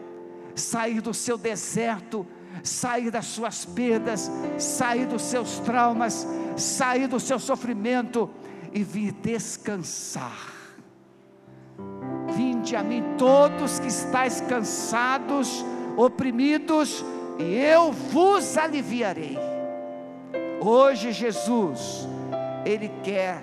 sair 0.54 1.00
do 1.00 1.12
seu 1.12 1.36
deserto, 1.36 2.26
sair 2.62 3.10
das 3.10 3.26
suas 3.26 3.64
perdas, 3.64 4.30
sair 4.58 5.06
dos 5.06 5.22
seus 5.22 5.58
traumas, 5.60 6.26
sair 6.56 7.06
do 7.06 7.20
seu 7.20 7.38
sofrimento 7.38 8.30
e 8.72 8.82
vir 8.82 9.12
descansar 9.12 10.61
Vinde 12.62 12.76
a 12.76 12.82
mim 12.84 13.02
todos 13.18 13.80
que 13.80 13.88
estáis 13.88 14.40
cansados, 14.40 15.64
oprimidos, 15.96 17.04
e 17.36 17.56
eu 17.56 17.90
vos 17.90 18.56
aliviarei. 18.56 19.36
Hoje 20.60 21.10
Jesus, 21.10 22.06
Ele 22.64 22.88
quer 23.02 23.42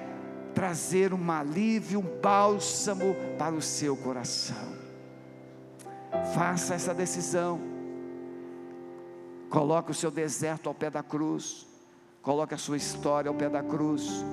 trazer 0.53 1.13
um 1.13 1.31
alívio, 1.31 1.99
um 1.99 2.21
bálsamo 2.21 3.13
para 3.37 3.53
o 3.53 3.61
seu 3.61 3.97
coração. 3.97 4.69
Faça 6.33 6.75
essa 6.75 6.93
decisão. 6.93 7.59
Coloque 9.49 9.91
o 9.91 9.93
seu 9.93 10.09
deserto 10.11 10.69
ao 10.69 10.73
pé 10.73 10.89
da 10.89 11.03
cruz. 11.03 11.67
Coloque 12.21 12.53
a 12.53 12.57
sua 12.57 12.77
história 12.77 13.27
ao 13.27 13.35
pé 13.35 13.49
da 13.49 13.61
cruz. 13.61 14.23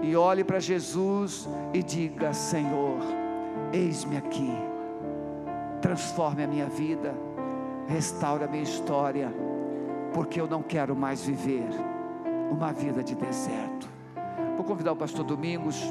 E 0.00 0.14
olhe 0.14 0.44
para 0.44 0.60
Jesus 0.60 1.48
e 1.74 1.82
diga: 1.82 2.32
Senhor, 2.32 3.27
Eis-me 3.72 4.16
aqui, 4.16 4.50
transforme 5.80 6.42
a 6.42 6.46
minha 6.46 6.66
vida, 6.66 7.14
restaure 7.86 8.44
a 8.44 8.48
minha 8.48 8.62
história, 8.62 9.32
porque 10.12 10.40
eu 10.40 10.46
não 10.46 10.62
quero 10.62 10.96
mais 10.96 11.24
viver 11.24 11.68
uma 12.50 12.72
vida 12.72 13.02
de 13.02 13.14
deserto. 13.14 13.88
Vou 14.56 14.64
convidar 14.64 14.92
o 14.92 14.96
pastor 14.96 15.24
Domingos 15.24 15.82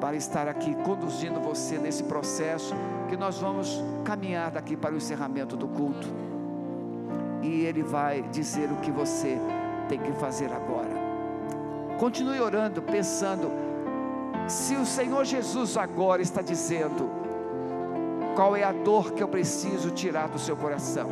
para 0.00 0.16
estar 0.16 0.48
aqui 0.48 0.74
conduzindo 0.84 1.40
você 1.40 1.78
nesse 1.78 2.02
processo 2.04 2.74
que 3.08 3.16
nós 3.16 3.38
vamos 3.38 3.82
caminhar 4.04 4.50
daqui 4.50 4.76
para 4.76 4.94
o 4.94 4.96
encerramento 4.96 5.56
do 5.56 5.68
culto. 5.68 6.06
e 7.42 7.64
Ele 7.64 7.82
vai 7.82 8.22
dizer 8.22 8.70
o 8.72 8.76
que 8.76 8.90
você 8.90 9.38
tem 9.88 9.98
que 10.00 10.12
fazer 10.12 10.52
agora. 10.52 10.96
Continue 11.98 12.40
orando, 12.40 12.82
pensando, 12.82 13.50
se 14.48 14.76
o 14.76 14.86
Senhor 14.86 15.24
Jesus 15.24 15.76
agora 15.76 16.22
está 16.22 16.40
dizendo, 16.40 17.10
qual 18.34 18.54
é 18.54 18.62
a 18.62 18.72
dor 18.72 19.12
que 19.12 19.22
eu 19.22 19.28
preciso 19.28 19.90
tirar 19.90 20.28
do 20.28 20.38
seu 20.38 20.56
coração? 20.56 21.08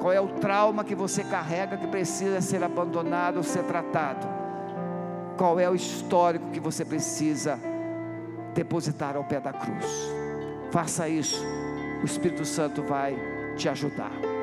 Qual 0.00 0.12
é 0.12 0.20
o 0.20 0.28
trauma 0.28 0.84
que 0.84 0.94
você 0.94 1.24
carrega 1.24 1.76
que 1.76 1.86
precisa 1.86 2.40
ser 2.40 2.62
abandonado, 2.62 3.42
ser 3.42 3.64
tratado? 3.64 4.26
Qual 5.36 5.58
é 5.58 5.68
o 5.68 5.74
histórico 5.74 6.50
que 6.50 6.60
você 6.60 6.84
precisa 6.84 7.58
depositar 8.54 9.16
ao 9.16 9.24
pé 9.24 9.40
da 9.40 9.52
cruz? 9.52 9.86
Faça 10.70 11.08
isso, 11.08 11.42
o 12.02 12.04
Espírito 12.04 12.44
Santo 12.44 12.82
vai 12.82 13.16
te 13.56 13.68
ajudar. 13.68 14.33